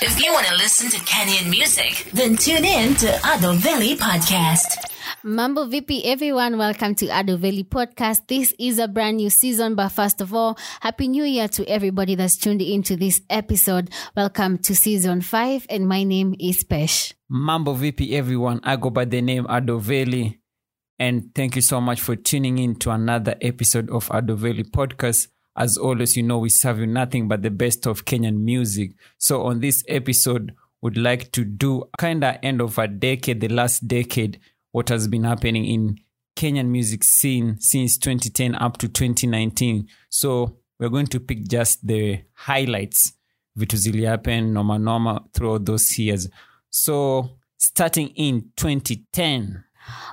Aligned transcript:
If 0.00 0.22
you 0.24 0.32
want 0.32 0.46
to 0.46 0.54
listen 0.54 0.88
to 0.90 0.96
Kenyan 0.98 1.50
music, 1.50 2.10
then 2.12 2.36
tune 2.36 2.64
in 2.64 2.94
to 2.96 3.08
Ado 3.34 3.54
Valley 3.54 3.96
Podcast. 3.96 4.76
Mambo 5.24 5.66
VP, 5.66 6.04
everyone. 6.04 6.56
Welcome 6.56 6.94
to 6.96 7.06
Ado 7.08 7.36
Valley 7.36 7.64
Podcast. 7.64 8.28
This 8.28 8.54
is 8.60 8.78
a 8.78 8.86
brand 8.86 9.16
new 9.16 9.28
season, 9.28 9.74
but 9.74 9.88
first 9.88 10.20
of 10.20 10.32
all, 10.32 10.56
Happy 10.80 11.08
New 11.08 11.24
Year 11.24 11.48
to 11.48 11.66
everybody 11.68 12.14
that's 12.14 12.36
tuned 12.36 12.62
into 12.62 12.94
this 12.94 13.20
episode. 13.28 13.90
Welcome 14.16 14.58
to 14.58 14.76
season 14.76 15.20
five, 15.20 15.66
and 15.68 15.88
my 15.88 16.04
name 16.04 16.36
is 16.38 16.62
Pesh. 16.62 17.14
Mambo 17.28 17.72
VP, 17.74 18.14
everyone. 18.14 18.60
I 18.62 18.76
go 18.76 18.90
by 18.90 19.04
the 19.04 19.20
name 19.20 19.46
Adoveli. 19.46 20.38
And 21.00 21.34
thank 21.34 21.56
you 21.56 21.62
so 21.62 21.80
much 21.80 22.00
for 22.00 22.14
tuning 22.14 22.58
in 22.58 22.76
to 22.76 22.90
another 22.90 23.34
episode 23.40 23.90
of 23.90 24.08
Adoveli 24.10 24.62
Podcast. 24.62 25.26
As 25.58 25.76
always, 25.76 26.16
you 26.16 26.22
know, 26.22 26.38
we 26.38 26.50
serve 26.50 26.78
you 26.78 26.86
nothing 26.86 27.26
but 27.26 27.42
the 27.42 27.50
best 27.50 27.86
of 27.86 28.04
Kenyan 28.04 28.38
music. 28.38 28.92
So 29.18 29.42
on 29.42 29.60
this 29.60 29.84
episode, 29.88 30.54
would 30.80 30.96
like 30.96 31.32
to 31.32 31.44
do 31.44 31.84
kind 31.98 32.22
of 32.22 32.36
end 32.42 32.60
of 32.60 32.78
a 32.78 32.86
decade, 32.86 33.40
the 33.40 33.48
last 33.48 33.88
decade, 33.88 34.38
what 34.70 34.88
has 34.88 35.08
been 35.08 35.24
happening 35.24 35.64
in 35.64 35.98
Kenyan 36.36 36.68
music 36.68 37.02
scene 37.02 37.58
since 37.60 37.98
2010 37.98 38.54
up 38.54 38.78
to 38.78 38.88
2019. 38.88 39.88
So 40.08 40.58
we're 40.78 40.88
going 40.88 41.08
to 41.08 41.18
pick 41.20 41.48
just 41.48 41.84
the 41.84 42.20
highlights, 42.34 43.12
vitu 43.56 43.76
zilihappen 43.76 44.52
noma 44.52 44.78
noma 44.78 45.24
throughout 45.34 45.64
those 45.64 45.98
years. 45.98 46.28
So 46.70 47.30
starting 47.56 48.08
in 48.10 48.52
2010, 48.56 49.64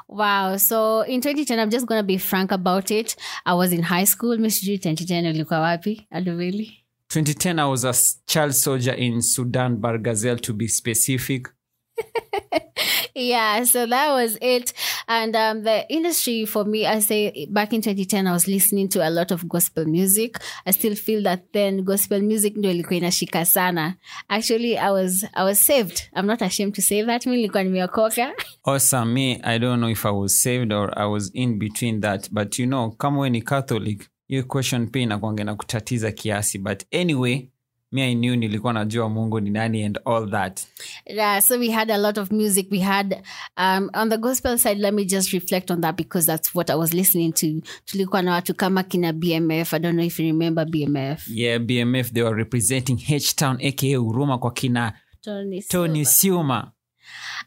Wow. 0.07 0.57
So 0.57 1.02
in 1.02 1.21
2010, 1.21 1.59
I'm 1.59 1.70
just 1.70 1.85
going 1.88 1.99
to 1.99 2.07
be 2.07 2.17
frank 2.17 2.52
about 2.52 2.91
it. 2.91 3.15
I 3.45 3.53
was 3.53 3.71
in 3.71 3.84
high 3.84 4.05
school. 4.05 4.38
Miss 4.38 4.61
G, 4.61 4.77
2010, 4.77 5.25
ulikuwa 5.25 5.59
wapi? 5.59 6.07
Ado 6.11 6.35
Valley? 6.38 6.85
2010, 7.09 7.59
I 7.59 7.65
was 7.65 7.85
a 7.85 7.93
child 8.27 8.53
soldier 8.55 8.93
in 8.93 9.21
Sudan, 9.21 9.77
Bargazel 9.77 10.39
to 10.41 10.53
be 10.53 10.67
specific. 10.67 11.48
yeah 13.16 13.63
so 13.63 13.88
that 13.88 14.12
was 14.13 14.38
it 14.41 14.74
and 15.07 15.35
um, 15.35 15.63
the 15.63 15.85
industry 15.90 16.46
for 16.46 16.65
me 16.65 16.85
i 16.85 16.99
say 16.99 17.46
back 17.49 17.74
in 17.74 17.82
2010 17.82 18.27
i 18.27 18.32
was 18.32 18.48
listening 18.48 18.90
to 18.90 19.02
a 19.02 19.10
lot 19.10 19.32
of 19.32 19.48
gospel 19.48 19.85
music 19.85 20.37
i 20.65 20.71
still 20.71 20.96
feel 20.96 21.24
that 21.24 21.40
then 21.54 21.84
gospel 21.84 22.21
music 22.21 22.57
ndio 22.57 23.46
sana 23.46 23.96
actually 24.29 24.77
i 24.77 24.91
was 24.91 25.26
i 25.34 25.43
was 25.43 25.60
saved 25.60 26.10
i'm 26.15 26.26
not 26.26 26.41
ashamed 26.41 26.74
to 26.74 26.82
say 26.82 27.04
that 27.04 27.26
mi 27.26 27.35
nilikuwa 27.35 27.63
nimeokoka 27.63 28.34
Also, 28.68 29.05
me, 29.05 29.40
I 29.43 29.59
don't 29.59 29.80
know 29.80 29.90
if 29.90 30.05
I 30.07 30.12
was 30.12 30.41
saved 30.41 30.74
or 30.74 30.91
I 30.98 31.05
was 31.05 31.30
in 31.35 31.59
between 31.59 32.02
that. 32.02 32.30
But 32.32 32.57
you 32.57 32.65
know, 32.65 32.91
kama 32.98 33.20
we 33.20 33.30
ni 33.30 33.41
Catholic, 33.41 34.09
hiyo 34.27 34.43
question 34.43 34.87
pia 34.87 35.02
inakuanga 35.02 35.43
na 35.43 35.55
kutatiza 35.55 36.12
kiasi. 36.12 36.57
But 36.57 36.84
anyway, 36.91 37.49
me 37.91 38.03
I 38.11 38.15
knew 38.15 38.35
nilikuwa 38.35 38.73
najua 38.73 39.09
Mungu 39.09 39.39
ni 39.39 39.49
nani 39.49 39.83
and 39.83 39.99
all 40.05 40.29
that. 40.31 40.61
yeah 41.05 41.41
so 41.41 41.57
we 41.59 41.71
had 41.71 41.93
a 41.93 41.97
lot 41.97 42.21
of 42.21 42.31
music. 42.31 42.67
We 42.71 42.79
had 42.79 43.21
um, 43.57 43.89
on 43.93 44.09
the 44.09 44.17
gospel 44.17 44.57
side 44.57 44.77
let 44.81 44.93
me 44.93 45.05
just 45.05 45.31
reflect 45.33 45.71
on 45.71 45.81
that 45.81 45.95
because 45.97 46.25
that's 46.27 46.55
what 46.55 46.69
i 46.69 46.75
was 46.75 46.93
listening 46.93 47.33
to. 47.33 47.61
Tulikuwa 47.85 48.21
na 48.21 48.31
watu 48.31 48.55
kama 48.55 48.83
kina 48.83 49.13
bmf 49.13 49.73
i 49.73 49.79
don't 49.79 49.93
know 49.95 50.05
if 50.05 50.19
you 50.19 50.25
remember 50.25 50.65
bmf 50.65 51.27
Yeah, 51.27 51.59
BMF, 51.61 52.11
they 52.13 52.23
were 52.23 52.35
representing 52.37 52.99
H-Town 53.09 53.57
aka 53.67 53.95
Huruma 53.97 54.37
kwa 54.37 54.51
kina 54.51 54.93
Tony 55.21 55.61
Tony 55.61 56.05
Siuma. 56.05 56.71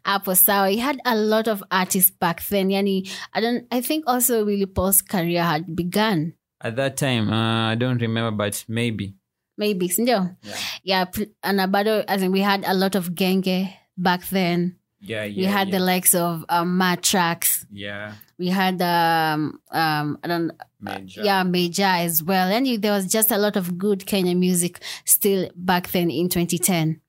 hapo 0.03 0.35
sawa. 0.35 0.69
He 0.69 0.77
had 0.79 1.01
a 1.05 1.15
lot 1.15 1.51
of 1.51 1.63
artists 1.71 2.13
back 2.21 2.41
then. 2.49 2.71
Yani 2.71 3.11
i 3.33 3.41
don't 3.41 3.65
i 3.71 3.81
think 3.83 4.05
also 4.09 4.45
willie 4.45 4.67
paul's 4.67 5.03
career 5.05 5.43
had 5.45 5.65
begun. 5.69 6.33
At 6.61 6.77
that 6.77 6.97
time, 6.97 7.29
uh, 7.31 7.73
I 7.73 7.77
don't 7.77 8.01
remember, 8.03 8.31
but 8.47 8.65
maybe. 8.69 9.15
Maybe 9.59 9.89
sindio 9.89 10.37
yeah, 10.85 11.05
pl- 11.05 11.27
and 11.43 11.61
bado 11.73 12.05
as 12.09 12.23
in 12.23 12.33
we 12.33 12.41
had 12.41 12.65
a 12.67 12.75
lot 12.75 12.99
of 12.99 13.11
genge 13.15 13.69
back 13.97 14.23
then 14.31 14.75
Yeah, 15.01 15.25
yeah. 15.25 15.37
we 15.37 15.45
had 15.53 15.71
the 15.71 15.79
likes 15.79 16.15
of 16.15 16.45
um, 16.49 16.77
mad 16.79 17.03
tracks 17.03 17.67
yeah. 17.73 18.13
we 18.39 18.49
had 18.49 18.83
um 18.83 19.61
um 19.71 20.19
i 20.25 20.29
don't 20.29 20.53
Major. 20.81 21.25
yeah 21.25 21.45
major 21.45 21.87
as 22.07 22.23
well 22.23 22.49
and 22.57 22.67
you- 22.67 22.79
there 22.81 22.93
was 22.93 23.07
just 23.07 23.31
a 23.33 23.39
lot 23.39 23.57
of 23.57 23.79
good 23.79 24.07
kenya 24.07 24.35
music 24.35 24.81
still 25.05 25.51
back 25.55 25.89
then 25.93 26.11
in 26.11 26.29
2010 26.29 27.01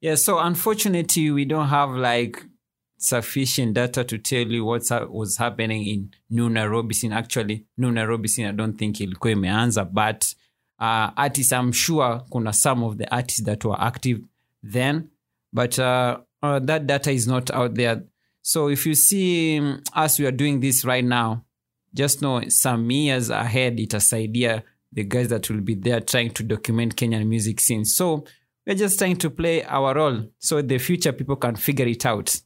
Yeah, 0.00 0.14
so 0.16 0.38
unfortunately, 0.38 1.30
we 1.32 1.44
don't 1.44 1.68
have 1.68 1.90
like 1.90 2.44
sufficient 2.98 3.74
data 3.74 4.04
to 4.04 4.18
tell 4.18 4.46
you 4.46 4.64
what 4.64 4.82
was 5.10 5.36
happening 5.38 5.86
in 5.86 6.10
New 6.30 6.48
Nairobi 6.48 6.94
scene. 6.94 7.12
Actually, 7.12 7.64
New 7.76 7.90
Nairobi 7.90 8.28
scene, 8.28 8.46
I 8.46 8.52
don't 8.52 8.78
think 8.78 9.00
ilikuwa 9.00 9.32
imeanza, 9.32 9.84
but 9.84 10.34
uh, 10.78 11.10
artists, 11.16 11.52
I'm 11.52 11.72
sure 11.72 12.22
kuna 12.30 12.52
some 12.52 12.82
of 12.82 12.98
the 12.98 13.12
artists 13.14 13.42
that 13.42 13.64
were 13.64 13.80
active 13.80 14.20
then, 14.62 15.10
but 15.52 15.78
uh, 15.78 16.18
uh, 16.42 16.58
that 16.60 16.86
data 16.86 17.10
is 17.10 17.26
not 17.26 17.50
out 17.50 17.74
there. 17.74 18.04
So 18.42 18.68
if 18.68 18.86
you 18.86 18.94
see 18.94 19.58
um, 19.58 19.82
us, 19.94 20.18
we 20.18 20.26
are 20.26 20.32
doing 20.32 20.60
this 20.60 20.84
right 20.84 21.04
now, 21.04 21.44
just 21.94 22.22
know 22.22 22.42
some 22.48 22.90
years 22.90 23.30
ahead, 23.30 23.78
itasaidia 23.78 24.62
the 24.92 25.04
guys 25.04 25.28
that 25.28 25.48
will 25.50 25.60
be 25.60 25.74
there 25.74 26.00
trying 26.00 26.30
to 26.30 26.42
document 26.42 26.96
Kenyan 26.96 27.26
music 27.26 27.60
scene. 27.60 27.84
So 27.84 28.24
we're 28.66 28.74
just 28.74 28.98
trying 28.98 29.16
to 29.16 29.30
play 29.30 29.64
our 29.64 29.94
role 29.94 30.28
so 30.38 30.62
the 30.62 30.78
future 30.78 31.12
people 31.12 31.36
can 31.36 31.56
figure 31.56 31.86
it 31.86 32.04
out. 32.06 32.40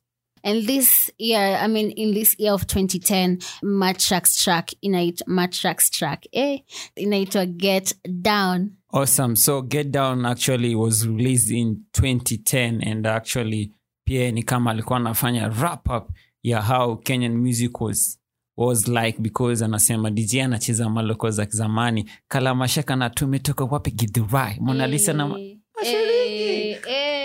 And 0.44 0.66
this 0.66 1.10
year, 1.18 1.56
I 1.64 1.66
mean, 1.68 1.90
in 1.90 2.14
this 2.14 2.34
year 2.38 2.52
of 2.52 2.66
2010, 2.66 3.38
Matrax 3.62 4.42
track, 4.44 4.70
inait 4.82 5.22
Matrax 5.26 5.90
track, 5.90 6.26
eh, 6.32 6.58
inaitwa 6.96 7.46
Get 7.46 7.94
Down. 8.22 8.70
Awesome. 8.92 9.36
So 9.36 9.62
Get 9.62 9.90
Down 9.90 10.26
actually 10.26 10.74
was 10.74 11.06
released 11.06 11.50
in 11.50 11.84
2010 11.92 12.82
and 12.82 13.06
actually 13.06 13.72
pia 14.04 14.32
ni 14.32 14.42
kama 14.42 14.70
alikuwa 14.70 14.96
anafanya 14.98 15.48
wrap 15.48 15.88
up 15.90 16.10
ya 16.42 16.62
how 16.62 16.96
Kenyan 16.96 17.36
music 17.36 17.80
was 17.80 18.18
was 18.56 18.88
like 18.88 19.18
because 19.22 19.64
anasema 19.64 20.10
DJ 20.10 20.34
anacheza 20.40 20.90
maloko 20.90 21.30
za 21.30 21.46
kizamani 21.46 22.10
kalamashaka 22.28 22.96
na 22.96 23.10
tumetoka 23.10 23.64
wapi 23.64 23.90
githurai 23.90 24.56
Mona 24.60 24.86
Lisa 24.86 25.12
na 25.12 25.38
Eh, 25.38 25.58
eh. 25.84 26.11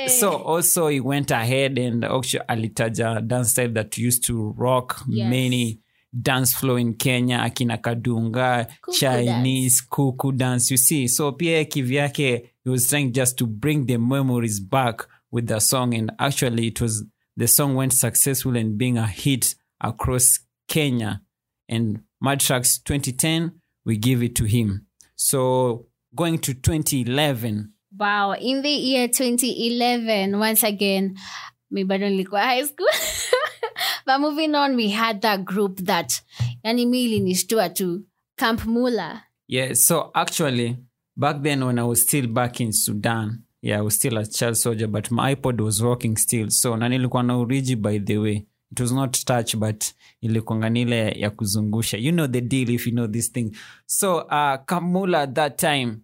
So 0.08 0.32
also 0.32 0.88
he 0.88 1.00
went 1.00 1.32
ahead 1.32 1.78
and 1.78 2.04
actually 2.06 2.44
alitaja 2.48 3.22
dance 3.28 3.52
style 3.52 3.70
that 3.74 3.98
used 3.98 4.24
to 4.24 4.54
rock 4.58 5.04
Yes. 5.08 5.30
many 5.30 5.80
dance 6.22 6.54
floor 6.54 6.80
in 6.80 6.94
kenya 6.94 7.38
akina 7.40 7.78
kadunga 7.78 8.68
Kuku 8.82 8.94
chinese 9.00 9.82
kuku 9.90 10.32
dance 10.38 10.72
you 10.72 10.78
see. 10.78 11.08
So 11.08 11.32
pia 11.32 11.66
kivyake 11.66 12.50
he 12.64 12.70
was 12.70 12.88
trying 12.90 13.12
just 13.12 13.38
to 13.38 13.46
bring 13.48 13.86
the 13.86 13.98
memories 13.98 14.60
back 14.60 15.06
with 15.32 15.48
the 15.48 15.60
song 15.60 15.94
and 15.94 16.12
actually 16.20 16.68
it 16.68 16.82
was 16.82 17.04
the 17.36 17.48
song 17.48 17.76
went 17.76 17.94
successful 17.94 18.56
and 18.58 18.78
being 18.78 18.98
a 18.98 19.06
hit 19.06 19.56
across 19.82 20.40
kenya. 20.68 21.22
And 21.70 22.02
mad 22.22 22.40
tracks 22.40 22.80
2010 22.80 23.52
we 23.86 23.98
give 23.98 24.24
it 24.24 24.36
to 24.38 24.46
him. 24.46 24.86
So 25.16 25.86
going 26.16 26.40
to 26.40 26.54
2011 26.54 27.74
Wow. 28.00 28.34
In 28.34 28.62
the 28.62 28.70
year 28.70 29.08
2011, 29.08 30.38
once 30.40 30.64
again, 30.64 31.18
mi 31.72 31.84
bado 31.84 32.10
nilikuwa 32.10 32.42
high 32.42 32.64
school. 32.66 32.88
but 34.06 34.20
moving 34.20 34.56
on, 34.56 34.76
we 34.76 34.90
had 34.90 35.22
that 35.22 35.44
group 35.44 35.78
that, 35.80 36.22
yani 36.64 36.86
mi 36.86 37.04
ilinishtua 37.06 37.70
tu, 37.70 38.04
Camp 38.38 38.66
Mula. 38.66 39.24
Yeah, 39.48 39.74
so 39.74 40.12
actually, 40.14 40.78
back 41.16 41.42
then 41.42 41.66
when 41.66 41.80
I 41.80 41.84
was 41.84 42.02
still 42.02 42.28
back 42.28 42.62
in 42.62 42.72
Sudan, 42.74 43.44
yeah, 43.62 43.80
I 43.80 43.82
was 43.82 43.96
still 43.96 44.18
a 44.18 44.26
child 44.26 44.58
soldier, 44.58 44.88
but 44.88 45.10
my 45.12 45.36
iPod 45.36 45.62
was 45.62 45.82
working 45.82 46.18
still. 46.18 46.50
So 46.50 46.76
na 46.76 46.90
nilikuwa 46.90 47.24
na 47.24 47.38
uriji 47.38 47.76
by 47.76 48.00
the 48.00 48.18
way. 48.18 48.46
It 48.72 48.82
was 48.82 48.92
not 48.92 49.14
touch, 49.26 49.56
but 49.56 49.94
ilikuanga 50.22 50.70
nile 50.70 51.12
ya 51.12 51.30
kuzungusha. 51.30 51.98
You 51.98 52.12
know 52.12 52.28
the 52.28 52.42
deal 52.42 52.70
if 52.70 52.86
you 52.86 52.92
know 52.94 53.08
this 53.08 53.32
thing. 53.32 53.56
So 53.86 54.18
uh, 54.18 54.58
Camp 54.66 54.84
Mula 54.84 55.22
at 55.22 55.36
that 55.36 55.58
time, 55.58 56.02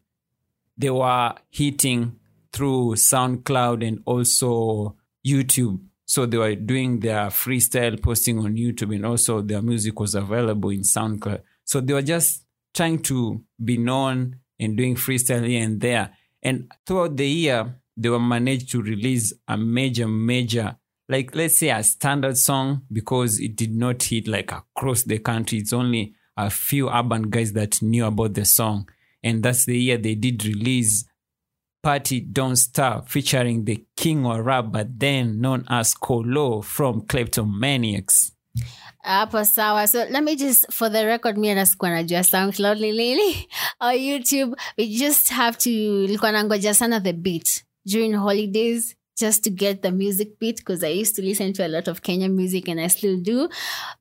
they 0.84 0.90
were 0.90 1.34
hitting 1.50 2.20
through 2.52 2.96
SoundCloud 2.96 3.88
and 3.88 4.02
also 4.06 4.98
YouTube. 5.26 5.80
So 6.06 6.26
they 6.26 6.38
were 6.38 6.56
doing 6.56 7.00
their 7.00 7.28
freestyle 7.28 8.02
posting 8.02 8.38
on 8.40 8.58
YouTube 8.58 8.94
and 8.94 9.06
also 9.06 9.42
their 9.42 9.62
music 9.62 9.98
was 9.98 10.14
available 10.14 10.72
in 10.72 10.82
SoundCloud. 10.82 11.42
So 11.64 11.80
they 11.80 11.94
were 11.94 12.02
just 12.02 12.44
trying 12.74 13.00
to 13.04 13.42
be 13.64 13.78
known 13.78 14.40
and 14.60 14.76
doing 14.76 14.96
freestyle 14.96 15.48
here 15.48 15.64
and 15.64 15.80
there. 15.80 16.10
And 16.42 16.70
throughout 16.86 17.16
the 17.16 17.30
year, 17.30 17.80
they 17.96 18.10
were 18.10 18.20
managed 18.20 18.70
to 18.72 18.82
release 18.82 19.32
a 19.48 19.56
major, 19.56 20.10
major, 20.10 20.76
like 21.08 21.34
let's 21.34 21.60
say 21.60 21.70
a 21.70 21.82
standard 21.82 22.38
song 22.38 22.82
because 22.92 23.40
it 23.40 23.56
did 23.56 23.74
not 23.74 24.04
hit 24.04 24.28
like 24.28 24.52
across 24.52 25.04
the 25.04 25.20
country. 25.20 25.60
It's 25.60 25.72
only 25.72 26.14
a 26.36 26.50
few 26.50 26.90
urban 26.90 27.30
guys 27.30 27.54
that 27.54 27.82
knew 27.82 28.06
about 28.06 28.34
the 28.34 28.44
song. 28.44 28.90
And 29.24 29.44
that's 29.44 29.66
the 29.66 29.78
year 29.78 29.98
they 29.98 30.16
did 30.16 30.46
release 30.46 31.06
Party 31.84 32.22
Don't 32.22 32.56
Stop 32.56 33.10
featuring 33.10 33.66
the 33.66 33.84
king 33.98 34.26
of 34.26 34.46
rap, 34.46 34.72
but 34.72 35.00
then 35.00 35.40
known 35.42 35.66
as 35.70 35.94
Collo 35.94 36.62
from 36.62 37.02
Kleptomaniax. 37.02 38.32
hapo 39.04 39.44
sawa 39.46 39.88
so 39.88 40.06
let 40.10 40.24
me 40.24 40.36
just 40.36 40.72
for 40.72 40.90
the 40.90 41.06
record 41.06 41.38
me 41.38 41.42
mi 41.42 41.50
anasikuwa 41.50 41.92
najua 41.92 42.24
soundcloud 42.24 42.80
ni 42.80 42.92
lili 42.92 43.48
or 43.82 43.94
youtube 43.94 44.56
we 44.78 44.88
just 44.88 45.30
have 45.30 45.58
to 45.58 45.70
likuwa 46.08 46.32
nangoja 46.32 46.74
sana 46.74 47.02
the 47.02 47.14
beat 47.14 47.64
during 47.86 48.16
holidays 48.16 48.96
just 49.18 49.44
to 49.44 49.50
get 49.50 49.82
the 49.82 49.92
music 49.92 50.40
beat 50.40 50.58
because 50.58 50.84
I 50.84 50.90
used 50.90 51.16
to 51.16 51.22
listen 51.22 51.54
to 51.54 51.68
a 51.68 51.70
lot 51.70 51.88
of 51.88 52.02
Kenyan 52.02 52.34
music 52.34 52.68
and 52.68 52.80
I 52.80 52.88
still 52.88 53.20
do. 53.20 53.50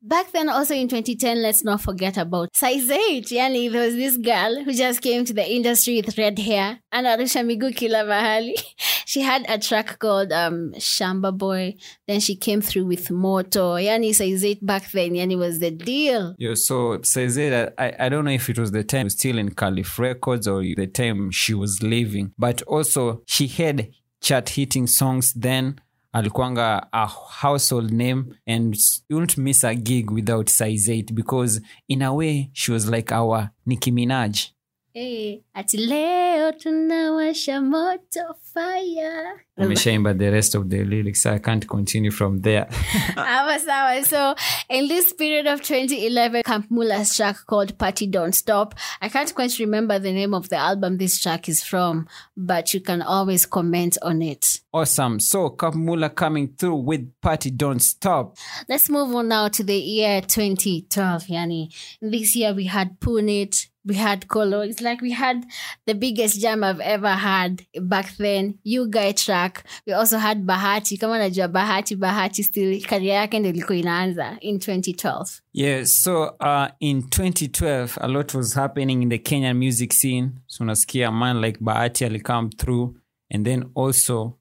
Back 0.01 0.31
then, 0.31 0.49
also 0.49 0.73
in 0.73 0.87
2010, 0.87 1.41
let's 1.41 1.63
not 1.63 1.81
forget 1.81 2.17
about 2.17 2.55
size 2.55 2.89
8. 2.89 3.25
Yani, 3.25 3.71
there 3.71 3.85
was 3.85 3.95
this 3.95 4.17
girl 4.17 4.63
who 4.63 4.73
just 4.73 5.01
came 5.01 5.25
to 5.25 5.33
the 5.33 5.49
industry 5.49 6.01
with 6.01 6.17
red 6.17 6.39
hair 6.39 6.79
and 6.91 7.07
Arusha 7.07 7.43
Migu 7.45 7.75
Kila 7.75 8.03
she 9.05 9.21
had 9.21 9.45
a 9.49 9.59
track 9.59 9.99
called 9.99 10.31
um, 10.31 10.73
Shamba 10.77 11.35
Boy. 11.37 11.75
Then 12.07 12.19
she 12.19 12.35
came 12.35 12.61
through 12.61 12.85
with 12.85 13.11
Moto. 13.11 13.75
Yani, 13.75 14.13
size 14.13 14.43
8 14.43 14.65
back 14.65 14.91
then, 14.91 15.11
Yani 15.11 15.37
was 15.37 15.59
the 15.59 15.71
deal. 15.71 16.35
Yeah, 16.37 16.55
so 16.55 17.01
says 17.03 17.37
it. 17.37 17.73
I, 17.77 17.93
I 17.99 18.09
don't 18.09 18.25
know 18.25 18.31
if 18.31 18.49
it 18.49 18.57
was 18.57 18.71
the 18.71 18.83
time 18.83 19.09
still 19.09 19.37
in 19.37 19.53
Calif 19.53 19.99
Records 19.99 20.47
or 20.47 20.61
the 20.61 20.87
time 20.87 21.31
she 21.31 21.53
was 21.53 21.81
leaving, 21.83 22.33
but 22.37 22.61
also 22.63 23.21
she 23.27 23.47
had 23.47 23.89
chart 24.23 24.49
hitting 24.49 24.87
songs 24.87 25.33
then. 25.33 25.79
Alikuanga 26.15 26.87
a 26.93 27.07
household 27.07 27.91
name, 27.91 28.37
and 28.45 28.75
you 29.09 29.15
wouldn't 29.15 29.35
miss 29.37 29.63
a 29.63 29.73
gig 29.73 30.11
without 30.11 30.47
size 30.47 30.87
8 30.87 31.13
because, 31.15 31.59
in 31.89 32.03
a 32.03 32.13
way, 32.13 32.51
she 32.53 32.71
was 32.71 32.87
like 32.87 33.11
our 33.11 33.51
Nicki 33.65 33.91
Minaj. 33.91 34.51
Hey, 34.95 35.41
ati 35.55 35.77
leo 35.77 36.51
tunawasha 36.51 37.61
moto 37.61 38.35
fire. 38.53 39.43
Umeshaimba 39.57 40.15
the 40.15 40.29
rest 40.31 40.53
of 40.53 40.69
the 40.69 40.83
lyrics, 40.83 41.25
I 41.25 41.39
can't 41.39 41.67
continue 41.67 42.11
from 42.11 42.41
there. 42.41 42.67
Sawa, 43.15 43.59
sawa. 43.59 44.03
So, 44.03 44.35
in 44.69 44.87
this 44.87 45.11
period 45.13 45.47
of 45.47 45.63
2011, 45.63 46.43
Camp 46.43 46.67
Mula's 46.69 47.15
track 47.15 47.37
called 47.47 47.75
Party 47.79 48.05
Don't 48.05 48.33
Stop. 48.35 48.75
I 49.01 49.09
can't 49.09 49.33
quite 49.33 49.57
remember 49.57 49.97
the 49.97 50.11
name 50.11 50.35
of 50.35 50.49
the 50.49 50.57
album 50.57 50.97
this 50.97 51.19
track 51.19 51.49
is 51.49 51.63
from, 51.63 52.07
but 52.37 52.71
you 52.75 52.79
can 52.79 53.01
always 53.01 53.47
comment 53.47 53.97
on 54.03 54.21
it. 54.21 54.59
awesome. 54.73 55.19
So, 55.19 55.49
Camp 55.51 55.75
Mula 55.75 56.11
coming 56.11 56.53
through 56.55 56.75
with 56.75 57.19
Party 57.19 57.49
Don't 57.49 57.81
Stop. 57.81 58.37
Let's 58.69 58.89
move 58.91 59.15
on 59.15 59.27
now 59.29 59.47
to 59.47 59.63
the 59.63 59.75
year 59.75 60.21
2012. 60.21 61.23
Yani, 61.23 61.73
this 61.99 62.35
year 62.35 62.53
we 62.53 62.65
had 62.65 62.99
P 62.99 63.09
Unit, 63.09 63.67
we 63.85 63.95
had 63.95 64.27
Colo. 64.27 64.61
It's 64.61 64.81
like 64.81 65.01
we 65.01 65.11
had 65.11 65.45
the 65.85 65.93
biggest 65.93 66.39
jam 66.41 66.63
I've 66.63 66.79
ever 66.79 67.09
had 67.09 67.65
back 67.81 68.15
then. 68.17 68.59
You 68.63 68.87
guy 68.87 69.11
track. 69.11 69.63
We 69.85 69.93
also 69.93 70.17
had 70.17 70.45
Bahati. 70.45 70.99
Kama 70.99 71.17
najua 71.17 71.47
Bahati, 71.51 71.95
Bahati 71.97 72.43
still 72.43 72.81
career 72.81 73.15
yake 73.15 73.39
ndio 73.39 73.51
ilikuwa 73.51 73.77
inaanza 73.77 74.37
in 74.41 74.57
2012. 74.57 75.41
Yeah, 75.53 75.85
so 75.85 76.23
uh, 76.39 76.67
in 76.79 77.01
2012, 77.01 77.97
a 78.01 78.07
lot 78.07 78.33
was 78.37 78.53
happening 78.55 79.03
in 79.03 79.09
the 79.09 79.19
Kenyan 79.19 79.57
music 79.57 79.93
scene. 79.93 80.31
So 80.47 80.63
unasikia 80.63 81.07
a 81.07 81.11
man 81.11 81.41
like 81.41 81.59
Bahati 81.59 82.05
alicome 82.05 82.49
through, 82.57 82.95
and 83.31 83.45
then 83.45 83.65
also 83.75 84.37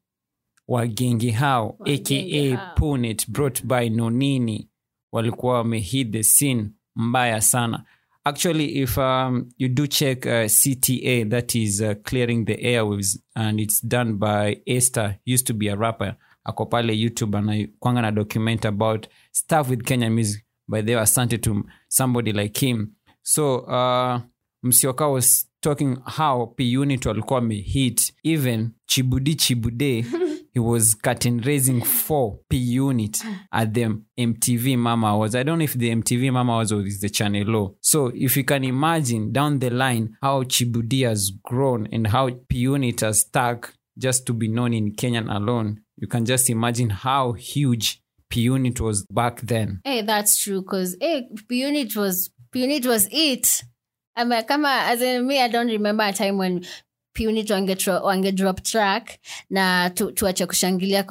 Wagenge 0.68 1.32
Hao, 1.32 1.76
aka 1.86 2.50
Hao. 2.50 2.74
Punet, 2.76 3.28
brought 3.28 3.62
by 3.66 3.88
Nonini, 3.88 4.68
walikuwa 5.12 5.54
wamehit 5.54 6.12
the 6.12 6.22
scene 6.22 6.70
mbaya 6.96 7.40
sana. 7.40 7.84
Actually, 8.24 8.80
if 8.80 8.98
um, 8.98 9.48
you 9.56 9.68
do 9.68 9.86
check 9.88 10.26
uh, 10.26 10.46
CTA, 10.46 11.28
that 11.30 11.56
is 11.56 11.82
uh, 11.82 11.94
clearing 12.04 12.44
the 12.44 12.56
airwaves, 12.56 13.18
and 13.34 13.58
it's 13.58 13.80
done 13.80 14.14
by 14.14 14.60
Esther, 14.64 15.18
used 15.24 15.46
to 15.48 15.54
be 15.54 15.66
a 15.66 15.76
rapper, 15.76 16.16
ako 16.46 16.66
pale 16.66 16.94
YouTube 16.94 17.36
anakwanga 17.36 18.02
na 18.02 18.10
document 18.12 18.64
about 18.64 19.08
stuff 19.32 19.70
with 19.70 19.82
Kenyan 19.84 20.14
music, 20.14 20.44
but 20.68 20.86
they 20.86 20.94
were 20.94 21.06
sent 21.06 21.42
to 21.42 21.64
somebody 21.88 22.32
like 22.32 22.56
him. 22.62 22.92
So 23.22 23.60
uh, 23.60 24.20
Msioka 24.64 25.10
was 25.10 25.46
talking 25.62 25.96
how 26.04 26.46
P 26.46 26.76
Unit 26.76 27.06
walikuwa 27.06 27.40
wamehit 27.40 28.14
even 28.22 28.70
Chibudi 28.86 29.34
Chibude 29.34 30.04
he 30.52 30.60
was 30.60 30.94
cutting 30.94 31.40
raising 31.40 31.82
four 31.82 32.38
P 32.48 32.56
Unit 32.58 33.22
at 33.50 33.72
the 33.72 33.98
MTV 34.18 34.76
Mama 34.76 35.08
Awards. 35.08 35.34
I 35.34 35.42
don't 35.42 35.58
know 35.58 35.64
if 35.64 35.74
the 35.74 35.90
MTV 35.94 36.30
Mama 36.30 36.52
Awards 36.52 36.72
or 36.72 36.82
is 36.82 37.00
the 37.00 37.08
Channel 37.08 37.56
O. 37.56 37.76
So 37.80 38.12
if 38.14 38.36
you 38.36 38.44
can 38.44 38.64
imagine 38.64 39.32
down 39.32 39.60
the 39.60 39.70
line 39.70 40.16
how 40.20 40.42
Chibudi 40.42 41.06
has 41.08 41.30
grown 41.42 41.88
and 41.90 42.06
how 42.06 42.28
P 42.48 42.58
Unit 42.58 43.00
has 43.00 43.20
stuck 43.20 43.72
just 43.96 44.26
to 44.26 44.34
be 44.34 44.48
known 44.48 44.74
in 44.74 44.92
Kenyan 44.92 45.34
alone, 45.34 45.80
you 45.96 46.06
can 46.06 46.26
just 46.26 46.50
imagine 46.50 46.90
how 46.90 47.32
huge 47.32 48.02
P 48.28 48.42
Unit 48.42 48.78
was 48.80 49.06
back 49.06 49.40
then. 49.40 49.80
Hey, 49.84 50.02
that's 50.02 50.42
true 50.42 50.60
because 50.60 50.96
hey, 51.00 51.28
eh, 51.30 51.44
Unit 51.48 51.96
was 51.96 52.30
P 52.52 52.60
unit 52.60 52.84
was 52.84 53.08
it. 53.10 53.62
I 54.16 54.24
mean, 54.24 54.44
kama 54.44 54.68
as 54.92 55.00
in 55.02 55.26
me, 55.26 55.40
I 55.40 55.48
don't 55.48 55.68
remember 55.68 56.04
a 56.04 56.12
time 56.12 56.38
when 56.38 56.64
Unit 57.20 57.50
wange, 57.50 58.32
drop 58.32 58.62
track 58.62 59.18
na 59.50 59.90
tu, 59.90 60.12
tuache 60.12 60.46
kushangilia 60.46 61.04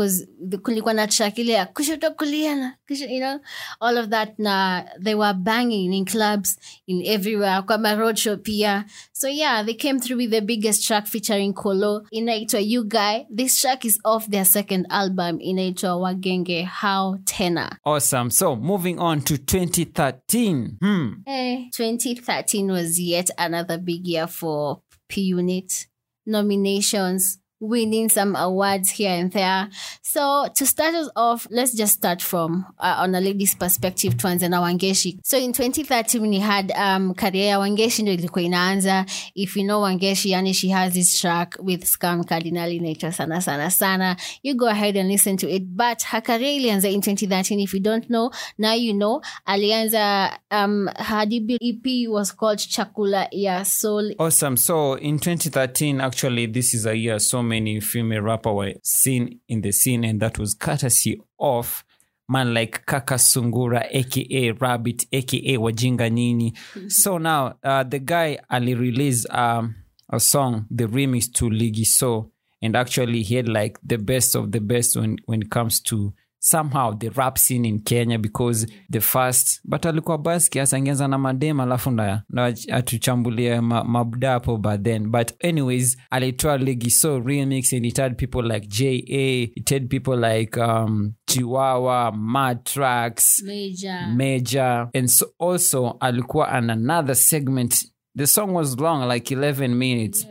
kulikuwa 0.64 0.94
na 0.94 1.08
track 1.08 1.38
ile 1.38 1.54
ya 1.54 1.66
kushoto 1.66 2.12
kulia 2.12 2.56
na 2.56 2.76
you 2.90 3.20
know 3.20 3.40
all 3.80 3.98
of 3.98 4.10
that 4.10 4.40
na 4.40 4.84
they 5.04 5.14
were 5.14 5.34
banging 5.34 5.94
in 5.94 6.06
clubs 6.06 6.58
in 6.88 7.02
everywhere 7.06 7.62
kwa 7.62 7.96
road 7.96 8.18
show 8.18 8.38
pia 8.38 8.86
so 9.14 9.28
yeah 9.28 9.66
they 9.66 9.74
came 9.74 10.00
through 10.00 10.18
with 10.18 10.32
the 10.32 10.42
biggest 10.42 10.88
track 10.88 11.06
featuring 11.08 11.54
Collo 11.54 12.04
inaitwa 12.12 12.60
You 12.60 12.84
Guy 12.84 13.26
this 13.36 13.62
track 13.62 13.86
is 13.86 14.00
off 14.04 14.30
their 14.30 14.46
second 14.46 14.86
album 14.90 15.38
inaitwa 15.42 15.96
Wagenge 15.96 16.64
How 16.82 17.18
Tena 17.26 17.78
Awesome. 17.84 18.30
So 18.32 18.56
moving 18.56 19.00
on 19.00 19.22
to 19.22 19.38
2013. 19.38 20.78
Hmm. 20.80 21.24
Eh, 21.26 21.70
2013 21.72 22.72
was 22.72 23.00
yet 23.00 23.30
another 23.38 23.78
big 23.78 24.08
year 24.08 24.28
for 24.28 24.82
P 25.08 25.22
Unit. 25.22 25.88
Nominations, 26.26 27.40
winning 27.62 28.10
some 28.10 28.36
awards 28.36 28.90
here 28.90 29.12
and 29.12 29.32
there. 29.32 29.70
So 30.02 30.48
to 30.56 30.66
start 30.66 30.96
us 30.96 31.10
off, 31.16 31.48
let's 31.52 31.74
just 31.74 31.94
start 31.94 32.22
from 32.22 32.66
uh, 32.80 32.96
on 32.98 33.16
a 33.16 33.22
lady's 33.22 33.56
perspective 33.56 34.16
tuanze 34.18 34.50
na 34.50 34.62
Wangechi. 34.62 35.20
So 35.24 35.38
in 35.38 35.54
2013 35.54 36.22
we 36.22 36.40
had 36.40 36.72
um 36.72 37.14
career 37.14 37.48
ya 37.50 37.60
Wangechi 37.60 38.02
ndio 38.02 38.14
ilikuwa 38.14 38.44
inaanza. 38.44 39.06
If 39.36 39.58
you 39.58 39.64
know 39.64 39.82
Wangechi, 39.82 40.32
yani 40.32 40.54
she 40.54 40.70
has 40.70 40.94
this 40.94 41.20
track 41.22 41.58
with 41.64 41.86
Scam 41.86 42.24
Cardinal 42.24 42.74
inaitwa 42.74 43.12
sana 43.12 43.42
sana 43.42 43.72
sana. 43.72 44.18
You 44.44 44.56
go 44.56 44.68
ahead 44.68 44.98
and 44.98 45.10
listen 45.10 45.38
to 45.38 45.48
it. 45.50 45.64
But 45.64 46.04
her 46.04 46.22
career 46.22 46.68
in 46.68 47.02
2013. 47.02 47.60
If 47.60 47.74
you 47.74 47.80
don't 47.80 48.10
know, 48.10 48.32
now 48.58 48.74
you 48.74 48.94
know. 48.94 49.22
Alianza 49.48 50.38
um 50.50 50.90
her 50.98 51.26
debut 51.26 51.58
EP 51.62 52.10
was 52.10 52.32
called 52.32 52.60
Chakula 52.60 53.28
ya 53.32 53.64
Soul. 53.64 54.14
Awesome. 54.20 54.58
So 54.58 54.94
in 54.96 55.20
2013, 55.20 56.02
actually, 56.02 56.48
this 56.48 56.74
is 56.74 56.86
a 56.86 56.96
year 56.96 57.20
so 57.20 57.44
many 57.52 57.80
female 57.82 58.22
rappers 58.22 58.54
were 58.54 58.74
seen 58.84 59.40
in 59.48 59.62
the 59.62 59.72
scene, 59.72 60.04
and 60.04 60.20
that 60.22 60.40
was 60.40 60.54
courtesy 60.54 61.22
of 61.40 61.84
man 62.30 62.54
like 62.54 62.86
Kaka 62.86 63.16
Sungura, 63.16 63.88
aka 63.92 64.52
Rabbit, 64.52 65.06
aka 65.12 65.58
Wajinga 65.58 66.12
Nini. 66.12 66.54
so 66.88 67.18
now 67.18 67.56
uh, 67.64 67.84
the 67.84 68.00
guy 68.00 68.40
Ali 68.50 68.74
released 68.74 69.30
um, 69.30 69.76
a 70.10 70.20
song, 70.20 70.66
the 70.72 70.86
remix 70.86 71.32
to 71.34 71.50
Ligi 71.50 71.86
So, 71.86 72.32
and 72.62 72.76
actually 72.76 73.24
he 73.24 73.36
had 73.36 73.50
like 73.50 73.78
the 73.84 73.98
best 73.98 74.36
of 74.36 74.52
the 74.52 74.62
best 74.62 74.96
when 74.96 75.18
when 75.26 75.42
it 75.42 75.52
comes 75.52 75.82
to 75.82 76.14
somehow 76.44 76.98
the 76.98 77.10
rap 77.10 77.38
scene 77.38 77.68
in 77.68 77.80
kenya 77.80 78.18
because 78.18 78.68
the 78.92 79.00
first 79.02 79.60
but 79.64 79.86
alikuwa 79.86 80.18
bas 80.18 80.50
kiasi 80.50 80.76
angeanza 80.76 81.08
na 81.08 81.18
madem 81.18 81.60
alafu 81.60 81.92
nda 81.92 82.24
nda 82.30 82.54
atuchambulie 82.72 83.62
ma, 83.62 83.84
mabda 83.84 84.32
hapo 84.32 84.58
but 84.58 84.84
then. 84.84 85.08
But 85.12 85.46
anyways 85.46 85.98
alitoa 86.10 86.58
legiso 86.58 87.20
remix 87.20 87.74
and 87.74 87.86
it 87.86 87.98
had 87.98 88.16
people 88.16 88.42
like 88.54 88.68
ja 88.84 88.92
it 88.92 89.70
had 89.70 89.88
people 89.88 90.16
like 90.36 90.60
um 90.62 91.14
chiwawa 91.26 92.12
matrax 92.12 93.44
Major. 93.44 94.08
major. 94.16 94.90
And 94.94 95.08
so 95.10 95.26
also 95.40 95.98
alikuwa 96.00 96.58
on 96.58 96.70
another 96.70 97.16
segment. 97.16 97.86
The 98.18 98.28
song 98.28 98.54
was 98.54 98.80
long 98.80 99.08
like 99.14 99.32
11 99.36 99.68
minutes. 99.76 100.28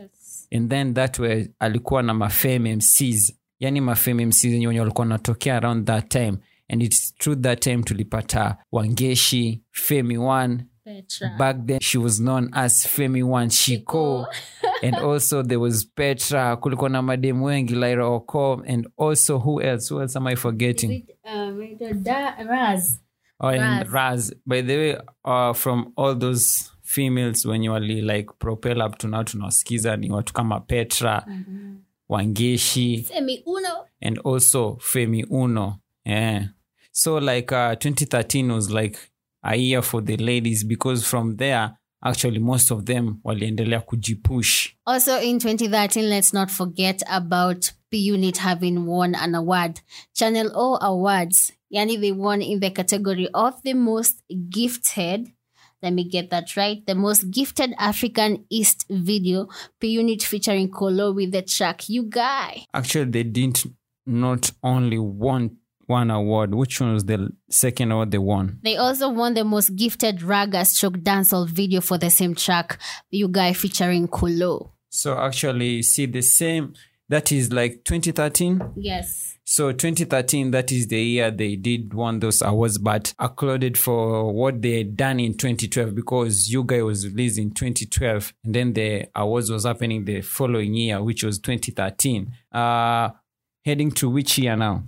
And 0.51 0.69
then 0.69 0.93
that 0.93 1.19
way 1.19 1.47
alikuwa 1.59 2.03
na 2.03 2.13
mafame 2.13 2.75
mcs 2.75 3.33
yani 3.61 3.81
mafame 3.81 4.25
mcs 4.25 4.43
wenye 4.43 4.79
walikuwa 4.79 5.01
wanatokea 5.03 5.55
around 5.57 5.87
that 5.87 6.07
time 6.09 6.37
and 6.69 6.83
its 6.83 7.15
through 7.15 7.41
that 7.41 7.59
time 7.59 7.83
tulipata 7.83 8.57
wangechi 8.71 9.61
femi 9.71 10.17
one 10.17 10.65
Petra. 10.83 11.29
back 11.37 11.65
then 11.65 11.79
she 11.79 11.97
was 11.97 12.17
known 12.17 12.49
as 12.51 12.87
femi 12.87 13.23
one 13.23 13.49
shiko 13.49 14.27
and 14.83 14.95
also 14.95 15.43
there 15.43 15.57
was 15.57 15.87
petra 15.95 16.57
kulikuwa 16.57 16.89
na 16.89 17.01
mademu 17.01 17.45
wengi 17.45 17.75
lyra 17.75 18.05
aoko 18.05 18.63
and 18.67 18.89
also 18.97 19.37
who 19.39 19.61
else 19.61 19.93
who 19.93 20.01
else 20.01 20.17
am 20.17 20.27
i 20.27 20.35
forgetting 20.35 21.03
Um, 21.33 21.77
da- 22.03 22.35
Raz. 22.43 22.99
Oh, 23.39 23.47
and 23.49 23.61
Raz. 23.61 23.91
Raz. 23.93 24.33
By 24.45 24.61
the 24.61 24.77
way, 24.77 24.97
uh, 25.25 25.53
from 25.53 25.93
all 25.97 26.15
those 26.19 26.71
females 26.83 27.45
when 27.45 27.63
you 27.63 27.71
wali 27.71 28.01
like 28.01 28.27
propel 28.39 28.81
up 28.81 28.97
to 28.97 29.07
now 29.07 29.23
tunawasikiza 29.23 29.97
ni 29.97 30.11
watu 30.11 30.33
kama 30.33 30.59
Petra, 30.59 31.25
Wangeshi, 32.11 33.03
Femi 33.07 33.41
Uno. 33.47 33.85
and 34.01 34.17
also 34.19 34.75
Femi 34.81 35.23
Uno. 35.31 35.79
Yeah. 36.05 36.43
So 36.91 37.15
like 37.17 37.51
uh, 37.53 37.75
2013 37.75 38.51
was 38.51 38.69
like 38.69 38.97
a 39.43 39.55
year 39.55 39.81
for 39.81 40.01
the 40.01 40.17
ladies 40.17 40.63
because 40.65 41.05
from 41.07 41.37
there, 41.37 41.77
actually 42.03 42.39
most 42.39 42.71
of 42.71 42.85
them 42.85 43.19
waliendelea 43.23 43.79
kujipush. 43.81 44.73
Also 44.85 45.19
in 45.19 45.39
2013, 45.39 46.09
let's 46.09 46.33
not 46.33 46.49
forget 46.51 47.01
about 47.09 47.71
P 47.89 47.97
Unit 47.97 48.37
having 48.37 48.85
won 48.85 49.15
an 49.15 49.35
award. 49.35 49.79
Channel 50.13 50.51
O 50.53 50.77
Awards, 50.81 51.53
yani 51.73 51.99
they 51.99 52.11
won 52.11 52.41
in 52.41 52.59
the 52.59 52.71
category 52.71 53.29
of 53.33 53.61
the 53.63 53.73
most 53.73 54.21
gifted. 54.49 55.31
Let 55.81 55.93
me 55.93 56.03
get 56.03 56.29
that 56.29 56.55
right. 56.55 56.85
The 56.85 56.95
most 56.95 57.31
gifted 57.31 57.73
African 57.79 58.45
East 58.49 58.85
video, 58.89 59.47
P 59.79 59.89
Unit 59.89 60.21
featuring 60.21 60.69
Collo 60.69 61.11
with 61.11 61.31
the 61.31 61.41
track 61.41 61.89
You 61.89 62.03
Guy. 62.03 62.65
Actually, 62.73 63.05
they 63.05 63.23
didn't 63.23 63.65
not 64.05 64.51
only 64.63 64.99
won 64.99 65.57
one 65.87 66.11
award. 66.11 66.53
Which 66.53 66.79
one 66.79 66.93
was 66.93 67.05
the 67.05 67.31
second 67.49 67.91
award 67.91 68.11
they 68.11 68.17
won? 68.17 68.59
They 68.63 68.77
also 68.77 69.09
won 69.09 69.33
the 69.33 69.43
most 69.43 69.75
gifted 69.75 70.21
raga 70.21 70.65
stroke 70.65 70.97
dancehall 70.97 71.49
video 71.49 71.81
for 71.81 71.97
the 71.97 72.09
same 72.09 72.35
track, 72.35 72.79
You 73.09 73.27
Guy 73.27 73.53
featuring 73.53 74.07
Collo. 74.07 74.73
So 74.89 75.17
actually, 75.17 75.81
see 75.81 76.05
the 76.05 76.21
same. 76.21 76.73
That 77.09 77.31
is 77.31 77.51
like 77.51 77.83
2013. 77.83 78.73
Yes. 78.77 79.30
So 79.51 79.73
2013, 79.73 80.51
that 80.51 80.71
is 80.71 80.87
the 80.87 81.03
year 81.03 81.29
they 81.29 81.57
did 81.57 81.93
won 81.93 82.19
those 82.19 82.41
awards, 82.41 82.77
but 82.77 83.13
accorded 83.19 83.77
for 83.77 84.31
what 84.31 84.61
they 84.61 84.77
had 84.77 84.95
done 84.95 85.19
in 85.19 85.33
2012 85.33 85.93
because 85.93 86.49
You 86.49 86.63
Guy 86.63 86.81
was 86.81 87.05
released 87.05 87.37
in 87.37 87.51
2012, 87.51 88.33
and 88.45 88.55
then 88.55 88.71
the 88.71 89.09
awards 89.13 89.51
was 89.51 89.65
happening 89.65 90.05
the 90.05 90.21
following 90.21 90.73
year, 90.73 91.03
which 91.03 91.25
was 91.25 91.37
2013. 91.39 92.31
Uh, 92.49 93.09
heading 93.65 93.91
to 93.91 94.09
which 94.09 94.37
year 94.37 94.55
now? 94.55 94.83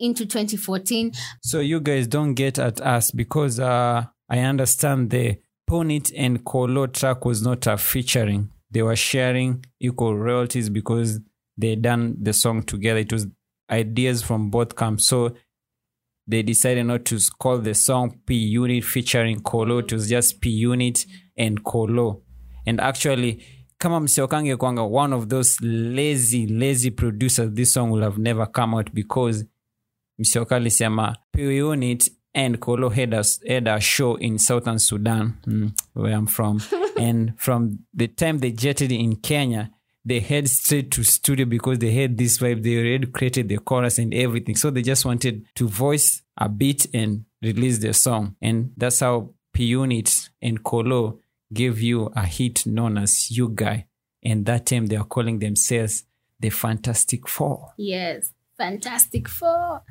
Into 0.00 0.26
2014, 0.26 1.12
So 1.40 1.60
you 1.60 1.78
guys 1.78 2.08
don't 2.08 2.34
get 2.34 2.58
at 2.58 2.80
us 2.80 3.12
because 3.12 3.60
uh, 3.60 4.06
I 4.28 4.38
understand 4.40 5.10
the 5.10 5.34
P 5.68 5.76
Unit 5.76 6.10
and 6.16 6.44
Collo 6.44 6.88
track 6.88 7.24
was 7.24 7.42
not 7.42 7.64
a 7.68 7.76
featuring. 7.76 8.50
They 8.72 8.82
were 8.82 8.96
sharing 8.96 9.64
equal 9.78 10.18
royalties 10.18 10.68
because 10.68 11.20
they 11.56 11.76
done 11.76 12.16
the 12.20 12.32
song 12.32 12.62
together. 12.62 13.00
It 13.00 13.12
was 13.12 13.26
ideas 13.70 14.22
from 14.22 14.50
both 14.50 14.76
camps. 14.76 15.06
So 15.06 15.34
they 16.26 16.42
decided 16.42 16.84
not 16.86 17.04
to 17.06 17.18
call 17.38 17.58
the 17.58 17.74
song 17.74 18.20
P 18.26 18.34
Unit 18.34 18.84
featuring 18.84 19.40
Collo. 19.40 19.78
It 19.78 19.92
was 19.92 20.08
just 20.08 20.40
P 20.40 20.50
Unit 20.50 21.06
and 21.36 21.64
Collo. 21.64 22.22
And 22.66 22.80
actually, 22.80 23.42
kama 23.78 24.00
msiokange 24.00 24.56
kwanga 24.56 24.82
one 24.82 25.14
of 25.14 25.28
those 25.28 25.60
lazy 25.62 26.46
lazy 26.46 26.90
producers 26.90 27.50
this 27.50 27.72
song 27.72 27.90
will 27.90 28.02
have 28.02 28.18
never 28.18 28.46
come 28.46 28.76
out 28.76 28.90
because 28.92 29.46
msioka 30.18 30.56
alisema 30.56 31.16
P 31.32 31.56
Unit 31.58 32.10
and 32.34 32.58
Collo 32.58 32.88
had 32.88 33.14
a, 33.14 33.22
had 33.48 33.68
a 33.68 33.80
show 33.80 34.16
in 34.18 34.38
southern 34.38 34.78
Sudan 34.78 35.32
mm, 35.46 35.70
where 35.94 36.14
I'm 36.14 36.26
from 36.26 36.60
and 36.98 37.32
from 37.36 37.78
the 37.94 38.08
time 38.08 38.38
they 38.38 38.50
jetted 38.50 38.92
in 38.92 39.16
Kenya 39.16 39.70
they 40.08 40.20
head 40.20 40.48
straight 40.48 40.90
to 40.90 41.02
studio 41.02 41.44
because 41.44 41.78
they 41.78 41.90
had 41.90 42.16
this 42.16 42.38
vibe 42.38 42.62
they 42.62 42.78
already 42.78 43.06
created 43.06 43.48
the 43.48 43.58
chorus 43.58 43.98
and 43.98 44.14
everything 44.14 44.56
so 44.56 44.70
they 44.70 44.82
just 44.82 45.04
wanted 45.04 45.44
to 45.54 45.68
voice 45.68 46.22
a 46.38 46.48
beat 46.48 46.86
and 46.94 47.24
release 47.42 47.78
their 47.78 47.92
song 47.92 48.34
and 48.40 48.72
that's 48.76 49.00
how 49.00 49.30
P 49.52 49.64
Unit 49.64 50.30
and 50.40 50.62
Collo 50.62 51.18
gave 51.52 51.80
you 51.80 52.10
a 52.16 52.24
hit 52.24 52.66
known 52.66 52.98
as 52.98 53.30
You 53.30 53.48
Guy 53.48 53.86
and 54.22 54.46
that 54.46 54.66
time 54.66 54.86
they 54.86 54.96
are 54.96 55.04
calling 55.04 55.38
themselves 55.38 56.04
the 56.40 56.50
Fantastic 56.50 57.28
Four 57.28 57.72
Yes, 57.76 58.32
Fantastic 58.58 59.28
Four. 59.28 59.82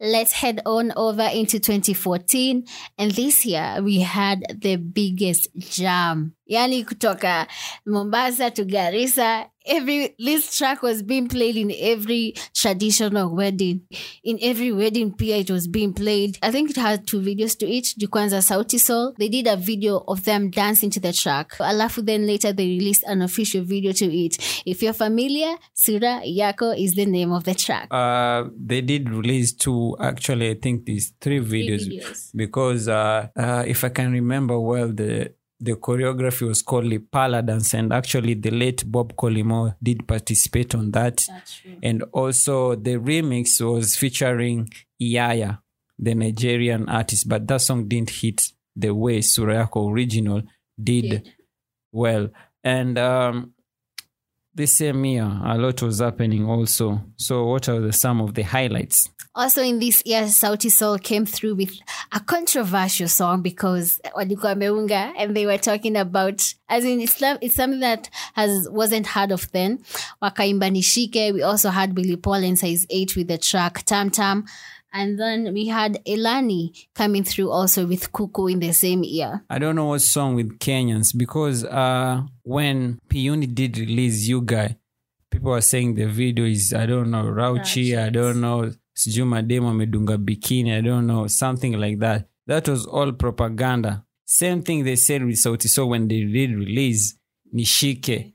Let's 0.00 0.32
head 0.32 0.60
on 0.66 0.92
over 0.96 1.22
into 1.32 1.60
2014. 1.60 2.66
And 2.98 3.10
this 3.12 3.46
year 3.46 3.78
we 3.80 4.00
had 4.00 4.44
the 4.60 4.74
biggest 4.76 5.48
jam. 5.56 6.34
Yani 6.48 6.84
kutoka 6.84 7.46
Mombasa 7.86 8.50
to 8.50 8.64
Garissa. 8.64 9.46
Every 9.70 10.14
this 10.18 10.56
track 10.56 10.82
was 10.82 11.02
being 11.02 11.28
played 11.28 11.54
in 11.56 11.70
every 11.78 12.32
traditional 12.54 13.34
wedding. 13.36 13.82
In 14.24 14.38
every 14.40 14.72
wedding 14.72 15.12
pia 15.12 15.36
it 15.36 15.50
was 15.50 15.68
being 15.68 15.92
played. 15.92 16.38
I 16.42 16.50
think 16.50 16.70
it 16.70 16.76
had 16.76 17.06
two 17.06 17.20
videos 17.20 17.58
to 17.58 17.66
each. 17.66 17.94
Jukwanza 17.96 18.40
Sauti 18.40 18.78
Sol. 18.80 19.12
They 19.18 19.28
did 19.28 19.46
a 19.46 19.56
video 19.56 20.02
of 20.08 20.24
them 20.24 20.48
dancing 20.50 20.88
to 20.90 21.00
the 21.00 21.12
track. 21.12 21.50
Alafu 21.58 22.04
then 22.06 22.26
later 22.26 22.50
they 22.54 22.64
released 22.66 23.04
an 23.06 23.20
official 23.20 23.62
video 23.62 23.92
to 23.92 24.06
it. 24.06 24.38
If 24.64 24.82
you're 24.82 24.94
familiar, 24.94 25.54
Sura 25.74 26.22
Yako 26.24 26.72
is 26.82 26.94
the 26.94 27.04
name 27.04 27.32
of 27.32 27.44
the 27.44 27.54
track. 27.54 27.88
uh, 27.90 28.44
they 28.56 28.80
did 28.80 29.10
release 29.10 29.52
two 29.52 29.96
actually 30.00 30.50
i 30.50 30.54
think 30.54 30.84
these 30.86 31.12
three 31.20 31.40
videos, 31.40 31.84
three 31.84 31.98
videos. 32.00 32.30
because 32.34 32.88
uh, 32.88 33.26
uh, 33.36 33.64
if 33.66 33.84
i 33.84 33.88
can 33.88 34.12
remember 34.12 34.58
well 34.58 34.88
the 34.92 35.32
the 35.60 35.72
choreography 35.74 36.46
was 36.46 36.62
called 36.62 36.84
Lipala 36.84 37.44
dance 37.44 37.74
and 37.74 37.92
actually 37.92 38.34
the 38.34 38.50
late 38.50 38.84
bob 38.90 39.14
collymore 39.16 39.74
did 39.82 40.06
participate 40.06 40.74
on 40.74 40.90
that. 40.92 41.26
And 41.82 42.04
also 42.12 42.74
the 42.76 42.96
remix 42.96 43.60
was 43.60 43.96
featuring 43.96 44.68
Iyanya 45.00 45.58
the 45.98 46.14
nigerian 46.14 46.88
artist 46.88 47.28
but 47.28 47.46
that 47.48 47.60
song 47.60 47.88
didn't 47.88 48.10
hit 48.10 48.52
the 48.76 48.94
way 48.94 49.18
surayako 49.18 49.90
original 49.90 50.42
did 50.80 51.10
Did. 51.10 51.34
well. 51.92 52.28
And 52.62 52.96
um 52.98 53.52
this 54.56 54.76
same 54.76 55.04
year 55.04 55.24
uh, 55.24 55.54
a 55.54 55.58
lot 55.58 55.82
was 55.82 56.00
happening 56.00 56.44
also 56.48 57.00
so 57.16 57.44
what 57.46 57.68
are 57.68 57.80
the 57.80 57.92
some 57.92 58.20
of 58.20 58.34
the 58.34 58.42
highlights 58.42 59.08
Also 59.34 59.62
in 59.62 59.78
this 59.78 60.02
year, 60.04 60.22
Sauti 60.24 60.68
Sol 60.70 60.98
came 60.98 61.24
through 61.24 61.54
with 61.54 61.70
a 62.10 62.18
controversial 62.18 63.06
song 63.08 63.40
because 63.42 64.00
walikuwa 64.16 64.48
wameunga 64.48 65.12
and 65.16 65.36
they 65.36 65.46
were 65.46 65.58
talking 65.58 65.96
about 65.96 66.42
as 66.68 66.84
in 66.84 67.06
some- 67.06 67.38
it's 67.40 67.54
something 67.54 67.78
that 67.80 68.10
has 68.34 68.68
wasn't 68.72 69.06
heard 69.06 69.30
of 69.30 69.48
then. 69.52 69.78
We 70.20 71.42
also 71.42 71.70
had 71.70 71.96
Willy 71.96 72.16
Paul 72.16 72.42
and 72.44 72.58
Size 72.58 72.84
8 72.90 73.16
with 73.16 73.28
the 73.28 73.38
track 73.38 73.84
Tam 73.84 74.10
Tam. 74.10 74.44
And 74.92 75.18
then 75.18 75.52
we 75.52 75.66
had 75.66 76.02
Elani 76.06 76.86
coming 76.94 77.22
through 77.22 77.50
also 77.50 77.86
with 77.86 78.10
Kuku 78.12 78.52
in 78.52 78.60
the 78.60 78.72
same 78.72 79.02
year. 79.04 79.44
I 79.50 79.58
don't 79.58 79.76
know 79.76 79.86
what 79.86 80.00
song 80.00 80.34
with 80.34 80.58
Kenyans 80.58 81.16
because 81.16 81.64
uh, 81.64 82.22
when 82.42 82.98
P-Unit 83.08 83.54
did 83.54 83.78
release 83.78 84.26
You 84.26 84.40
Guy, 84.40 84.76
people 85.30 85.52
are 85.52 85.60
saying 85.60 85.94
the 85.94 86.06
video 86.06 86.46
is, 86.46 86.72
I 86.72 86.86
don't 86.86 87.10
know, 87.10 87.24
Rauchi, 87.24 87.98
I 87.98 88.08
don't 88.08 88.40
know, 88.40 88.72
sijui 88.96 89.24
mademo 89.24 89.70
amedunga 89.70 90.16
bikini, 90.16 90.76
I 90.76 90.80
don't 90.80 91.06
know, 91.06 91.26
something 91.26 91.78
like 91.78 91.98
that. 91.98 92.28
That 92.46 92.66
was 92.68 92.86
all 92.86 93.12
propaganda. 93.12 94.04
Same 94.24 94.62
thing 94.62 94.84
they 94.84 94.96
said 94.96 95.24
with 95.24 95.36
Sauti 95.36 95.68
Sol 95.68 95.90
when 95.90 96.08
they 96.08 96.22
did 96.22 96.50
release 96.54 97.16
Nishike. 97.54 98.32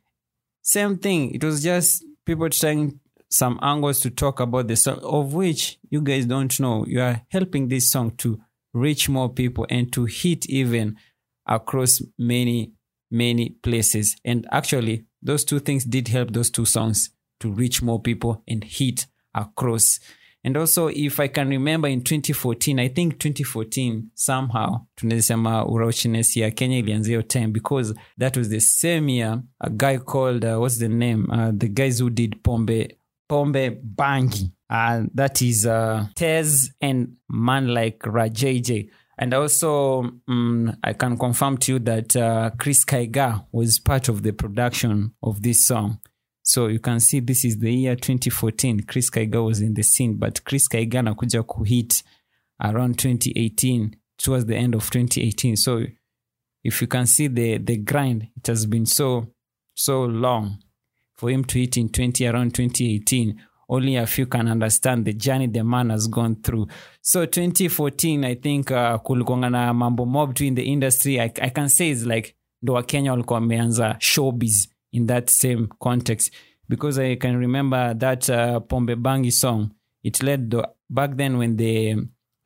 Same 0.61 0.97
thing. 0.97 1.33
It 1.33 1.43
was 1.43 1.63
just 1.63 2.03
people 2.25 2.49
trying 2.49 2.99
some 3.33 3.59
angles 3.63 3.99
to 4.01 4.11
talk 4.11 4.39
about 4.39 4.67
the 4.67 4.75
song, 4.75 4.99
of 5.01 5.33
which 5.33 5.79
you 5.89 6.01
guys 6.01 6.27
don't 6.27 6.59
know. 6.59 6.85
You 6.87 7.01
are 7.01 7.21
helping 7.29 7.67
this 7.67 7.91
song 7.91 8.11
to 8.17 8.39
reach 8.73 9.09
more 9.09 9.29
people 9.33 9.65
and 9.69 9.91
to 9.93 10.05
hit 10.05 10.47
even 10.49 10.97
across 11.47 12.01
many, 12.17 12.73
many 13.09 13.49
places. 13.49 14.15
And 14.23 14.47
actually, 14.51 15.05
those 15.21 15.43
two 15.43 15.59
things 15.59 15.83
did 15.83 16.09
help 16.09 16.31
those 16.31 16.51
two 16.51 16.65
songs 16.65 17.09
to 17.39 17.51
reach 17.51 17.81
more 17.81 17.99
people 17.99 18.43
and 18.47 18.63
hit 18.63 19.07
across. 19.33 19.99
And 20.43 20.55
also, 20.55 20.87
if 20.87 21.19
I 21.19 21.27
can 21.29 21.49
remember 21.49 21.87
in 21.87 22.03
2014, 22.03 22.79
I 22.79 22.89
think 22.89 23.17
2014 23.19 24.11
somehow 24.13 24.81
tunasema 24.95 25.65
urauchiness 25.65 26.37
ya 26.37 26.51
Kenya 26.51 26.77
ilianzia 26.77 27.23
time 27.23 27.47
because 27.47 27.93
that 28.19 28.37
was 28.37 28.49
the 28.49 28.59
same 28.59 29.09
year 29.09 29.41
a 29.59 29.69
guy 29.69 29.97
called 29.97 30.45
uh, 30.45 30.59
what's 30.59 30.77
the 30.79 30.89
name 30.89 31.25
uh, 31.31 31.51
the 31.57 31.69
guys 31.69 31.99
who 32.01 32.09
did 32.09 32.43
Pombe 32.43 32.97
Pombe 33.29 33.79
Bangi. 33.95 34.51
Uh, 34.69 35.03
that 35.13 35.41
is 35.41 35.65
uh, 35.65 36.07
Tez 36.15 36.71
and 36.81 37.15
man 37.29 37.67
like 37.67 37.99
Rajeje. 37.99 38.89
And 39.17 39.33
also 39.33 40.03
mm, 40.27 40.75
I 40.83 40.93
can 40.93 41.17
confirm 41.17 41.57
to 41.59 41.73
you 41.73 41.79
that 41.79 42.15
uh, 42.15 42.51
Chris 42.57 42.83
Kaiga 42.83 43.45
was 43.51 43.79
part 43.79 44.09
of 44.09 44.23
the 44.23 44.31
production 44.33 45.13
of 45.21 45.41
this 45.41 45.67
song. 45.67 45.99
So 46.43 46.67
you 46.67 46.79
can 46.79 46.99
see 46.99 47.21
this 47.21 47.45
is 47.45 47.57
the 47.59 47.73
year 47.73 47.95
2014 47.95 48.81
chris 48.81 49.09
kaiga 49.09 49.43
was 49.43 49.61
in 49.61 49.73
the 49.73 49.81
scene 49.83 50.15
but 50.15 50.43
chris 50.43 50.67
kaiga 50.67 50.99
anakuja 50.99 51.43
kuhit 51.43 52.03
around 52.59 52.97
2018 52.97 53.95
towards 54.17 54.45
the 54.45 54.55
end 54.55 54.75
of 54.75 54.89
2018 54.89 55.55
so 55.55 55.85
if 56.63 56.81
you 56.81 56.87
can 56.87 57.05
see 57.05 57.27
the 57.29 57.57
the 57.59 57.77
grind 57.77 58.27
it 58.35 58.47
has 58.47 58.65
been 58.67 58.85
so 58.85 59.27
so 59.73 60.03
long 60.03 60.57
for 61.15 61.31
him 61.31 61.43
to 61.43 61.59
hit 61.59 61.77
in 61.77 61.89
20 61.89 62.27
around 62.27 62.51
2018 62.51 63.35
only 63.69 63.95
a 63.97 64.05
few 64.05 64.25
can 64.25 64.47
understand 64.47 65.05
the 65.05 65.13
journey 65.13 65.47
the 65.47 65.63
man 65.63 65.89
has 65.89 66.09
gone 66.09 66.35
through 66.35 66.67
so 67.01 67.25
2014 67.25 68.23
i 68.25 68.35
think 68.35 68.71
uh, 68.71 68.95
kulikuanga 69.01 69.49
na 69.49 69.73
mambo 69.73 70.05
mob 70.05 70.33
tu 70.33 70.43
in 70.45 70.55
the 70.55 70.63
industry 70.63 71.19
I, 71.19 71.31
i 71.41 71.49
can 71.49 71.69
say 71.69 71.89
is 71.89 72.05
like 72.05 72.35
ndo 72.61 72.73
wakenya 72.73 73.11
walikuwa 73.11 73.39
wameanza 73.39 73.95
showbiz 73.99 74.67
in 74.91 75.07
that 75.07 75.29
same 75.29 75.67
context 75.79 76.33
because 76.69 76.97
I 76.97 77.15
can 77.15 77.37
remember 77.37 77.93
that 77.97 78.29
uh, 78.29 78.59
Pombe 78.59 78.95
Bangi 78.95 79.31
song. 79.31 79.71
It 80.03 80.23
led 80.23 80.49
the 80.51 80.67
back 80.89 81.15
then 81.17 81.37
when 81.37 81.57
the 81.57 81.95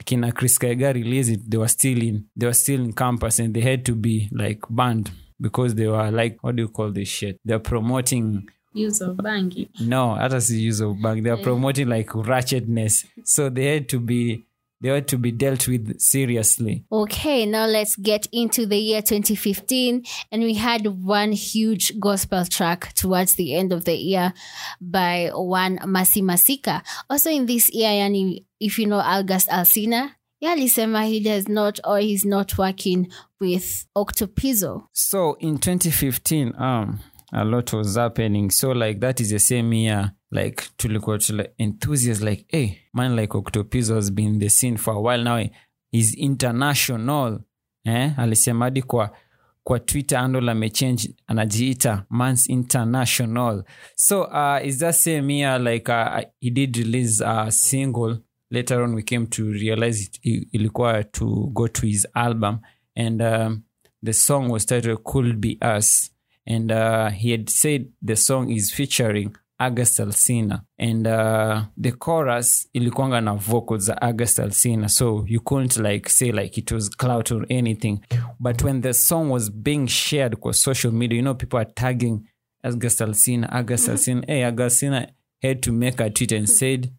Kina 0.06 0.32
Chris 0.32 0.58
Kaiga 0.58 0.94
released 0.94 1.30
it, 1.30 1.50
they 1.50 1.58
were 1.58 1.68
still 1.68 2.02
in 2.02 2.26
they 2.36 2.46
were 2.48 2.54
still 2.54 2.82
in 2.82 2.94
campus 2.94 3.40
and 3.40 3.54
they 3.54 3.62
had 3.62 3.84
to 3.86 3.96
be 3.96 4.30
like 4.32 4.62
banned 4.70 5.12
because 5.40 5.76
they 5.76 5.88
were 5.88 6.12
like 6.12 6.38
what 6.44 6.56
do 6.56 6.64
you 6.64 6.70
call 6.70 6.92
this 6.92 7.08
shit? 7.10 7.40
They're 7.46 7.60
promoting 7.60 8.48
use 8.86 9.02
of 9.02 9.18
bangi 9.18 9.70
no 9.80 10.16
hata 10.16 10.42
si 10.42 10.68
use 10.70 10.84
of 10.84 11.02
bank 11.02 11.24
they 11.24 11.32
are 11.32 11.44
promoting 11.44 11.90
like 11.90 12.10
ratchetness 12.16 13.06
so 13.24 13.50
they 13.50 13.74
had 13.74 13.88
to 13.90 14.00
be 14.00 14.44
they 14.82 14.90
had 14.90 15.08
to 15.08 15.18
be 15.18 15.32
dealt 15.32 15.68
with 15.68 16.00
seriously 16.00 16.84
Okay, 16.92 17.46
now 17.48 17.66
let's 17.66 17.96
get 17.96 18.28
into 18.32 18.68
the 18.68 18.78
year 18.78 19.02
2015. 19.02 20.04
And 20.32 20.44
we 20.44 20.54
had 20.54 20.86
one 21.04 21.32
huge 21.32 22.00
gospel 22.00 22.46
track 22.46 22.94
towards 22.94 23.34
the 23.36 23.56
end 23.56 23.74
of 23.74 23.86
the 23.86 23.96
year 23.96 24.34
by 24.80 25.32
one 25.34 25.80
Mercy 25.84 26.22
Masika. 26.22 26.84
Also 27.10 27.32
in 27.32 27.48
this 27.48 27.74
year, 27.74 27.90
yani, 27.90 28.46
if 28.60 28.78
you 28.78 28.86
know 28.86 29.00
August 29.00 29.50
Alsina, 29.50 30.12
yeah, 30.40 30.54
alisema 30.54 31.08
he 31.08 31.22
does 31.22 31.48
not 31.48 31.80
or 31.84 31.98
he's 31.98 32.24
not 32.24 32.56
working 32.60 33.08
with 33.40 33.88
Octopizzo. 33.96 34.84
so 34.92 35.36
in 35.40 35.58
2015 35.58 36.54
um 36.60 37.00
a 37.32 37.44
lot 37.44 37.74
was 37.74 37.96
happening. 37.96 38.50
So 38.52 38.72
like 38.74 39.00
that 39.00 39.20
is 39.20 39.30
the 39.30 39.40
same 39.40 39.74
year 39.74 40.12
like 40.32 40.56
to 40.56 40.70
tulikuwa 40.78 41.18
tule 41.18 41.50
enthusiasts 41.58 42.24
like 42.24 42.46
hey 42.48 42.70
man 42.94 43.16
like 43.16 43.38
octopizzo 43.38 43.96
has 43.96 44.12
been 44.12 44.40
the 44.40 44.50
scene 44.50 44.78
for 44.78 44.94
a 44.94 45.00
while 45.00 45.24
now. 45.24 45.50
Is 45.92 46.14
international. 46.18 47.40
Eh 47.86 48.20
alisema 48.20 48.66
hadi 48.66 48.82
kwa 48.82 49.18
kwa 49.64 49.80
twitter 49.80 50.20
handle 50.20 50.52
amechange 50.52 51.16
anajiita 51.28 52.06
mans 52.10 52.50
international. 52.50 53.64
So 53.96 54.22
uh 54.22 54.66
is 54.68 54.78
that 54.78 54.96
same 54.96 55.34
year 55.34 55.62
like 55.62 55.92
uh, 55.92 56.22
he 56.40 56.50
did 56.50 56.78
release 56.78 57.24
a 57.26 57.52
single. 57.52 58.18
Later 58.52 58.82
on 58.82 58.96
we 58.96 59.04
came 59.04 59.26
to 59.28 59.44
realize 59.52 60.04
it, 60.04 60.20
ilikuwa 60.52 61.04
to 61.04 61.50
go 61.54 61.68
to 61.68 61.88
his 61.88 62.08
album. 62.14 62.60
And 62.96 63.22
um, 63.22 63.64
the 64.04 64.14
song 64.14 64.50
was 64.50 64.66
titled 64.66 65.04
could 65.04 65.42
be 65.42 65.58
us 65.62 66.12
and 66.48 66.72
uh, 66.72 67.10
he 67.10 67.32
had 67.32 67.50
said 67.50 67.92
the 68.02 68.16
song 68.16 68.50
is 68.52 68.72
featuring 68.72 69.36
August 69.60 70.00
Alsina. 70.00 70.62
And 70.78 71.08
uh, 71.08 71.64
the 71.78 71.92
chorus 71.92 72.70
ilikuanga 72.74 73.22
na 73.22 73.36
vocals 73.36 73.84
za 73.86 73.98
August 74.02 74.40
Alsina. 74.40 74.90
So 74.90 75.26
you 75.28 75.40
couldn't 75.40 75.78
like 75.78 76.10
say 76.10 76.32
like 76.32 76.58
it 76.58 76.72
was 76.72 76.90
clout 76.90 77.32
or 77.32 77.46
anything. 77.50 78.00
But 78.40 78.64
when 78.64 78.82
the 78.82 78.94
song 78.94 79.30
was 79.30 79.50
being 79.50 79.88
shared 79.88 80.40
kwa 80.40 80.54
social 80.54 80.94
media 80.94 81.18
you 81.18 81.24
know 81.24 81.36
people 81.36 81.60
are 81.60 81.72
tagging 81.76 82.28
August 82.64 83.02
Alsina 83.02 83.48
August 83.52 83.90
Alsina 83.90 84.24
hey 84.28 84.44
August 84.46 84.84
Alsina 84.84 85.08
had 85.42 85.62
to 85.64 85.72
make 85.72 86.00
a 86.00 86.10
tweet 86.10 86.32
and 86.32 86.50
said 86.50 86.92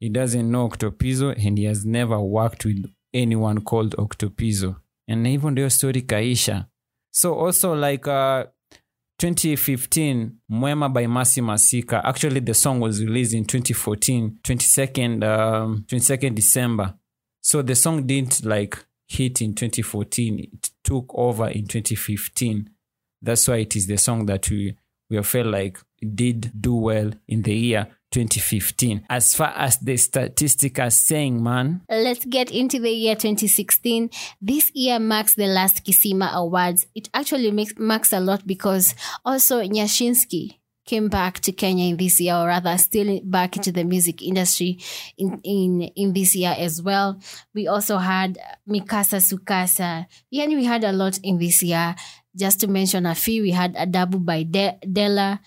he 0.00 0.08
doesn't 0.08 0.50
know 0.50 0.68
Octopizzo 0.68 1.34
and 1.46 1.58
he 1.58 1.64
has 1.64 1.84
never 1.84 2.18
worked 2.20 2.64
with 2.64 2.86
anyone 3.12 3.60
called 3.60 3.94
Octopizzo 3.96 4.76
and 5.08 5.26
hivyo 5.26 5.50
ndio 5.50 5.70
story 5.70 6.02
kaisha. 6.02 6.66
So 7.10 7.34
also 7.46 7.74
like 7.74 8.10
uh 8.10 8.44
2015 9.22 10.28
mwema 10.48 10.88
by 10.88 11.06
mercy 11.06 11.40
masika. 11.40 12.04
Actually 12.04 12.40
the 12.40 12.54
song 12.54 12.80
was 12.82 13.00
released 13.00 13.34
in 13.34 13.44
2014 13.44 14.30
22nd 14.42 15.24
um, 15.24 15.84
22nd 15.86 16.30
december. 16.34 16.94
So 17.40 17.62
the 17.62 17.74
song 17.74 18.06
didn't 18.06 18.44
like 18.44 18.76
hit 19.06 19.40
in 19.40 19.54
2014 19.54 20.38
it 20.38 20.70
took 20.82 21.14
over 21.14 21.48
in 21.50 21.66
2015 21.66 22.70
that's 23.22 23.48
why 23.48 23.56
it 23.56 23.76
is 23.76 23.86
the 23.86 23.96
song 23.96 24.26
that 24.26 24.50
we 24.50 24.74
we 25.10 25.22
felt 25.22 25.46
like 25.46 25.78
did 26.14 26.50
do 26.60 26.74
well 26.74 27.10
in 27.28 27.42
the 27.42 27.54
year 27.54 27.86
2015 28.14 29.06
as 29.10 29.34
far 29.34 29.52
as 29.56 29.78
the 29.78 29.96
statistic 29.96 30.78
are 30.78 30.90
saying 30.90 31.42
man 31.42 31.82
Let's 31.88 32.24
get 32.24 32.50
into 32.50 32.78
the 32.78 32.90
year 32.90 33.14
2016. 33.14 34.10
This 34.40 34.70
year 34.74 34.98
marks 34.98 35.34
the 35.34 35.46
last 35.46 35.84
Kisima 35.84 36.32
Awards. 36.32 36.86
It 36.94 37.08
actually 37.12 37.50
makes, 37.50 37.74
marks 37.78 38.12
a 38.12 38.20
lot 38.20 38.46
because 38.46 38.94
also 39.24 39.62
Nyashinski 39.62 40.58
came 40.84 41.08
back 41.08 41.40
to 41.40 41.52
Kenya 41.52 41.86
in 41.88 41.96
this 41.96 42.20
year, 42.20 42.34
or 42.34 42.46
rather, 42.46 42.76
still 42.78 43.20
back 43.24 43.56
into 43.56 43.72
the 43.72 43.84
music 43.84 44.22
industry 44.22 44.78
in, 45.16 45.40
in, 45.42 45.82
in 45.96 46.12
this 46.12 46.36
year 46.36 46.54
as 46.56 46.82
well. 46.82 47.20
We 47.54 47.66
also 47.68 47.96
had 47.96 48.38
Mikasa 48.68 49.20
Sukasa. 49.20 50.06
Yeah, 50.30 50.46
we 50.46 50.64
had 50.64 50.84
a 50.84 50.92
lot 50.92 51.18
in 51.22 51.38
this 51.38 51.62
year. 51.62 51.94
Just 52.36 52.60
to 52.60 52.66
mention 52.66 53.06
a 53.06 53.14
few, 53.14 53.42
we 53.42 53.52
had 53.52 53.74
Adabu 53.76 54.24
by 54.24 54.42
De- 54.42 54.78
Della. 54.92 55.40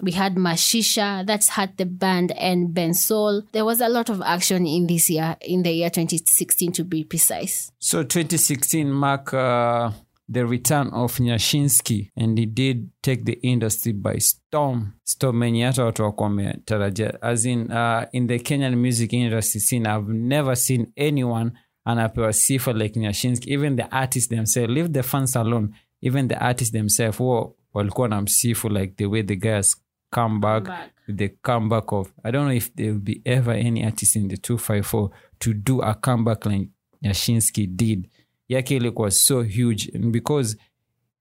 We 0.00 0.12
had 0.12 0.36
Mashisha, 0.36 1.26
that's 1.26 1.50
had 1.50 1.76
the 1.76 1.86
Band, 1.86 2.32
and 2.32 2.74
Bensoul. 2.74 3.42
There 3.52 3.64
was 3.64 3.80
a 3.80 3.88
lot 3.88 4.08
of 4.08 4.22
action 4.22 4.66
in 4.66 4.86
this 4.86 5.10
year, 5.10 5.36
in 5.42 5.62
the 5.62 5.70
year 5.70 5.90
2016 5.90 6.72
to 6.72 6.84
be 6.84 7.04
precise. 7.04 7.70
So 7.78 8.02
2016 8.02 8.90
mark 8.90 9.34
uh, 9.34 9.90
the 10.28 10.46
return 10.46 10.88
of 10.88 11.16
Nyashinski 11.18 12.10
and 12.16 12.38
he 12.38 12.46
did 12.46 12.90
take 13.02 13.24
the 13.24 13.38
industry 13.42 13.92
by 13.92 14.16
storm. 14.16 14.94
Storm 15.04 15.38
many 15.40 15.62
hata. 15.62 17.18
As 17.22 17.44
in, 17.44 17.70
uh, 17.70 18.06
in 18.12 18.26
the 18.26 18.38
Kenyan 18.38 18.76
music 18.78 19.12
industry 19.12 19.60
scene, 19.60 19.86
I've 19.86 20.08
never 20.08 20.54
seen 20.54 20.92
anyone 20.96 21.52
anapewa 21.86 22.32
sifa 22.32 22.78
like 22.78 22.94
Nyashinski. 22.94 23.48
Even 23.48 23.76
the 23.76 23.94
artists 23.94 24.28
themselves, 24.28 24.72
leave 24.72 24.92
the 24.92 25.02
fans 25.02 25.36
alone. 25.36 25.74
Even 26.00 26.28
the 26.28 26.38
artists 26.38 26.72
themselves, 26.72 27.18
who 27.18 27.54
walikuwa 27.74 28.08
na 28.08 28.22
msifu 28.22 28.68
like 28.68 28.92
the 28.96 29.06
way 29.06 29.22
the 29.22 29.36
guys 29.36 29.82
come 30.10 30.38
back, 30.38 30.68
with 31.08 31.16
the 31.16 31.28
comeback 31.28 31.92
of 31.92 32.12
I 32.24 32.32
don't 32.32 32.44
know 32.44 32.56
if 32.56 32.74
there 32.74 32.90
will 32.90 33.00
be 33.00 33.20
ever 33.24 33.54
any 33.54 33.84
artist 33.84 34.16
in 34.16 34.28
the 34.28 34.36
254 34.36 35.10
to 35.38 35.54
do 35.54 35.82
a 35.82 35.94
comeback 35.94 36.46
like 36.46 36.68
Yashinsky 37.02 37.66
did. 37.66 38.08
Yake 38.48 38.76
ilikuwa 38.76 39.10
so 39.10 39.42
huge 39.42 39.90
and 39.94 40.12
because 40.12 40.56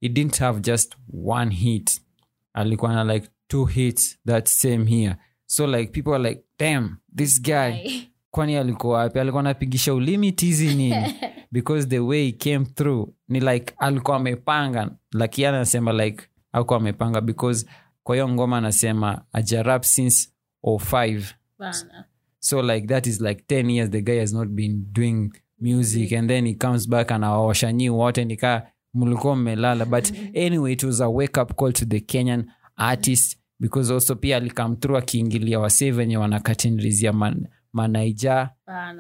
he 0.02 0.10
didn't 0.10 0.38
have 0.40 0.62
just 0.62 0.96
one 1.14 1.56
hit. 1.56 2.02
Alikuwa 2.54 2.94
na 2.94 3.04
like 3.14 3.30
two 3.48 3.66
hits 3.66 4.18
that 4.26 4.48
same 4.48 4.90
year. 4.90 5.18
So 5.46 5.68
like 5.68 5.92
people 5.92 6.14
are 6.14 6.30
like, 6.30 6.44
damn, 6.60 6.98
this 7.16 7.42
guy 7.42 7.72
kwani 8.32 8.56
alikuwa 8.56 8.98
wapi? 8.98 9.20
Alikuwa 9.20 9.40
anapigisha 9.40 9.94
ulimi 9.94 10.32
tizi 10.32 10.76
nini? 10.76 11.14
because 11.52 11.88
the 11.88 12.00
way 12.00 12.26
he 12.26 12.32
came 12.32 12.66
through 12.66 13.10
ni 13.28 13.40
like 13.40 13.74
alikuwa 13.78 14.18
amepanga 14.18 14.92
like 15.14 15.42
yeye 15.42 15.56
anasema 15.56 15.94
like 15.94 16.24
alikuwa 16.52 16.80
amepanga 16.80 17.22
because 17.22 17.66
kwa 18.04 18.16
hiyo 18.16 18.30
ngoma 18.30 18.58
anasema 18.58 19.22
ajarap 19.34 19.84
since 19.84 20.30
05 20.64 21.24
so 22.40 22.62
like 22.62 22.88
that 22.88 23.08
is 23.08 23.22
like 23.22 23.62
10 23.62 23.72
years 23.72 23.90
the 23.90 24.02
guy 24.02 24.20
has 24.20 24.34
not 24.34 24.50
been 24.50 24.86
doing 24.92 25.32
music 25.60 26.14
and 26.14 26.30
then 26.30 26.48
he 26.48 26.54
comes 26.56 26.90
back 26.90 27.12
anawaosha 27.12 27.72
nyii 27.74 27.90
wote 27.90 28.26
nikaa 28.26 28.62
mlikuwa 28.94 29.36
mmelala. 29.36 29.86
But 29.86 30.12
anyway 30.46 30.74
it 30.74 30.84
was 30.84 31.02
a 31.02 31.10
wake 31.10 31.42
up 31.42 31.56
call 31.56 31.74
to 31.74 31.86
the 31.86 32.00
kenyan 32.00 32.52
artist 32.76 33.38
because 33.60 33.94
also 33.94 34.16
pia 34.16 34.38
alikam 34.38 34.76
through 34.76 34.98
akiingilia 34.98 35.60
wasee 35.60 35.92
venye 35.92 36.18
wanakatinrizia 36.18 37.14
man, 37.14 37.48
manaija. 37.74 38.50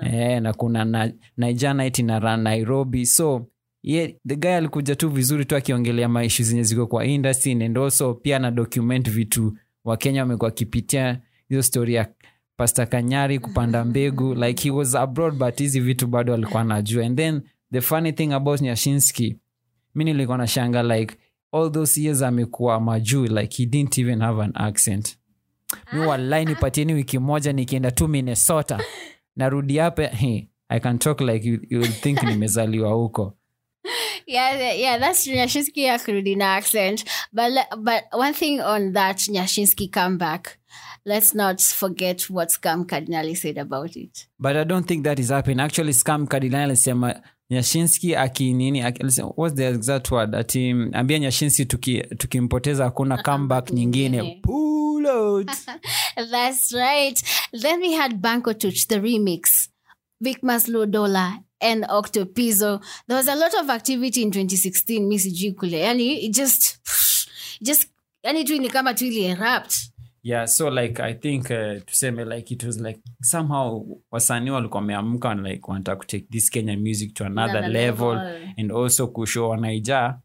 Eh, 0.03 0.41
na 0.41 0.53
kuna 0.53 0.85
na, 0.85 1.13
naija 1.37 1.73
night 1.73 1.99
na 1.99 2.19
ran 2.19 2.41
nairobi. 2.41 3.05
So 3.05 3.47
yeah, 3.83 4.11
the 4.27 4.35
guy 4.35 4.55
alikuja 4.55 4.95
tu 4.95 5.09
vizuri 5.09 5.45
tu 5.45 5.55
akiongelea 5.55 6.09
maishu 6.09 6.43
zenye 6.43 6.63
ziko 6.63 6.87
kwa 6.87 7.05
industry 7.05 7.63
and 7.63 7.77
also 7.77 8.13
pia 8.13 8.39
na 8.39 8.51
document 8.51 9.09
vitu 9.09 9.57
wakenya 9.83 10.21
wamekuwa 10.21 10.47
wakipitia 10.47 11.21
hizo 11.49 11.63
story 11.63 11.93
ya 11.93 12.07
pasta 12.57 12.85
kanyari 12.85 13.39
kupanda 13.39 13.85
mbegu 13.85 14.35
like 14.35 14.63
he 14.63 14.71
was 14.71 14.95
abroad 14.95 15.35
but 15.35 15.59
hizi 15.59 15.79
vitu 15.79 16.07
bado 16.07 16.33
alikuwa 16.33 16.61
anajua. 16.61 17.05
And 17.05 17.17
then 17.17 17.41
the 17.73 17.81
funny 17.81 18.11
thing 18.11 18.33
about 18.33 18.61
nyashinski 18.61 19.35
mi 19.95 20.03
nilikuwa 20.03 20.37
na 20.37 20.47
shanga 20.47 20.83
like 20.83 21.15
all 21.51 21.71
those 21.71 22.01
years 22.01 22.21
amekuwa 22.21 22.79
majuu 22.79 23.25
like 23.25 23.63
he 23.63 23.65
didn't 23.65 23.97
even 23.97 24.21
have 24.21 24.43
an 24.43 24.51
accent. 24.55 25.17
Mi 25.93 25.99
walai 25.99 26.45
nipatieni 26.45 26.93
wiki 26.93 27.19
moja 27.19 27.53
nikienda 27.53 27.91
tu 27.91 28.07
minnesota. 28.07 28.79
Narudi 29.35 29.77
hapa 29.77 30.03
hey, 30.07 30.43
i 30.69 30.79
can 30.79 30.99
talk 30.99 31.21
like 31.21 31.49
you, 31.49 31.59
you 31.69 31.83
think 31.87 32.23
nimezaliwa 32.23 32.93
huko 32.93 33.37
Yeah, 34.27 34.73
yeah, 34.73 34.97
that's 34.99 35.27
Nyashinski 35.27 35.87
akurudi 35.89 36.35
na 36.37 36.55
accent. 36.57 37.03
But 37.33 37.51
but 37.77 38.03
one 38.13 38.33
thing 38.33 38.61
on 38.61 38.93
that 38.93 39.17
Nyashinski 39.17 39.91
comeback, 39.91 40.57
let's 41.05 41.33
not 41.33 41.61
forget 41.61 42.29
what 42.29 42.49
Scam 42.49 42.85
Cardinali 42.85 43.35
said 43.35 43.57
about 43.57 43.95
it. 43.95 44.27
but 44.39 44.55
i 44.55 44.63
don't 44.63 44.87
think 44.87 45.03
that 45.03 45.19
is 45.19 45.29
happening 45.29 45.59
actually 45.59 45.93
scam 45.93 46.27
kadilani 46.27 46.63
alisema 46.63 47.21
nyashinski 47.49 48.15
akinini 48.15 48.81
aki- 48.81 49.03
what's 49.37 49.55
the 49.55 49.67
exact 49.67 50.11
word 50.11 50.35
ati 50.35 50.73
mm, 50.73 50.89
ambia 50.93 51.19
nyashinski 51.19 51.65
tuki- 51.65 52.15
tukimpoteza 52.17 52.83
hakuna 52.83 53.17
comeback 53.27 53.71
nyingine 53.71 54.39
Pull 54.43 55.05
out. 55.07 55.51
That's 56.31 56.73
right. 56.73 57.23
Then 57.61 57.79
we 57.81 57.93
had 57.93 58.21
Banco 58.21 58.53
Tuch, 58.53 58.87
the 58.87 58.99
remix, 58.99 59.69
Vic 60.21 60.43
Maslow 60.43 60.85
Dollar 60.85 61.39
and 61.61 61.83
octopizo. 61.89 62.79
There 63.07 63.17
was 63.17 63.27
a 63.27 63.35
lot 63.35 63.53
of 63.61 63.69
activity 63.69 64.21
in 64.21 64.31
2016, 64.31 65.07
Miss 65.07 65.25
kule. 65.57 65.71
Yani, 65.79 66.23
it 66.25 66.33
just, 66.35 66.79
just, 67.61 67.87
yani 68.23 68.43
tu 68.45 68.57
ni 68.59 68.69
kama 68.69 68.93
tu 68.93 69.05
ili 69.05 69.25
erupt. 69.25 69.75
yeah 70.23 70.45
so 70.47 70.69
like 70.69 70.99
i 71.03 71.13
think 71.13 71.49
uh, 71.49 71.81
tuseme 71.85 72.25
like 72.25 72.53
it 72.53 72.63
was 72.63 72.79
like 72.79 72.99
somehow 73.21 73.85
wasanii 74.11 74.49
walikuwa 74.49 74.81
wameamka 74.81 75.33
like 75.35 75.61
wanataka 75.71 75.97
kutake 75.97 76.25
this 76.31 76.49
kenyan 76.49 76.79
music 76.79 77.13
to 77.13 77.25
another, 77.25 77.57
Another 77.57 77.73
level, 77.81 78.15
level. 78.15 78.49
and 78.57 78.71
also 78.71 79.07
kushow 79.07 79.49
wanaija. 79.49 80.19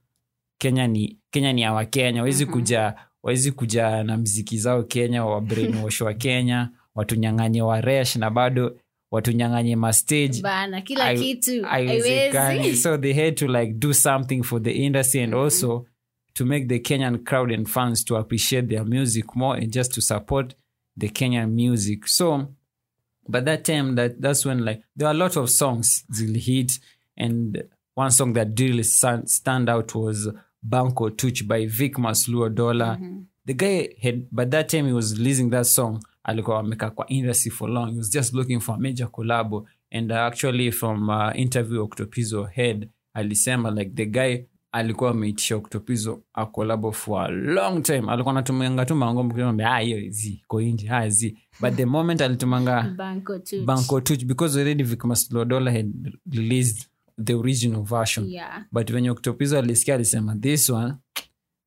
Kenya 0.58 0.86
ni 0.86 1.18
kenya 1.30 1.52
ni 1.52 1.64
awa 1.64 1.84
kenya. 1.84 2.22
Wezi 2.22 2.46
kuja 2.46 2.94
wawezi 3.22 3.52
kuja 3.52 4.02
na 4.04 4.16
mziki 4.16 4.58
zao 4.58 4.82
kenya 4.82 5.24
wabrainwash 5.24 6.00
wa 6.00 6.14
kenya 6.14 6.70
watunyang'anye 6.94 7.62
waresh 7.62 8.16
na 8.16 8.30
bado 8.30 8.76
watunyang'anye 9.10 9.76
mastage 9.76 10.42
bana 10.42 10.80
kila 10.80 11.04
Hai- 11.04 11.18
kitu. 11.18 11.64
haiwezekani. 11.64 12.58
haiwezi. 12.58 12.76
So 12.76 12.98
they 12.98 13.12
had 13.12 13.34
to 13.36 13.46
like 13.46 13.72
do 13.72 13.94
something 13.94 14.42
for 14.42 14.62
the 14.62 14.72
industry 14.72 15.22
and 15.22 15.32
mm-hmm. 15.32 15.44
also 15.44 15.86
to 16.34 16.44
make 16.44 16.66
the 16.66 16.78
kenyan 16.78 17.18
crowd 17.24 17.52
and 17.52 17.68
fans 17.68 18.04
to 18.04 18.16
appreciate 18.16 18.68
their 18.68 18.84
music 18.84 19.36
more 19.36 19.58
and 19.62 19.72
just 19.72 19.94
to 19.94 20.00
support 20.00 20.54
the 20.98 21.08
kenyan 21.08 21.50
music. 21.50 22.08
So 22.08 22.48
but 23.28 23.44
that 23.44 23.64
time 23.64 23.94
that 23.94 24.20
that's 24.20 24.44
when 24.46 24.64
like 24.64 24.82
there 24.96 25.08
are 25.08 25.14
a 25.14 25.18
lot 25.18 25.36
of 25.36 25.50
songs 25.50 26.04
zili 26.12 26.40
hit. 26.40 26.78
And 27.16 27.64
one 27.94 28.10
song 28.10 28.34
that 28.34 28.48
really 28.60 28.82
stand, 28.82 29.30
stand 29.30 29.68
out 29.70 29.94
was 29.94 30.28
banco 30.62 31.08
tuch 31.08 31.48
by 31.48 31.66
vic 31.66 31.96
masluo 31.96 32.54
dollar. 32.54 32.96
Mm-hmm. 32.96 33.20
The 33.46 33.54
guy 33.54 33.88
had 34.02 34.28
by 34.30 34.44
that 34.44 34.68
time 34.68 34.86
he 34.86 34.92
was 34.92 35.18
releasing 35.18 35.50
that 35.50 35.66
song 35.66 36.02
alikuwa 36.26 36.60
ameka 36.60 36.90
kwa 36.90 37.06
industry 37.06 37.50
for 37.50 37.70
long. 37.70 37.90
He 37.92 37.98
was 37.98 38.10
just 38.12 38.34
looking 38.34 38.60
for 38.60 38.74
a 38.74 38.78
major 38.78 39.10
collabo 39.10 39.66
and 39.92 40.12
uh, 40.12 40.18
actually 40.18 40.72
from 40.72 41.08
uh, 41.08 41.30
interview 41.34 41.82
octopizo 41.82 42.44
head 42.44 42.88
alisema 43.14 43.70
like 43.70 43.90
the 43.90 44.06
guy 44.06 44.36
alikuwa 44.72 45.10
ameitisha 45.10 45.56
octopizo 45.56 46.22
a 46.34 46.46
collabo 46.46 46.92
for 46.92 47.22
a 47.22 47.28
long 47.28 47.82
time. 47.82 48.10
Alikuwa 48.10 48.30
anatumanga 48.32 48.84
tu 48.86 48.94
mangombo 48.96 49.34
kiambia 49.34 49.74
ah 49.74 49.78
hiyo 49.78 50.10
zi 50.10 50.42
ko 50.48 50.60
inje 50.60 50.90
ah 50.90 51.08
zi. 51.08 51.38
But 51.60 51.74
the 51.74 51.84
moment 51.84 52.20
alitumanga 52.20 52.82
banko 53.66 54.00
tuch 54.00 54.24
because 54.24 54.60
already 54.60 54.82
vicmaslodola 54.82 55.72
had 55.72 55.92
released 56.32 56.86
the 57.24 57.34
original 57.34 57.82
version. 57.82 58.28
Yeah. 58.30 58.64
But 58.72 58.92
venye 58.92 59.10
octopizo 59.10 59.58
alisikia 59.58 59.94
alisema 59.94 60.36
this 60.36 60.70
one 60.70 60.94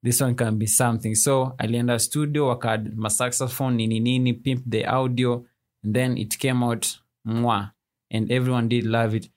this 0.03 0.21
one 0.21 0.35
can 0.35 0.57
be 0.57 0.67
something. 0.67 1.15
So 1.15 1.53
alienda 1.57 1.99
studio 1.99 2.47
wakad 2.47 2.95
masaxophone 2.95 3.75
nini 3.75 3.99
nini 3.99 4.33
pimp 4.33 4.63
the 4.69 4.85
audio 4.85 5.45
and 5.83 5.95
then 5.95 6.17
it 6.17 6.37
came 6.37 6.63
out 6.65 6.87
mwa 7.25 7.71
and 8.11 8.31
everyone 8.31 8.67
did 8.69 8.85
love 8.85 9.17
it. 9.17 9.29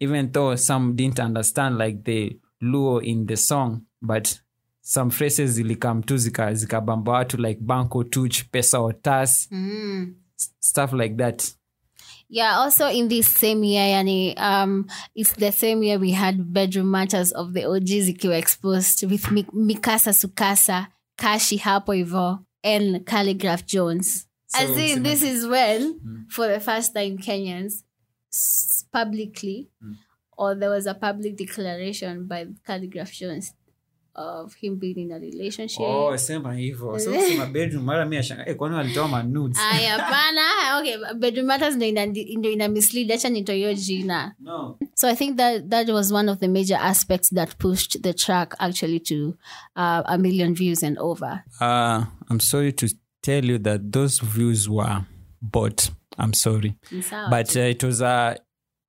Even 0.00 0.32
though 0.32 0.56
some 0.56 0.94
didn't 0.96 1.20
understand 1.20 1.78
like 1.78 2.04
the 2.04 2.38
luo 2.62 3.02
in 3.02 3.26
the 3.26 3.36
song 3.36 3.82
but 4.02 4.40
some 4.82 5.10
phrases 5.10 5.54
zilikam 5.56 6.02
tu 6.02 6.16
zika- 6.16 6.54
zikabamba 6.54 7.12
watu 7.12 7.36
like 7.36 7.60
banco 7.60 8.04
tuch 8.04 8.44
pesa 8.50 8.78
otas 8.78 9.48
mm. 9.50 10.14
stuff 10.60 10.92
like 10.92 11.14
that 11.16 11.42
Yeah, 12.28 12.56
also 12.58 12.88
in 12.88 13.08
this 13.08 13.28
same 13.28 13.62
year, 13.62 13.82
yani, 13.82 14.38
um, 14.38 14.88
it's 15.14 15.32
the 15.34 15.52
same 15.52 15.82
year 15.84 15.98
we 15.98 16.10
had 16.10 16.52
bedroom 16.52 16.90
matters 16.90 17.30
of 17.32 17.52
the 17.54 17.64
OGs 17.64 18.08
ikiwa 18.10 18.36
exposed 18.36 19.04
with 19.08 19.30
Mi- 19.30 19.44
Mikasa 19.44 20.12
Sukasa, 20.12 20.88
Kashi 21.16 21.58
hapo 21.58 21.92
hivo, 21.94 22.44
and 22.64 23.06
Khaligraph 23.06 23.64
Jones. 23.64 24.26
So, 24.48 24.58
As 24.58 24.70
in, 24.76 25.02
this 25.04 25.22
is 25.22 25.46
when, 25.46 26.26
for 26.28 26.48
the 26.48 26.58
first 26.60 26.94
time, 26.94 27.18
Kenyans 27.18 27.82
publicly, 28.92 29.68
or 30.36 30.54
there 30.54 30.70
was 30.70 30.86
a 30.86 30.94
public 30.94 31.36
declaration 31.36 32.26
by 32.26 32.46
Khaligraph 32.66 33.12
Jones 33.12 33.52
of 34.18 34.54
him 34.54 34.78
being 34.78 34.98
in 34.98 35.12
a 35.12 35.18
relationship. 35.18 35.80
oh 35.80 36.16
sema 36.16 36.54
hivo 36.54 36.98
so 36.98 37.12
sema 37.20 37.46
bedroom 37.46 37.84
mara 37.84 38.06
mi 38.06 38.16
ashanga 38.16 38.46
eh, 38.48 38.56
kwani 38.56 38.74
walitoa 38.76 39.08
manudes 39.08 39.58
Aya, 39.72 39.98
hapana. 39.98 40.40
Okay, 40.80 40.96
bedroom 41.18 41.46
matters 41.46 41.76
ndo 41.76 41.86
ina, 41.86 42.06
ndo 42.06 42.50
ina 42.50 42.68
mislead. 42.68 43.12
Acha 43.12 43.28
nitoe 43.28 43.56
hiyo 43.56 43.74
jina. 43.74 44.34
no 44.40 44.78
So 44.94 45.08
I 45.08 45.14
think 45.16 45.36
that 45.36 45.68
that 45.68 45.88
was 45.88 46.12
one 46.12 46.30
of 46.32 46.38
the 46.38 46.48
major 46.48 46.76
aspects 46.80 47.30
that 47.34 47.56
pushed 47.58 48.02
the 48.02 48.14
track 48.14 48.54
actually 48.58 49.00
to 49.00 49.34
uh, 49.76 50.02
a 50.06 50.18
million 50.18 50.54
views 50.54 50.82
and 50.82 50.98
over. 50.98 51.42
uh, 51.60 52.04
i'm 52.30 52.40
sorry 52.40 52.72
to 52.72 52.86
tell 53.22 53.44
you 53.50 53.58
that 53.58 53.80
those 53.92 54.24
views 54.24 54.68
were 54.68 55.04
bought 55.42 55.90
i'm 56.18 56.32
sorry 56.34 56.74
Ni 56.92 57.02
but 57.30 57.56
uh, 57.56 57.60
it 57.70 57.84
was 57.84 58.00
uh, 58.02 58.34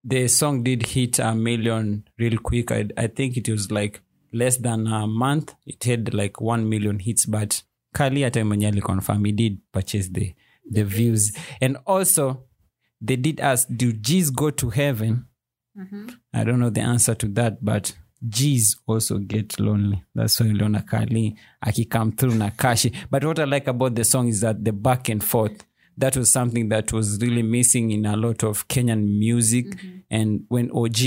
the 0.04 0.28
song 0.28 0.63
did 0.63 0.86
hit 0.86 1.20
a 1.20 1.36
million 1.36 2.04
real 2.18 2.38
quick 2.38 2.72
I, 2.72 2.86
I 2.98 3.08
think 3.08 3.38
it 3.38 3.50
was 3.50 3.72
like 3.72 4.00
less 4.32 4.62
than 4.62 4.88
a 4.88 5.08
month 5.08 5.54
it 5.66 5.86
had 5.86 6.13
like 6.13 6.42
1 6.42 6.58
million 6.58 7.00
hits 7.00 7.30
but 7.30 7.56
kali 7.92 8.24
hata 8.24 8.46
mwenye 8.46 8.68
aliconfirm 8.68 9.26
he 9.26 9.32
did 9.32 9.58
purchase 9.72 10.12
the, 10.12 10.36
the 10.72 10.84
views. 10.84 11.38
and 11.62 11.78
also 11.86 12.44
they 13.06 13.18
did 13.18 13.42
ask 13.42 13.70
do 13.70 13.92
g's 13.92 14.32
go 14.32 14.52
to 14.52 14.70
heaven? 14.70 15.26
Mm-hmm. 15.76 16.08
I 16.34 16.44
don't 16.44 16.60
know 16.60 16.72
the 16.72 16.82
answer 16.82 17.18
to 17.18 17.28
that 17.28 17.58
but 17.62 17.94
g's 18.30 18.78
also 18.88 19.18
get 19.20 19.60
lonely. 19.60 20.04
That's 20.16 20.40
why 20.40 20.48
uliona 20.48 20.82
kali 20.86 21.36
Aki 21.62 21.86
come 21.86 22.12
through 22.12 22.34
Nakashi. 22.34 22.92
but 23.12 23.24
what 23.24 23.40
i 23.40 23.46
like 23.46 23.68
about 23.68 23.96
the 23.96 24.04
song 24.04 24.28
is 24.28 24.42
that 24.42 24.63
the 24.63 24.72
back 24.72 25.10
and 25.10 25.24
forth 25.24 25.63
that 25.98 26.18
was 26.18 26.32
something 26.32 26.70
that 26.70 26.94
was 26.94 27.20
really 27.22 27.44
missing 27.44 27.92
in 27.92 28.06
a 28.06 28.16
lot 28.16 28.44
of 28.44 28.68
kenyan 28.68 29.20
music. 29.20 29.66
Mm-hmm. 29.66 29.98
And 30.10 30.44
when 30.48 30.72
og 30.72 30.98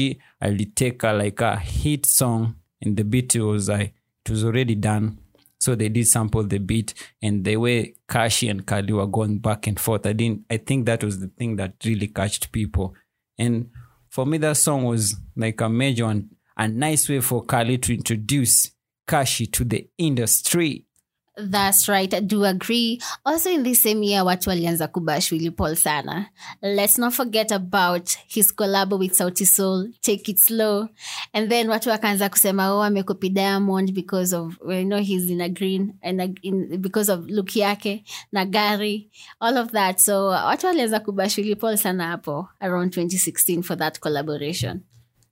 i'll 0.41 0.59
take 0.75 1.03
a, 1.03 1.13
like 1.13 1.41
a 1.41 1.57
hit 1.59 2.07
song 2.07 2.55
and 2.83 2.97
the 2.97 3.05
beat 3.05 3.35
was 3.37 3.69
like 3.69 3.95
it 4.25 4.31
was 4.31 4.45
already 4.45 4.75
done. 4.75 5.19
So 5.59 5.75
they 5.75 5.91
did 5.91 6.07
sample 6.07 6.43
the 6.43 6.59
beat 6.59 6.95
and 7.21 7.45
the 7.45 7.57
way 7.57 7.95
kashi 8.09 8.49
and 8.49 8.65
kali 8.67 8.93
were 8.93 9.07
going 9.07 9.39
back 9.39 9.67
and 9.67 9.79
forth. 9.79 10.07
I 10.07 10.13
didn't 10.13 10.45
i 10.51 10.57
think 10.57 10.87
that 10.87 11.05
was 11.05 11.21
the 11.21 11.29
thing 11.29 11.57
that 11.57 11.75
really 11.85 12.09
catched 12.09 12.53
people. 12.53 12.95
And 13.39 13.71
for 14.09 14.27
me 14.27 14.39
that 14.39 14.57
song 14.57 14.85
was 14.85 15.17
like 15.37 15.61
a 15.61 15.69
major 15.69 16.07
and 16.07 16.31
a 16.57 16.69
nice 16.69 17.09
way 17.09 17.21
for 17.21 17.45
kali 17.45 17.79
to 17.79 17.95
introduce 17.95 18.73
kashi 19.07 19.47
to 19.47 19.65
the 19.65 19.89
industry 19.99 20.87
That's 21.43 21.89
right. 21.89 22.13
I 22.13 22.21
do 22.21 22.45
agree. 22.45 23.01
Also 23.25 23.51
in 23.51 23.63
this 23.63 23.81
same 23.83 24.03
year, 24.03 24.23
watu 24.25 24.49
walianza 24.51 24.89
kubash 24.89 25.33
Willy 25.33 25.51
Paul 25.51 25.77
sana. 25.77 26.27
Let's 26.63 26.99
not 26.99 27.13
forget 27.15 27.53
about 27.53 28.11
his 28.29 28.53
collab 28.53 28.93
with 28.99 29.13
Sauti 29.13 29.47
Sol, 29.47 29.89
Take 30.03 30.29
It 30.29 30.39
Slow. 30.39 30.89
And 31.33 31.51
then 31.51 31.69
watu 31.69 31.91
wakaanza 31.91 32.29
kusema, 32.29 32.71
oh, 32.73 32.83
amekopi 32.83 33.29
Diamond 33.31 33.95
because 33.95 34.33
of, 34.37 34.59
you 34.69 34.85
know, 34.85 34.99
he's 34.99 35.31
in 35.31 35.41
a 35.41 35.49
green 35.49 35.95
and 36.03 36.21
a, 36.21 36.29
in, 36.43 36.81
because 36.81 37.09
of 37.09 37.27
look 37.29 37.57
yake, 37.57 38.05
na 38.33 38.45
gari, 38.45 39.09
all 39.41 39.57
of 39.57 39.71
that. 39.73 40.01
So 40.01 40.27
watu 40.27 40.67
walianza 40.67 41.01
kubash 41.01 41.39
Willy 41.39 41.55
Paul 41.57 41.77
sana 41.77 42.07
hapo 42.07 42.49
around 42.61 42.93
2016 42.97 43.63
for 43.63 43.77
that 43.79 44.01
collaboration. 44.01 44.81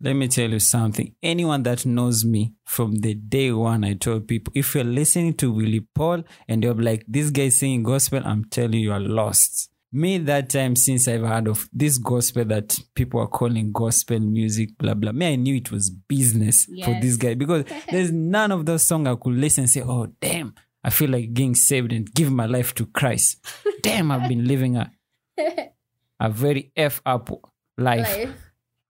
Let 0.00 0.14
me 0.14 0.28
tell 0.28 0.50
you 0.50 0.61
something. 0.61 1.14
Anyone 1.22 1.64
that 1.64 1.84
knows 1.84 2.24
me 2.24 2.54
from 2.64 2.96
the 2.96 3.14
day 3.14 3.50
one, 3.50 3.84
I 3.84 3.94
told 3.94 4.28
people, 4.28 4.52
if 4.54 4.74
you're 4.74 4.84
listening 4.84 5.34
to 5.34 5.52
Willie 5.52 5.87
Paul 5.94 6.22
and 6.46 6.62
you're 6.62 6.74
like, 6.74 7.04
this 7.08 7.30
guy 7.30 7.48
singing 7.48 7.82
gospel, 7.82 8.22
I'm 8.24 8.44
telling 8.44 8.74
you, 8.74 8.88
you 8.88 8.92
are 8.92 9.00
lost. 9.00 9.70
Me, 9.90 10.18
that 10.18 10.50
time, 10.50 10.76
since 10.76 11.08
I've 11.08 11.22
heard 11.22 11.48
of 11.48 11.68
this 11.72 11.98
gospel 11.98 12.44
that 12.44 12.78
people 12.94 13.20
are 13.20 13.26
calling 13.26 13.72
gospel 13.72 14.20
music, 14.20 14.76
blah, 14.78 14.94
blah, 14.94 15.12
me, 15.12 15.32
I 15.32 15.37
knew 15.37 15.56
it 15.56 15.72
was 15.72 15.90
business 15.90 16.66
for 16.84 16.96
this 17.00 17.16
guy 17.16 17.34
because 17.34 17.64
there's 17.90 18.12
none 18.12 18.52
of 18.52 18.66
those 18.66 18.84
songs 18.84 19.08
I 19.08 19.14
could 19.16 19.34
listen 19.34 19.62
and 19.62 19.70
say, 19.70 19.82
oh, 19.82 20.06
damn, 20.20 20.54
I 20.84 20.90
feel 20.90 21.11
like 21.11 21.32
getting 21.32 21.54
saved 21.54 21.92
and 21.92 22.12
give 22.14 22.30
my 22.30 22.46
life 22.46 22.74
to 22.74 22.87
Christ. 22.87 23.44
damn, 23.82 24.11
I've 24.11 24.28
been 24.28 24.46
living 24.46 24.76
a, 24.76 24.92
a 26.20 26.30
very 26.30 26.70
F 26.76 27.00
up 27.04 27.30
life. 27.76 28.28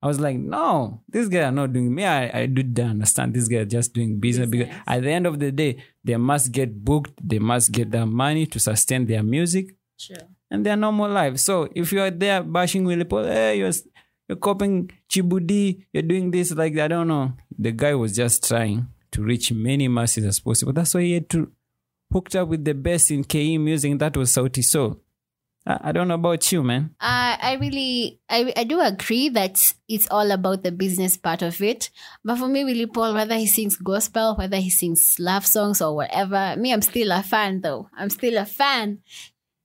I 0.00 0.06
was 0.06 0.20
like, 0.20 0.36
no, 0.36 1.02
these 1.08 1.28
guys 1.28 1.44
are 1.44 1.50
not 1.52 1.72
doing 1.72 1.92
me. 1.92 2.04
I, 2.04 2.42
I 2.42 2.46
did 2.46 2.78
understand 2.78 3.34
these 3.34 3.48
guys 3.48 3.62
are 3.62 3.64
just 3.64 3.92
doing 3.92 4.20
business, 4.20 4.48
because 4.48 4.68
at 4.86 5.02
the 5.02 5.10
end 5.10 5.26
of 5.26 5.38
the 5.40 5.50
day, 5.50 5.82
they 6.04 6.16
must 6.16 6.52
get 6.52 6.84
booked, 6.84 7.12
they 7.22 7.38
must 7.40 7.72
get 7.72 7.90
their 7.90 8.06
money 8.06 8.46
to 8.46 8.60
sustain 8.60 9.06
their 9.06 9.22
music 9.24 9.74
Sure. 9.96 10.16
and 10.50 10.64
their 10.64 10.76
normal 10.76 11.10
life. 11.10 11.38
So 11.38 11.68
if 11.74 11.92
you 11.92 12.00
are 12.00 12.10
there 12.12 12.42
bashing 12.44 12.84
Willie 12.84 13.04
Paul, 13.04 13.24
hey, 13.24 13.58
you're 13.58 13.72
you're 14.28 14.36
copying 14.36 14.90
Chibudi, 15.10 15.84
you're 15.92 16.02
doing 16.04 16.30
this 16.30 16.52
like 16.52 16.78
I 16.78 16.86
don't 16.86 17.08
know. 17.08 17.32
The 17.58 17.72
guy 17.72 17.94
was 17.94 18.14
just 18.14 18.46
trying 18.46 18.86
to 19.10 19.22
reach 19.22 19.50
many 19.52 19.88
masses 19.88 20.24
as 20.26 20.38
possible. 20.38 20.72
That's 20.72 20.94
why 20.94 21.00
he 21.02 21.14
had 21.14 21.28
to 21.30 21.50
hooked 22.12 22.36
up 22.36 22.48
with 22.48 22.64
the 22.64 22.74
best 22.74 23.10
in 23.10 23.24
KE 23.24 23.58
music, 23.58 23.98
that 23.98 24.16
was 24.16 24.30
Sauti 24.30 24.62
Sol. 24.64 25.00
I, 25.68 25.92
don't 25.92 26.08
know 26.08 26.14
about 26.14 26.50
you, 26.50 26.62
man. 26.62 26.94
Uh, 27.00 27.36
I 27.40 27.58
really, 27.60 28.20
I, 28.28 28.52
I 28.56 28.64
do 28.64 28.80
agree 28.80 29.28
that 29.30 29.60
it's 29.86 30.08
all 30.10 30.30
about 30.30 30.62
the 30.62 30.72
business 30.72 31.18
part 31.18 31.42
of 31.42 31.60
it. 31.60 31.90
But 32.24 32.38
for 32.38 32.48
me, 32.48 32.64
Willie 32.64 32.86
Paul, 32.86 33.12
whether 33.12 33.36
he 33.36 33.46
sings 33.46 33.76
gospel, 33.76 34.34
whether 34.36 34.56
he 34.56 34.70
sings 34.70 35.16
love 35.18 35.44
songs 35.44 35.82
or 35.82 35.94
whatever, 35.94 36.56
me, 36.56 36.72
I'm 36.72 36.80
still 36.80 37.12
a 37.12 37.22
fan 37.22 37.60
though. 37.60 37.90
I'm 37.96 38.08
still 38.08 38.38
a 38.38 38.46
fan. 38.46 39.00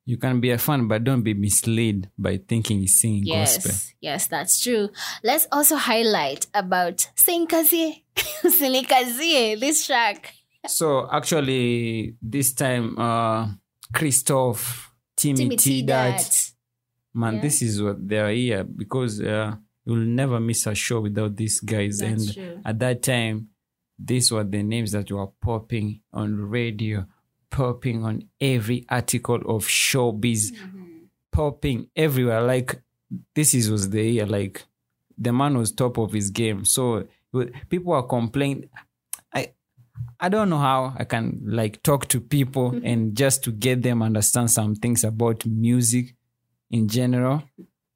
You 0.05 0.17
can 0.17 0.41
be 0.41 0.51
a 0.51 0.57
fan, 0.57 0.89
but 0.89 1.05
don't 1.05 1.21
be 1.21 1.33
misled 1.33 2.09
by 2.17 2.37
thinking 2.37 2.79
he's 2.79 2.99
singing 2.99 3.23
Yes, 3.25 3.55
gospel. 3.55 3.71
yes, 3.71 3.93
yes, 4.01 4.27
that's 4.27 4.61
true. 4.61 4.89
Let's 5.23 5.47
also 5.49 5.77
highlight 5.77 6.47
about 6.53 7.09
Sing 7.15 7.47
Kazie, 7.47 8.03
Kazie, 8.15 9.57
this 9.57 9.85
track. 9.87 10.33
So 10.67 11.07
actually, 11.09 12.15
this 12.21 12.53
time, 12.53 12.97
uh, 12.99 13.47
Christoph, 13.93 14.92
Timmy, 15.15 15.55
T, 15.57 15.83
that 15.83 16.51
man, 17.13 17.35
Yeah. 17.35 17.41
this 17.41 17.61
is 17.61 17.81
what 17.81 18.07
they 18.07 18.17
are 18.19 18.31
here 18.31 18.63
because 18.63 19.21
uh, 19.21 19.55
you'll 19.85 19.97
never 19.97 20.39
miss 20.39 20.65
a 20.67 20.75
show 20.75 21.01
without 21.01 21.35
these 21.35 21.59
guys. 21.59 21.99
That's 21.99 22.11
and 22.27 22.33
true. 22.33 22.61
at 22.65 22.79
that 22.79 23.01
time, 23.03 23.49
these 23.97 24.31
were 24.31 24.43
the 24.43 24.63
names 24.63 24.91
that 24.91 25.11
were 25.11 25.27
popping 25.27 26.01
on 26.11 26.35
radio, 26.49 27.05
popping 27.49 28.03
on 28.03 28.23
every 28.41 28.85
article 28.89 29.35
of 29.55 29.65
showbiz, 29.67 30.51
popping 31.31 31.87
everywhere. 31.95 32.41
Like 32.41 32.81
this 33.35 33.53
is 33.53 33.69
was 33.69 33.89
the 33.89 34.03
year. 34.03 34.25
Like 34.25 34.63
the 35.17 35.31
man 35.31 35.57
was 35.57 35.71
top 35.71 35.97
of 35.99 36.11
his 36.11 36.31
game. 36.31 36.65
So 36.65 37.07
people 37.69 37.93
are 37.93 38.03
complaining. 38.03 38.69
I 40.19 40.29
don't 40.29 40.49
know 40.49 40.57
how 40.57 40.95
I 40.97 41.03
can 41.03 41.41
like 41.45 41.83
talk 41.83 42.07
to 42.09 42.21
people 42.21 42.79
and 42.83 43.15
just 43.15 43.43
to 43.43 43.51
get 43.51 43.81
them 43.81 44.01
understand 44.01 44.51
some 44.51 44.75
things 44.75 45.03
about 45.03 45.45
music 45.45 46.15
in 46.71 46.87
general. 46.87 47.43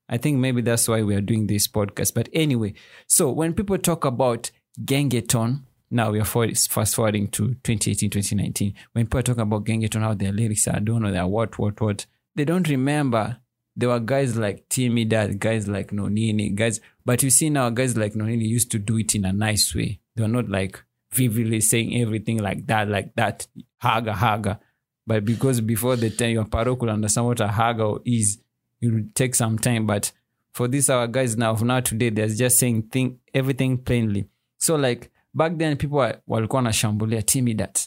I 0.10 0.17
think 0.17 0.38
maybe 0.38 0.62
that's 0.62 0.88
why 0.88 1.04
we 1.04 1.15
are 1.15 1.22
doing 1.22 1.48
this 1.48 1.67
podcast. 1.67 2.13
But 2.13 2.30
anyway, 2.34 2.74
so 3.08 3.32
when 3.32 3.54
people 3.54 3.78
talk 3.78 4.06
about 4.06 4.52
Gengetone, 4.80 5.63
now 5.89 6.12
we 6.12 6.20
are 6.20 6.26
fast 6.26 6.96
forwarding 6.96 7.28
to 7.30 7.56
2018, 7.63 8.10
2019. 8.10 8.74
When 8.93 9.06
people 9.06 9.24
talk 9.24 9.38
about 9.38 9.65
Gengetone, 9.65 10.02
how 10.02 10.13
their 10.13 10.32
lyrics 10.32 10.67
are, 10.67 10.78
I 10.78 10.80
don't 10.80 11.02
know, 11.02 11.12
they're 11.12 11.28
what, 11.28 11.58
what, 11.60 11.80
what. 11.82 12.06
They 12.36 12.46
don't 12.46 12.70
remember 12.70 13.38
there 13.78 13.89
were 13.89 14.00
guys 14.00 14.36
like 14.36 14.67
Timmy 14.70 15.06
Dad, 15.06 15.39
guys 15.39 15.67
like 15.67 15.91
Nonini, 15.91 16.54
guys. 16.56 16.82
But 17.06 17.22
you 17.22 17.30
see 17.30 17.52
now, 17.52 17.70
guys 17.70 17.96
like 17.96 18.13
Nonini 18.13 18.48
used 18.48 18.72
to 18.72 18.80
do 18.80 18.98
it 18.98 19.13
in 19.13 19.24
a 19.24 19.32
nice 19.32 19.76
way. 19.76 20.00
They 20.15 20.24
were 20.24 20.28
not 20.28 20.50
like 20.50 20.84
vividly 21.12 21.62
saying 21.62 22.00
everything 22.02 22.38
like 22.39 22.65
that, 22.67 22.88
like 22.88 23.15
that, 23.15 23.48
haga, 23.80 24.13
haga. 24.13 24.60
But 25.06 25.24
because 25.26 25.62
before 25.62 25.96
the 25.96 26.10
time 26.10 26.32
your 26.32 26.46
paro 26.46 26.78
could 26.78 26.89
understand 26.89 27.28
what 27.28 27.39
a 27.39 27.48
haga 27.48 27.96
is, 28.06 28.39
it 28.82 28.88
would 28.93 29.15
take 29.15 29.36
some 29.36 29.58
time. 29.58 29.86
But 29.88 30.12
for 30.54 30.67
these 30.67 30.89
our 30.89 31.08
guys 31.08 31.38
now, 31.38 31.52
of 31.52 31.63
now 31.63 31.80
today, 31.80 32.10
they're 32.10 32.28
just 32.28 32.60
saying 32.60 32.84
thing, 32.84 33.20
everything 33.34 33.78
plainly. 33.78 34.28
So 34.58 34.76
like 34.76 35.12
back 35.34 35.56
then, 35.58 35.78
people 35.78 35.98
were 36.00 36.20
walikuwa 36.28 36.56
wanashambulia 36.63 37.22
Timmy 37.26 37.54
Dad, 37.54 37.80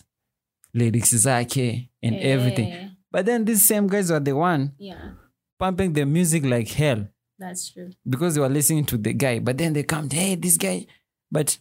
lyrics 0.75 1.15
zake 1.15 1.89
and 2.03 2.17
everything. 2.17 2.91
But 3.13 3.27
then 3.27 3.45
these 3.45 3.65
same 3.65 3.87
guys 3.89 4.11
were 4.11 4.21
the 4.21 4.33
one 4.37 4.73
Yeah, 4.79 5.11
pumping 5.59 5.93
the 5.93 6.07
music 6.07 6.45
like 6.45 6.69
hell 6.69 7.07
that's 7.39 7.71
true. 7.73 7.91
because 8.09 8.35
they 8.35 8.41
were 8.41 8.49
listening 8.49 8.85
to 8.87 8.97
the 8.97 9.13
guy. 9.13 9.41
But 9.41 9.59
then 9.59 9.73
they 9.73 9.83
come, 9.83 10.09
hey, 10.09 10.37
this 10.37 10.57
guy. 10.57 10.87
But 11.31 11.59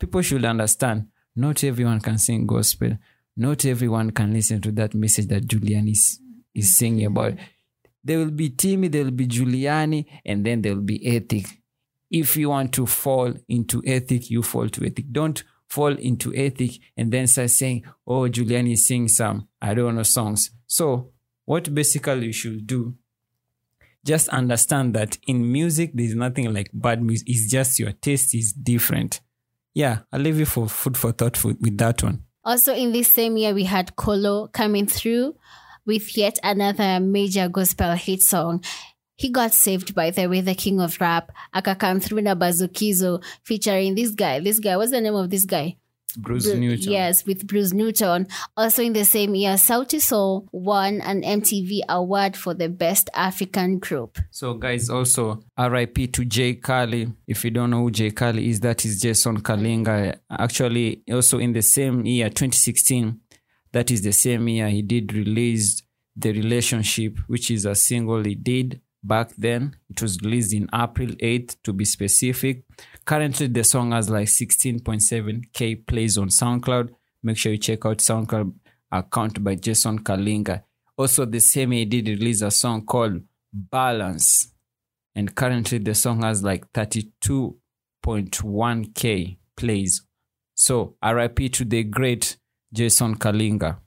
people 0.00 0.22
should 0.22 0.44
understand 0.44 1.06
not 1.36 1.62
everyone 1.62 2.00
can 2.00 2.18
sing 2.18 2.46
gospel. 2.46 2.98
Not 3.36 3.64
everyone 3.64 4.10
can 4.10 4.32
listen 4.32 4.60
to 4.62 4.72
that 4.72 4.94
message 4.94 5.28
that 5.28 5.46
Giuliani 5.46 5.92
is, 5.92 6.20
is 6.54 6.76
singing 6.76 7.06
about. 7.06 7.34
There 8.02 8.18
will 8.18 8.30
be 8.30 8.50
Timmy, 8.50 8.88
there 8.88 9.04
will 9.04 9.10
be 9.12 9.26
Giuliani, 9.26 10.06
and 10.24 10.44
then 10.44 10.62
there 10.62 10.74
will 10.74 10.82
be 10.82 11.06
ethic. 11.06 11.46
If 12.10 12.36
you 12.36 12.50
want 12.50 12.72
to 12.74 12.86
fall 12.86 13.32
into 13.48 13.82
ethic, 13.86 14.30
you 14.30 14.42
fall 14.42 14.68
to 14.68 14.84
ethic. 14.84 15.12
Don't 15.12 15.42
fall 15.68 15.94
into 15.94 16.34
ethic 16.34 16.72
and 16.96 17.12
then 17.12 17.28
start 17.28 17.50
saying, 17.50 17.84
oh, 18.06 18.22
Giuliani 18.22 18.72
is 18.72 18.86
singing 18.86 19.08
some, 19.08 19.48
I 19.62 19.74
don't 19.74 19.94
know, 19.94 20.02
songs. 20.02 20.50
So, 20.66 21.12
what 21.44 21.72
basically 21.72 22.26
you 22.26 22.32
should 22.32 22.66
do 22.66 22.96
just 24.04 24.28
understand 24.28 24.94
that 24.94 25.18
in 25.26 25.52
music 25.52 25.90
there's 25.92 26.14
nothing 26.14 26.52
like 26.54 26.70
bad 26.72 27.02
music 27.02 27.28
it's 27.28 27.50
just 27.50 27.78
your 27.78 27.92
taste 27.92 28.34
is 28.34 28.52
different 28.52 29.20
yeah 29.74 29.98
i'll 30.12 30.20
leave 30.20 30.38
you 30.38 30.46
for 30.46 30.68
food 30.68 30.96
for 30.96 31.12
thought 31.12 31.42
with 31.44 31.78
that 31.78 32.02
one 32.02 32.22
Also, 32.42 32.74
in 32.74 32.92
this 32.92 33.08
same 33.08 33.36
year, 33.36 33.52
we 33.52 33.64
had 33.64 33.96
Collo 33.96 34.48
coming 34.48 34.86
through 34.86 35.36
with 35.84 36.16
yet 36.16 36.38
another 36.42 36.98
major 36.98 37.48
gospel 37.48 37.92
hit 37.92 38.22
song. 38.22 38.64
He 39.16 39.28
got 39.30 39.52
saved 39.52 39.94
by 39.94 40.10
the 40.10 40.26
way, 40.26 40.40
the 40.40 40.54
king 40.54 40.80
of 40.80 40.98
rap. 41.00 41.32
Aka 41.52 42.00
through 42.00 42.22
na 42.22 42.34
Bazukizo 42.34 43.22
featuring 43.44 43.94
this 43.94 44.12
guy. 44.12 44.40
This 44.40 44.58
guy, 44.58 44.76
what's 44.78 44.90
the 44.90 45.00
name 45.00 45.14
of 45.14 45.28
this 45.28 45.44
guy? 45.44 45.76
Bruce 46.16 46.46
Bru- 46.50 46.58
newton 46.60 46.92
Yes, 46.92 47.24
with 47.26 47.46
Bruce 47.46 47.72
Newton. 47.72 48.26
Also 48.56 48.82
in 48.82 48.92
the 48.92 49.04
same 49.04 49.34
year, 49.34 49.54
Sauti 49.54 50.00
Sol 50.00 50.48
won 50.52 51.00
an 51.00 51.22
MTV 51.22 51.80
award 51.88 52.36
for 52.36 52.54
the 52.54 52.68
best 52.68 53.10
African 53.14 53.78
group. 53.78 54.18
so 54.30 54.54
guys 54.54 54.88
also 54.90 55.42
rip 55.58 55.94
to 56.12 56.24
jay 56.24 56.54
Kali. 56.54 57.12
if 57.26 57.44
you 57.44 57.50
don't 57.50 57.70
know 57.70 57.82
who 57.82 57.90
jay 57.90 58.10
Kali 58.10 58.48
is 58.48 58.60
that 58.60 58.84
is 58.84 59.00
jason 59.00 59.40
kalinga 59.40 60.18
actually 60.30 61.02
also 61.12 61.38
in 61.38 61.52
the 61.52 61.62
same 61.62 62.04
year 62.06 62.28
2016 62.28 63.18
that 63.72 63.90
is 63.90 64.02
the 64.02 64.12
same 64.12 64.48
year 64.48 64.68
he 64.68 64.82
did 64.82 65.12
release 65.12 65.82
the 66.16 66.32
relationship 66.32 67.18
which 67.28 67.50
is 67.50 67.64
a 67.66 67.74
single 67.74 68.22
he 68.24 68.34
did 68.34 68.80
back 69.02 69.30
then 69.38 69.74
it 69.88 70.02
was 70.02 70.18
released 70.22 70.52
in 70.52 70.68
april 70.74 71.08
8th 71.08 71.56
to 71.62 71.72
be 71.72 71.84
specific 71.84 72.64
currently 73.10 73.48
the 73.48 73.64
song 73.64 73.90
has 73.90 74.08
like 74.08 74.28
16.7k 74.28 75.84
plays 75.84 76.16
on 76.16 76.28
soundcloud. 76.28 76.90
Make 77.24 77.38
sure 77.38 77.50
you 77.50 77.58
check 77.58 77.84
out 77.84 77.98
soundcloud 77.98 78.52
account 78.92 79.42
by 79.42 79.56
jason 79.56 79.98
kalinga. 79.98 80.62
Also 80.96 81.24
the 81.24 81.40
same 81.40 81.72
he 81.72 81.84
did 81.86 82.06
release 82.06 82.40
a 82.40 82.52
song 82.52 82.86
called 82.86 83.20
balance. 83.52 84.52
And 85.16 85.34
currently 85.34 85.78
the 85.78 85.96
song 85.96 86.22
has 86.22 86.44
like 86.44 86.72
32.1k 86.72 89.38
plays. 89.56 90.06
So 90.54 90.94
rip 91.02 91.34
to 91.34 91.64
the 91.64 91.82
great 91.82 92.36
jason 92.72 93.16
kalinga 93.16 93.78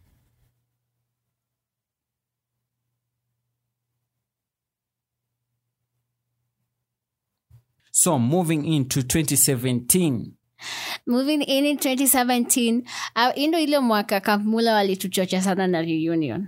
so 8.04 8.20
moving 8.20 8.66
into 8.66 9.02
2017 9.02 10.34
moving 11.08 11.42
in 11.42 11.66
in 11.66 11.78
2017 11.78 12.84
uh, 13.16 13.32
indo 13.36 13.60
ile 13.60 13.80
mwaka 13.80 14.20
Camp 14.20 14.46
Mula 14.46 14.74
walituchocha 14.74 15.42
sana 15.42 15.68
na 15.68 15.82
reunion. 15.82 16.48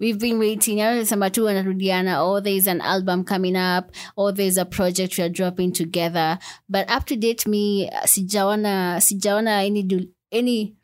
We've 0.00 0.18
been 0.18 0.38
waiting 0.38 1.04
sema 1.04 1.30
tu 1.30 1.44
wanarudiana 1.44 2.22
or 2.22 2.42
there's 2.42 2.66
an 2.68 2.80
album 2.80 3.24
coming 3.24 3.56
up 3.56 3.94
or 4.16 4.34
there's 4.34 4.58
a 4.58 4.64
project 4.64 5.18
weare 5.18 5.30
dropping 5.30 5.72
together. 5.72 6.38
But 6.68 6.90
up 6.90 7.04
to 7.06 7.16
date 7.16 7.46
me 7.46 7.90
sijaona 8.04 9.00
sijaona 9.00 9.62
any, 9.62 10.08
any 10.32 10.74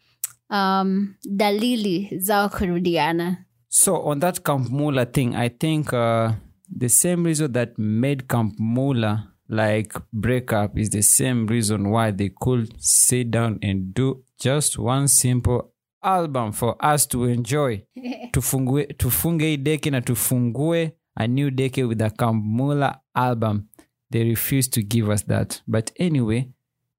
um, 0.51 1.15
dalili 1.25 2.11
zao 2.19 2.49
kurudiana 2.49 3.37
So 3.69 3.97
on 4.03 4.21
that 4.21 4.45
Camp 4.45 4.71
Mula 4.71 5.07
thing, 5.07 5.35
I 5.35 5.49
think 5.49 5.93
uh, 5.93 6.33
the 6.79 6.89
same 6.89 7.25
reason 7.25 7.53
that 7.53 7.79
made 7.79 8.29
Camp 8.29 8.55
Mula 8.59 9.31
like 9.51 9.93
breakup 10.13 10.79
is 10.79 10.91
the 10.91 11.03
same 11.03 11.47
reason 11.47 11.91
why 11.91 12.13
they 12.13 12.31
could 12.41 12.73
sit 12.81 13.31
down 13.31 13.59
and 13.63 13.93
do 13.93 14.23
just 14.39 14.79
one 14.79 15.09
simple 15.09 15.73
album 16.03 16.53
for 16.53 16.77
us 16.85 17.07
to 17.07 17.25
enjoy. 17.25 17.83
tufungue, 18.33 18.87
tufunge 18.97 19.47
hii 19.47 19.57
deke 19.57 19.91
na 19.91 20.01
tufungue 20.01 20.93
a 21.17 21.27
new 21.27 21.51
deke 21.51 21.85
with 21.85 22.01
a 22.03 22.11
Camp 22.11 22.45
Mula 22.45 23.01
album. 23.15 23.69
They 24.11 24.25
refused 24.25 24.73
to 24.73 24.83
give 24.83 25.09
us 25.11 25.23
that. 25.27 25.63
But 25.69 25.93
anyway, 25.99 26.49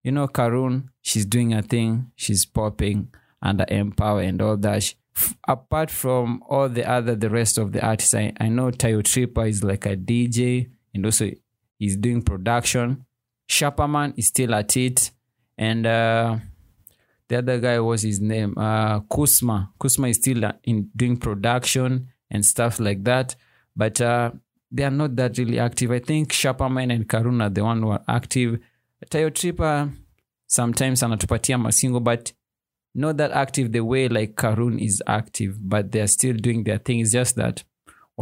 you 0.04 0.12
know, 0.12 0.28
Karun, 0.28 0.84
she's 1.02 1.26
doing 1.26 1.52
her 1.52 1.62
thing. 1.64 2.12
She's 2.16 2.46
popping 2.46 3.08
under 3.42 3.66
Empower 3.70 4.22
and 4.22 4.42
all 4.42 4.58
that. 4.58 4.84
She- 4.84 4.96
f- 5.16 5.36
apart 5.48 5.90
from 5.90 6.42
all 6.50 6.70
the 6.70 6.90
other, 6.90 7.16
the 7.16 7.30
rest 7.30 7.58
of 7.58 7.72
the 7.72 7.86
artists, 7.86 8.14
I, 8.14 8.34
I 8.40 8.50
know 8.50 8.72
Taio 8.72 9.04
Tripper 9.04 9.46
is 9.46 9.64
like 9.64 9.86
a 9.86 9.96
DJ 9.98 10.70
and 10.94 11.06
also 11.06 11.32
he's 11.82 11.98
doing 11.98 12.22
production. 12.22 13.04
Shappaman 13.50 14.14
is 14.16 14.28
still 14.28 14.54
at 14.54 14.78
it. 14.78 15.10
And 15.58 15.86
uh, 15.88 16.38
the 17.28 17.40
other 17.40 17.60
guy 17.60 17.80
was 17.80 18.04
his 18.04 18.22
name, 18.22 18.54
uh, 18.56 19.00
Kusma. 19.02 19.70
Kusma 19.80 20.12
is 20.12 20.18
still 20.18 20.46
uh, 20.46 20.54
in 20.64 20.92
doing 20.96 21.18
production 21.18 22.10
and 22.30 22.46
stuff 22.46 22.80
like 22.80 23.04
that. 23.06 23.36
But 23.76 24.00
uh, 24.00 24.32
they 24.72 24.84
are 24.84 24.92
not 24.92 25.16
that 25.16 25.40
really 25.40 25.58
active. 25.58 25.92
I 25.92 26.00
think 26.00 26.32
Shappaman 26.32 26.94
and 26.94 27.08
Karun 27.08 27.44
are 27.44 27.50
the 27.50 27.64
one 27.64 27.82
who 27.82 27.90
are 27.90 28.04
active. 28.08 28.60
Taio 29.10 29.34
Tripper 29.34 29.92
sometimes 30.46 31.02
anatupatia 31.02 31.60
masingo, 31.60 32.04
but 32.04 32.32
not 32.94 33.18
that 33.18 33.32
active 33.32 33.72
the 33.72 33.82
way 33.82 34.08
like 34.08 34.36
Karun 34.36 34.80
is 34.80 35.02
active, 35.08 35.58
but 35.68 35.92
they're 35.92 36.08
still 36.08 36.36
doing 36.36 36.64
their 36.64 36.78
thing. 36.78 37.00
It's 37.00 37.14
just 37.14 37.38
that 37.38 37.64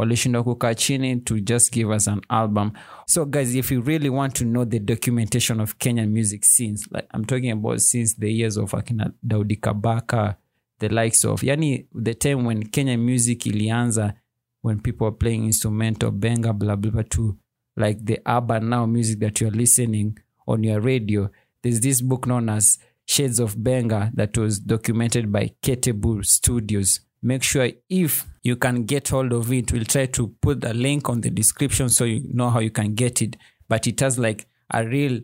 walishindwa 0.00 0.44
kukaa 0.44 0.74
chini 0.74 1.16
to 1.16 1.40
just 1.40 1.72
give 1.72 1.94
us 1.94 2.08
an 2.08 2.20
album. 2.28 2.72
So 3.06 3.24
guys, 3.24 3.54
if 3.54 3.70
you 3.72 3.82
really 3.82 4.08
want 4.08 4.34
to 4.34 4.44
know 4.44 4.64
the 4.64 4.78
documentation 4.78 5.60
of 5.60 5.78
Kenyan 5.78 6.08
music 6.08 6.44
scenes, 6.44 6.88
like 6.90 7.06
I'm 7.14 7.24
talking 7.24 7.50
about 7.50 7.80
since 7.80 8.14
the 8.18 8.32
years 8.32 8.56
of 8.56 8.72
akina 8.72 9.12
Daudi 9.26 9.60
Kabaka, 9.60 10.36
the 10.78 10.88
likes 10.88 11.24
of 11.24 11.42
yani 11.42 11.86
the 11.94 12.14
time 12.14 12.44
when 12.44 12.62
Kenyan 12.62 12.98
music 12.98 13.40
ilianza, 13.40 14.14
when 14.62 14.80
people 14.80 15.06
are 15.06 15.16
playing 15.16 15.44
instrumental, 15.44 16.10
benga, 16.10 16.52
blah 16.52 16.76
blah 16.76 16.90
blah 16.90 17.02
to 17.10 17.36
like 17.76 18.04
the 18.04 18.18
urban 18.26 18.68
now 18.68 18.86
music 18.86 19.20
that 19.20 19.40
you're 19.40 19.50
listening 19.50 20.18
on 20.46 20.64
your 20.64 20.80
radio. 20.80 21.30
There's 21.62 21.80
this 21.80 22.00
book 22.00 22.26
known 22.26 22.48
as 22.48 22.78
Shades 23.06 23.40
of 23.40 23.62
Benga 23.62 24.10
that 24.14 24.38
was 24.38 24.60
documented 24.60 25.32
by 25.32 25.50
Ketebul 25.62 26.24
Studios. 26.24 27.00
Make 27.22 27.42
sure 27.42 27.70
if 27.88 28.26
you 28.42 28.56
can 28.56 28.84
get 28.84 29.08
hold 29.08 29.32
of 29.32 29.52
it, 29.52 29.72
we'll 29.72 29.84
try 29.84 30.06
to 30.06 30.28
put 30.40 30.64
a 30.64 30.72
link 30.72 31.08
on 31.08 31.20
the 31.20 31.30
description 31.30 31.88
so 31.90 32.04
you 32.04 32.22
know 32.32 32.48
how 32.50 32.60
you 32.60 32.70
can 32.70 32.94
get 32.94 33.20
it. 33.20 33.36
But 33.68 33.86
it 33.86 34.00
has 34.00 34.18
like 34.18 34.46
a 34.72 34.86
real 34.86 35.20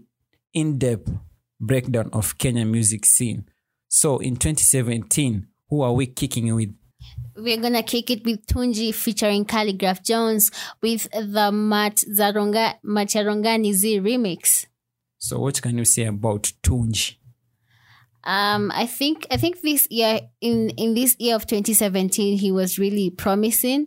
in-depth 0.52 1.10
breakdown 1.58 2.10
of 2.12 2.36
Kenyan 2.38 2.70
music 2.70 3.06
scene. 3.06 3.48
So 3.88 4.18
in 4.18 4.36
2017, 4.36 5.46
who 5.70 5.82
are 5.82 5.92
we 5.92 6.06
kicking 6.06 6.54
with? 6.54 6.74
We're 7.36 7.60
gonna 7.60 7.82
kick 7.82 8.10
it 8.10 8.24
with 8.24 8.46
Tunji 8.46 8.94
featuring 8.94 9.44
Khaligraph 9.44 10.02
Jones 10.02 10.50
with 10.82 11.08
the 11.12 11.50
Mat 11.52 12.02
Zaronga 12.10 12.74
Macharongani 12.84 13.72
Z 13.72 14.00
remix. 14.00 14.66
So 15.18 15.40
what 15.40 15.60
can 15.62 15.78
you 15.78 15.84
say 15.84 16.04
about 16.04 16.52
Tunji? 16.62 17.16
Um, 18.26 18.72
I 18.74 18.86
think 18.86 19.26
I 19.30 19.36
think 19.36 19.60
this 19.62 19.86
year 19.90 20.20
in 20.40 20.70
in 20.70 20.94
this 20.94 21.14
year 21.18 21.36
of 21.36 21.46
2017 21.46 22.38
he 22.38 22.50
was 22.50 22.76
really 22.76 23.08
promising, 23.08 23.86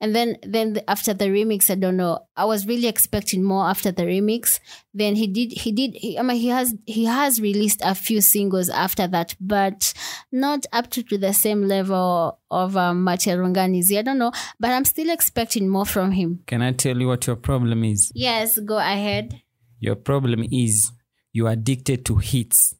and 0.00 0.14
then 0.16 0.38
then 0.42 0.72
the- 0.72 0.90
after 0.90 1.12
the 1.12 1.26
remix 1.26 1.70
I 1.70 1.74
don't 1.74 1.98
know 1.98 2.20
I 2.36 2.46
was 2.46 2.66
really 2.66 2.88
expecting 2.88 3.42
more 3.44 3.66
after 3.68 3.92
the 3.92 4.04
remix. 4.04 4.60
Then 4.94 5.14
he 5.14 5.26
did 5.26 5.52
he 5.52 5.72
did 5.72 5.94
he, 5.94 6.18
I 6.18 6.22
mean 6.22 6.38
he 6.38 6.48
has 6.48 6.74
he 6.86 7.04
has 7.04 7.38
released 7.38 7.82
a 7.84 7.94
few 7.94 8.22
singles 8.22 8.70
after 8.70 9.06
that, 9.08 9.36
but 9.38 9.92
not 10.32 10.64
up 10.72 10.88
to, 10.92 11.02
to 11.02 11.18
the 11.18 11.34
same 11.34 11.68
level 11.68 12.40
of 12.50 12.76
um, 12.78 13.04
Macharunganizi. 13.04 13.98
I 13.98 14.02
don't 14.02 14.18
know, 14.18 14.32
but 14.58 14.70
I'm 14.70 14.86
still 14.86 15.10
expecting 15.10 15.68
more 15.68 15.84
from 15.86 16.12
him. 16.12 16.40
Can 16.46 16.62
I 16.62 16.72
tell 16.72 16.98
you 16.98 17.08
what 17.08 17.26
your 17.26 17.36
problem 17.36 17.84
is? 17.84 18.10
Yes, 18.14 18.58
go 18.58 18.78
ahead. 18.78 19.42
Your 19.80 19.96
problem 19.96 20.44
is 20.50 20.92
you're 21.34 21.50
addicted 21.50 22.06
to 22.06 22.16
hits. 22.16 22.74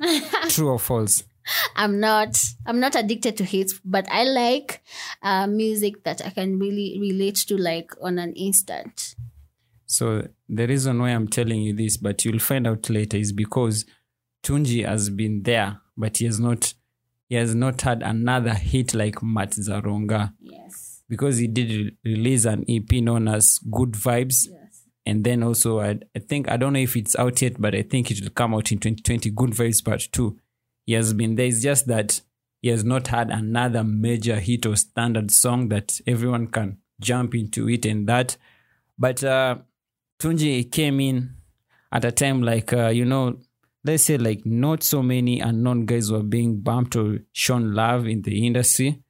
True 0.48 0.68
or 0.70 0.78
false? 0.78 1.24
I'm 1.74 1.98
not. 2.00 2.38
I'm 2.66 2.80
not 2.80 2.94
addicted 2.94 3.36
to 3.38 3.44
hits, 3.44 3.80
but 3.84 4.06
I 4.10 4.24
like 4.24 4.82
uh, 5.22 5.46
music 5.46 6.04
that 6.04 6.24
I 6.24 6.30
can 6.30 6.58
really 6.58 6.98
relate 7.00 7.36
to, 7.48 7.56
like 7.56 7.92
on 8.00 8.18
an 8.18 8.32
instant. 8.34 9.14
So 9.86 10.28
the 10.48 10.66
reason 10.68 11.00
why 11.00 11.10
I'm 11.10 11.26
telling 11.28 11.62
you 11.62 11.74
this, 11.74 11.96
but 11.96 12.24
you'll 12.24 12.38
find 12.38 12.66
out 12.66 12.88
later, 12.90 13.16
is 13.16 13.32
because 13.32 13.84
Tunji 14.44 14.86
has 14.86 15.10
been 15.10 15.42
there, 15.42 15.80
but 15.96 16.18
he 16.18 16.26
has 16.26 16.38
not 16.38 16.74
he 17.28 17.36
has 17.36 17.54
not 17.54 17.80
had 17.82 18.02
another 18.02 18.54
hit 18.54 18.92
like 18.94 19.22
Mat 19.22 19.50
Zaronga 19.52 20.32
Yes. 20.40 21.02
because 21.08 21.38
he 21.38 21.46
did 21.46 21.70
re- 21.70 21.96
release 22.04 22.44
an 22.44 22.64
EP 22.68 22.90
known 23.02 23.28
as 23.28 23.58
Good 23.70 23.92
Vibes. 23.92 24.46
Yes. 24.50 24.59
And 25.10 25.24
then 25.24 25.42
also, 25.42 25.80
I, 25.80 25.98
I 26.14 26.20
think, 26.20 26.48
I 26.48 26.56
don't 26.56 26.72
know 26.72 26.78
if 26.78 26.96
it's 26.96 27.16
out 27.16 27.42
yet, 27.42 27.60
but 27.60 27.74
I 27.74 27.82
think 27.82 28.12
it 28.12 28.20
will 28.22 28.30
come 28.30 28.54
out 28.54 28.70
in 28.70 28.78
2020. 28.78 29.30
Good 29.30 29.50
Vibes 29.50 29.84
Part 29.84 30.08
2. 30.12 30.38
He 30.86 30.92
has 30.92 31.12
been 31.14 31.34
there. 31.34 31.46
It's 31.46 31.60
just 31.60 31.88
that 31.88 32.20
he 32.62 32.68
has 32.68 32.84
not 32.84 33.08
had 33.08 33.28
another 33.28 33.82
major 33.82 34.38
hit 34.38 34.66
or 34.66 34.76
standard 34.76 35.32
song 35.32 35.68
that 35.70 36.00
everyone 36.06 36.46
can 36.46 36.78
jump 37.00 37.34
into 37.34 37.68
it 37.68 37.84
and 37.86 38.08
that. 38.08 38.36
But 38.96 39.24
uh, 39.24 39.56
Tunji 40.20 40.70
came 40.70 41.00
in 41.00 41.34
at 41.90 42.04
a 42.04 42.12
time 42.12 42.42
like, 42.42 42.72
uh, 42.72 42.90
you 42.90 43.04
know, 43.04 43.40
let's 43.82 44.04
say 44.04 44.16
like 44.16 44.46
not 44.46 44.84
so 44.84 45.02
many 45.02 45.40
unknown 45.40 45.86
guys 45.86 46.12
were 46.12 46.22
being 46.22 46.60
bumped 46.60 46.94
or 46.94 47.18
shown 47.32 47.74
love 47.74 48.06
in 48.06 48.22
the 48.22 48.46
industry 48.46 49.02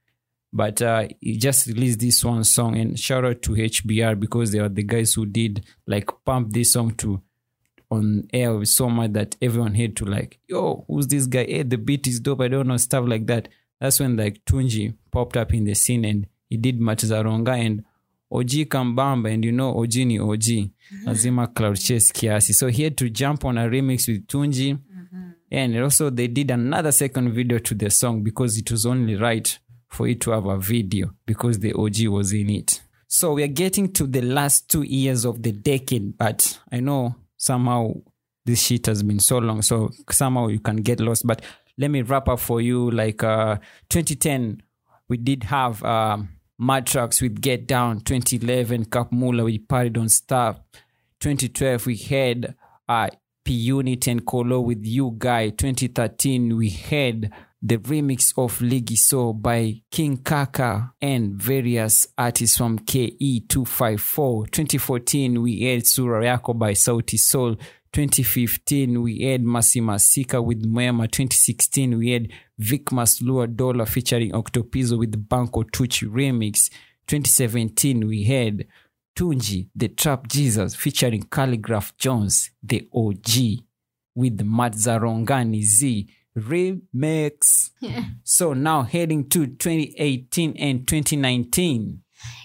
but 0.53 0.83
uh, 0.83 1.07
he 1.21 1.37
just 1.37 1.67
released 1.67 2.01
this 2.01 2.25
one 2.25 2.45
song 2.45 2.77
and 2.77 2.99
shout 2.99 3.25
out 3.25 3.43
to 3.43 3.53
HBR 3.53 4.19
because 4.19 4.51
they 4.51 4.59
are 4.59 4.69
the 4.69 4.83
guys 4.83 5.15
who 5.15 5.27
did 5.27 5.65
like 5.87 6.11
pump 6.25 6.53
this 6.53 6.73
song 6.73 6.93
to 6.97 7.23
on 7.91 8.29
air 8.33 8.65
so 8.65 8.89
much 8.89 9.13
that 9.13 9.37
everyone 9.43 9.75
had 9.75 9.97
to 9.97 10.05
like, 10.05 10.39
yo, 10.47 10.85
who's 10.89 11.09
this 11.09 11.27
guy? 11.27 11.45
Hey, 11.45 11.63
the 11.63 11.79
beat 11.79 12.07
is 12.07 12.21
dope. 12.21 12.41
I 12.41 12.49
don't 12.49 12.69
know 12.69 12.77
stuff 12.77 13.05
like 13.07 13.27
that. 13.27 13.49
That's 13.81 13.99
when 14.01 14.17
like 14.17 14.45
Tunji 14.45 14.95
popped 15.11 15.37
up 15.37 15.53
in 15.55 15.65
the 15.65 15.75
scene 15.75 16.05
and 16.05 16.27
he 16.49 16.57
did 16.57 16.81
Machizaronga 16.81 17.59
and 17.59 17.85
OG 18.33 18.69
Kambamba 18.69 19.33
and 19.33 19.45
you 19.45 19.53
know 19.53 19.77
OG 19.81 19.95
ni 19.97 20.19
OG. 20.19 20.71
Lazima 21.05 21.53
cloud 21.55 21.79
chase 21.79 22.13
kiasi. 22.13 22.53
So 22.55 22.69
he 22.69 22.85
had 22.85 22.97
to 22.99 23.11
jump 23.11 23.45
on 23.45 23.59
a 23.59 23.69
remix 23.69 24.09
with 24.09 24.27
Tunji. 24.27 24.79
And 25.53 25.77
also 25.79 26.11
they 26.11 26.29
did 26.29 26.51
another 26.53 26.93
second 26.93 27.33
video 27.33 27.59
to 27.59 27.75
the 27.75 27.91
song 27.91 28.23
because 28.23 28.57
it 28.57 28.71
was 28.71 28.87
only 28.87 29.17
right 29.17 29.59
for 29.91 30.07
it 30.09 30.21
to 30.23 30.31
have 30.31 30.47
a 30.47 30.57
video 30.57 31.13
because 31.27 31.59
the 31.59 31.73
OG 31.75 32.07
was 32.09 32.33
in 32.33 32.49
it. 32.49 32.81
So 33.09 33.35
we 33.35 33.43
are 33.43 33.49
getting 33.49 33.93
to 33.95 34.07
the 34.07 34.23
last 34.23 34.71
two 34.71 34.83
years 34.83 35.25
of 35.25 35.43
the 35.43 35.53
decade, 35.53 36.17
but 36.17 36.61
I 36.71 36.79
know 36.79 37.17
somehow 37.37 37.95
this 38.47 38.63
shit 38.63 38.87
has 38.87 39.03
been 39.03 39.19
so 39.19 39.39
long, 39.39 39.63
so 39.63 39.91
somehow 40.11 40.47
you 40.47 40.61
can 40.61 40.77
get 40.77 41.01
lost. 41.01 41.27
But 41.27 41.43
let 41.77 41.91
me 41.91 42.03
wrap 42.03 42.29
up 42.29 42.39
for 42.39 42.61
you. 42.61 42.91
Like 42.91 43.23
uh 43.25 43.57
2010, 43.89 44.63
we 45.09 45.17
did 45.17 45.45
have 45.45 45.83
um 45.83 46.31
Mad 46.59 46.87
Tracks 46.87 47.21
with 47.21 47.41
Get 47.41 47.67
Down. 47.67 48.01
2011, 48.01 48.85
Camp 48.85 49.13
Mula, 49.13 49.45
we 49.45 49.59
partied 49.59 49.99
on 49.99 50.09
Star. 50.09 50.57
2012, 51.21 51.87
we 51.87 51.97
had 51.97 52.55
uh 52.89 53.09
P 53.45 53.55
Unit 53.55 54.07
and 54.07 54.25
Collo 54.25 54.61
with 54.61 54.85
You 54.85 55.15
Guy. 55.19 55.49
2013, 55.51 56.57
we 56.57 56.69
had 56.69 57.33
the 57.63 57.77
remix 57.79 58.33
of 58.39 58.59
Ligi 58.61 58.97
So 58.97 59.33
by 59.33 59.83
King 59.91 60.19
Kaka 60.19 60.93
and 61.01 61.35
various 61.35 62.07
artists 62.17 62.57
from 62.57 62.79
KE254. 62.79 64.51
2014, 64.51 65.43
we 65.43 65.67
aired 65.67 65.87
Sura 65.87 66.25
Yako 66.25 66.59
by 66.59 66.73
Sauti 66.73 67.19
Soul. 67.19 67.57
2015, 67.93 69.03
we 69.03 69.21
aired 69.21 69.43
Masimasika 69.45 70.43
with 70.43 70.65
Mwema. 70.65 71.11
2016, 71.11 71.99
we 71.99 72.11
had 72.13 72.29
Vic 72.59 72.87
Maslua 72.87 73.55
Dollar 73.55 73.85
featuring 73.85 74.31
Octopizo 74.31 74.99
with 74.99 75.29
Banco 75.29 75.63
Tucci 75.65 76.09
remix. 76.09 76.71
2017, 77.09 78.07
we 78.07 78.25
had 78.25 78.67
Tunji, 79.15 79.69
the 79.75 79.89
Trap 79.89 80.29
Jesus, 80.29 80.75
featuring 80.75 81.25
Calligraph 81.25 81.95
Jones, 81.99 82.53
the 82.63 82.89
OG, 82.95 83.65
with 84.15 84.39
Matzarongani 84.39 85.63
Z 85.63 86.09
remix. 86.37 87.71
So 88.25 88.53
now 88.53 88.83
heading 88.83 89.29
to 89.31 89.47
2018 89.47 90.57
and 90.57 90.87
2019. 90.87 92.03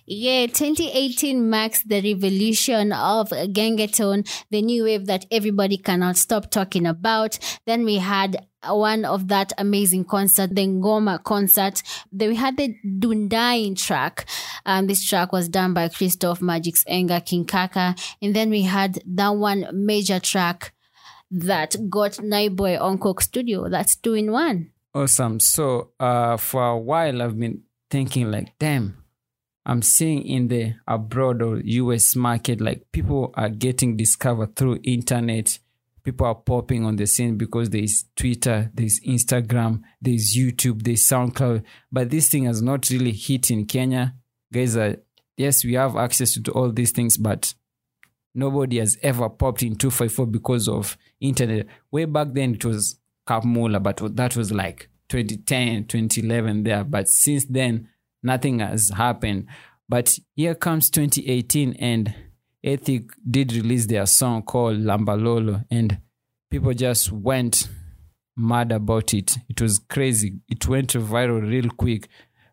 Yeah, 0.08 0.46
2018 0.46 1.50
marks 1.50 1.84
the 1.84 2.00
revolution 2.02 2.92
of 2.92 3.30
Gengetone, 3.30 4.28
the 4.52 4.62
new 4.62 4.84
wave 4.84 5.08
that 5.08 5.26
everybody 5.32 5.78
cannot 5.78 6.16
stop 6.18 6.52
talking 6.52 6.86
about. 6.86 7.40
Then 7.66 7.86
we 7.86 7.98
had 7.98 8.46
one 8.68 9.04
of 9.04 9.30
that 9.30 9.52
amazing 9.58 10.06
concert, 10.06 10.56
the 10.56 10.68
Ngoma 10.68 11.24
concert. 11.24 11.82
Then 12.12 12.30
we 12.30 12.36
had 12.36 12.56
the 12.58 12.76
Dundain 13.00 13.76
track. 13.76 14.28
Um, 14.66 14.86
this 14.86 15.04
track 15.04 15.32
was 15.32 15.50
done 15.50 15.74
by 15.74 15.90
Christoph 15.90 16.40
Magic's 16.40 16.84
Enga 16.86 17.26
King 17.26 17.46
Kaka. 17.46 17.96
And 18.22 18.36
then 18.36 18.52
we 18.52 18.62
had 18.62 19.00
that 19.08 19.30
one 19.30 19.68
major 19.74 20.20
track 20.20 20.75
that 21.40 21.76
got 21.90 22.14
Naiboy 22.14 22.80
on 22.80 22.98
Coke 22.98 23.22
Studio. 23.22 23.70
That's 23.70 23.96
two 23.96 24.14
in 24.14 24.32
one. 24.32 24.72
Awesome. 24.94 25.40
So 25.40 25.92
uh, 26.00 26.38
for 26.38 26.68
a 26.68 26.78
while, 26.78 27.22
I've 27.22 27.38
been 27.38 27.64
thinking 27.90 28.32
like, 28.32 28.58
damn, 28.58 29.04
I'm 29.66 29.82
seeing 29.82 30.26
in 30.26 30.48
the 30.48 30.76
abroad 30.88 31.42
or 31.42 31.60
US 31.60 32.16
market, 32.16 32.62
like 32.62 32.92
people 32.92 33.34
are 33.36 33.50
getting 33.50 33.98
discovered 33.98 34.56
through 34.56 34.80
internet. 34.84 35.60
People 36.04 36.28
are 36.28 36.36
popping 36.36 36.86
on 36.86 36.96
the 36.96 37.08
scene 37.08 37.36
because 37.36 37.72
there's 37.72 38.06
Twitter, 38.16 38.70
there's 38.74 39.00
Instagram, 39.02 39.82
there's 40.00 40.36
YouTube, 40.38 40.84
there's 40.84 41.02
SoundCloud. 41.02 41.64
But 41.92 42.12
this 42.12 42.30
thing 42.30 42.46
has 42.46 42.62
not 42.62 42.90
really 42.92 43.12
hit 43.12 43.50
in 43.50 43.66
Kenya. 43.66 44.14
Guys 44.54 44.78
are 44.78 44.98
yes, 45.36 45.66
we 45.66 45.74
have 45.74 45.96
access 45.96 46.40
to 46.40 46.52
all 46.52 46.72
these 46.72 46.92
things, 46.92 47.18
but 47.18 47.54
nobody 48.36 48.78
has 48.78 48.98
ever 49.02 49.30
popped 49.30 49.64
in 49.64 49.76
254 49.76 50.28
because 50.28 50.68
of 50.68 50.98
internet. 51.20 51.68
Way 51.92 52.06
back 52.06 52.28
then 52.34 52.56
it 52.56 52.66
was 52.66 53.00
Camp 53.28 53.46
Mula, 53.46 53.80
but 53.80 54.16
that 54.16 54.36
was 54.36 54.52
like 54.52 54.90
2010, 55.10 55.86
2011 55.86 56.64
there. 56.64 56.84
But 56.84 57.08
since 57.08 57.46
then, 57.46 57.90
nothing 58.22 58.60
has 58.60 58.90
happened. 58.90 59.48
But 59.88 60.18
here 60.36 60.56
comes 60.56 60.90
2018 60.90 61.74
and 61.80 62.14
Ethic 62.64 63.04
did 63.30 63.54
release 63.54 63.86
their 63.86 64.06
song 64.06 64.42
called 64.42 64.78
Lambalolo 64.78 65.64
and 65.70 66.00
people 66.50 66.74
just 66.74 67.12
went 67.12 67.70
mad 68.36 68.72
about 68.72 69.14
it. 69.14 69.38
It 69.48 69.62
was 69.62 69.80
crazy. 69.80 70.40
It 70.50 70.68
went 70.68 70.94
viral 70.94 71.48
real 71.48 71.70
quick. 71.70 72.08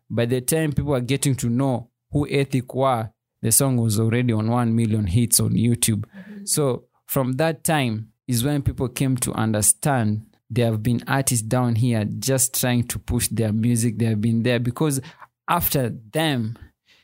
By 0.09 0.25
the 0.25 0.41
time 0.41 0.71
people 0.71 0.93
are 0.93 1.01
getting 1.01 1.35
to 1.35 1.49
know 1.49 1.89
who 2.11 2.29
Ethic 2.29 2.73
were, 2.75 3.09
the 3.43 3.51
song 3.51 3.77
was 3.77 3.99
already 3.99 4.33
on 4.33 4.49
1 4.49 4.75
million 4.75 5.05
hits 5.05 5.39
on 5.39 5.51
YouTube. 5.51 6.05
So 6.45 6.85
from 7.05 7.33
that 7.33 7.63
time 7.63 8.13
is 8.27 8.43
when 8.43 8.63
people 8.63 8.87
came 8.87 9.17
to 9.17 9.33
understand 9.33 10.25
there 10.49 10.71
have 10.71 10.83
been 10.83 11.03
artists 11.07 11.45
down 11.45 11.75
here 11.75 12.05
just 12.19 12.59
trying 12.59 12.83
to 12.87 12.99
push 12.99 13.27
their 13.27 13.51
music. 13.51 13.97
They 13.97 14.05
have 14.05 14.21
been 14.21 14.43
there 14.43 14.59
because 14.59 15.01
after 15.47 15.89
them, 15.89 16.57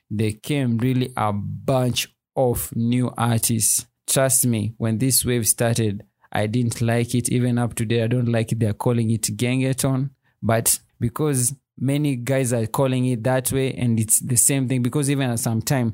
there 0.10 0.32
came 0.32 0.78
really 0.78 1.12
a 1.18 1.34
bunch 1.34 2.08
of 2.36 2.76
new 2.76 3.12
artists. 3.18 3.86
Trust 4.08 4.46
me, 4.46 4.74
when 4.78 4.98
this 5.00 5.26
wave 5.26 5.48
started, 5.48 6.04
I 6.32 6.48
didn't 6.48 6.80
like 6.82 7.16
it. 7.16 7.30
Even 7.30 7.58
up 7.58 7.76
today, 7.76 8.04
I 8.04 8.08
don't 8.08 8.30
like 8.30 8.52
it. 8.52 8.60
They're 8.60 8.74
calling 8.74 9.10
it 9.12 9.24
Gengetone. 9.24 10.12
But 10.42 10.80
because 11.00 11.54
many 11.78 12.16
guys 12.16 12.54
are 12.54 12.66
calling 12.68 13.06
it 13.06 13.24
that 13.24 13.52
way, 13.52 13.74
and 13.74 14.00
it's 14.00 14.20
the 14.20 14.36
same 14.36 14.68
thing, 14.68 14.84
because 14.84 15.10
even 15.10 15.30
at 15.30 15.40
some 15.40 15.62
time, 15.62 15.94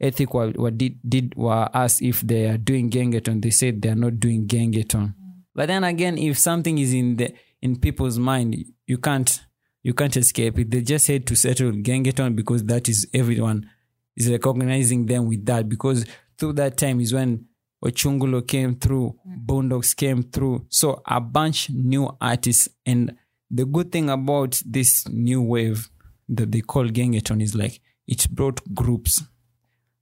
Ethic 0.00 0.34
were, 0.34 0.52
were 0.56 0.70
did, 0.70 0.98
did 1.08 1.34
were 1.36 1.68
asked 1.72 2.02
if 2.02 2.20
they 2.20 2.46
are 2.46 2.58
doing 2.58 2.90
Gengetone. 2.90 3.42
They 3.42 3.50
said 3.50 3.80
they 3.80 3.88
are 3.88 3.94
not 3.94 4.20
doing 4.20 4.46
Gengetone. 4.46 5.14
But 5.54 5.68
then 5.68 5.84
again, 5.84 6.18
if 6.18 6.38
something 6.38 6.76
is 6.78 6.92
in 6.92 7.16
the 7.16 7.32
in 7.62 7.76
people's 7.76 8.18
mind, 8.18 8.56
you 8.86 8.98
can't 8.98 9.40
you 9.82 9.94
can't 9.94 10.16
escape 10.16 10.58
it. 10.58 10.70
They 10.70 10.82
just 10.82 11.06
had 11.06 11.26
to 11.28 11.36
settle 11.36 11.72
Gengetone 11.72 12.36
because 12.36 12.64
that 12.64 12.88
is 12.88 13.08
everyone 13.14 13.70
is 14.16 14.30
recognizing 14.30 15.06
them 15.06 15.28
with 15.28 15.46
that 15.46 15.68
because 15.68 16.04
through 16.38 16.54
that 16.54 16.76
time 16.76 17.00
is 17.00 17.14
when 17.14 17.46
Ochungulo 17.84 18.46
came 18.46 18.76
through, 18.76 19.14
mm. 19.26 19.46
Boondocks 19.46 19.94
came 19.94 20.22
through. 20.22 20.66
So 20.70 21.02
a 21.06 21.20
bunch 21.20 21.70
new 21.70 22.10
artists. 22.20 22.68
And 22.84 23.16
the 23.50 23.64
good 23.64 23.92
thing 23.92 24.10
about 24.10 24.60
this 24.66 25.06
new 25.08 25.42
wave 25.42 25.88
that 26.28 26.50
they 26.50 26.62
call 26.62 26.88
Gengetone 26.88 27.42
is 27.42 27.54
like 27.54 27.80
it 28.06 28.28
brought 28.30 28.60
groups, 28.74 29.22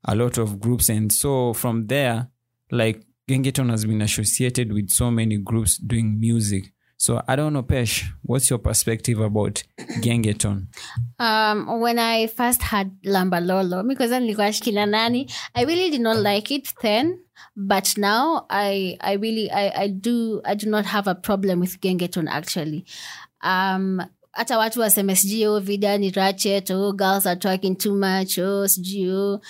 a 0.04 0.14
lot 0.14 0.38
of 0.38 0.60
groups. 0.60 0.88
And 0.88 1.12
so 1.12 1.52
from 1.52 1.86
there, 1.86 2.28
like 2.70 3.04
Gengetone 3.28 3.70
has 3.70 3.84
been 3.84 4.02
associated 4.02 4.72
with 4.72 4.90
so 4.90 5.10
many 5.10 5.38
groups 5.38 5.78
doing 5.78 6.18
music. 6.20 6.72
So 6.96 7.20
I 7.26 7.36
don't 7.36 7.52
know, 7.52 7.62
Pesh, 7.62 8.04
what's 8.22 8.48
your 8.48 8.58
perspective 8.60 9.18
about 9.20 9.62
Gengetone? 10.00 10.68
um, 11.18 11.80
when 11.80 11.98
I 11.98 12.28
first 12.28 12.62
had 12.62 12.92
Lambalolo, 13.04 13.86
because 13.86 14.10
nilikuwa 14.10 14.52
shikila 14.52 14.88
nani, 14.88 15.28
I 15.54 15.64
really 15.64 15.90
did 15.90 16.00
not 16.00 16.18
like 16.18 16.50
it 16.50 16.72
then. 16.82 17.18
But 17.56 17.98
now 17.98 18.46
I 18.48 18.96
I 19.00 19.14
really 19.14 19.50
I, 19.50 19.82
I 19.84 19.88
do 19.88 20.40
I 20.44 20.54
do 20.54 20.70
not 20.70 20.86
have 20.86 21.06
a 21.08 21.14
problem 21.14 21.60
with 21.60 21.80
Gengetone 21.80 22.28
actually. 22.28 22.84
Um 23.42 24.00
hata 24.34 24.58
watu 24.58 24.80
waseme 24.80 25.16
sijui 25.16 25.46
oh, 25.46 25.60
vida 25.60 25.98
ni 25.98 26.10
ratchet 26.10 26.70
oh, 26.70 26.92
girls 26.92 27.26
are 27.26 27.40
talking 27.40 27.76
too 27.76 27.94
much 27.94 28.38
oh, 28.38 28.68
sijui 28.68 29.10
oh. 29.10 29.40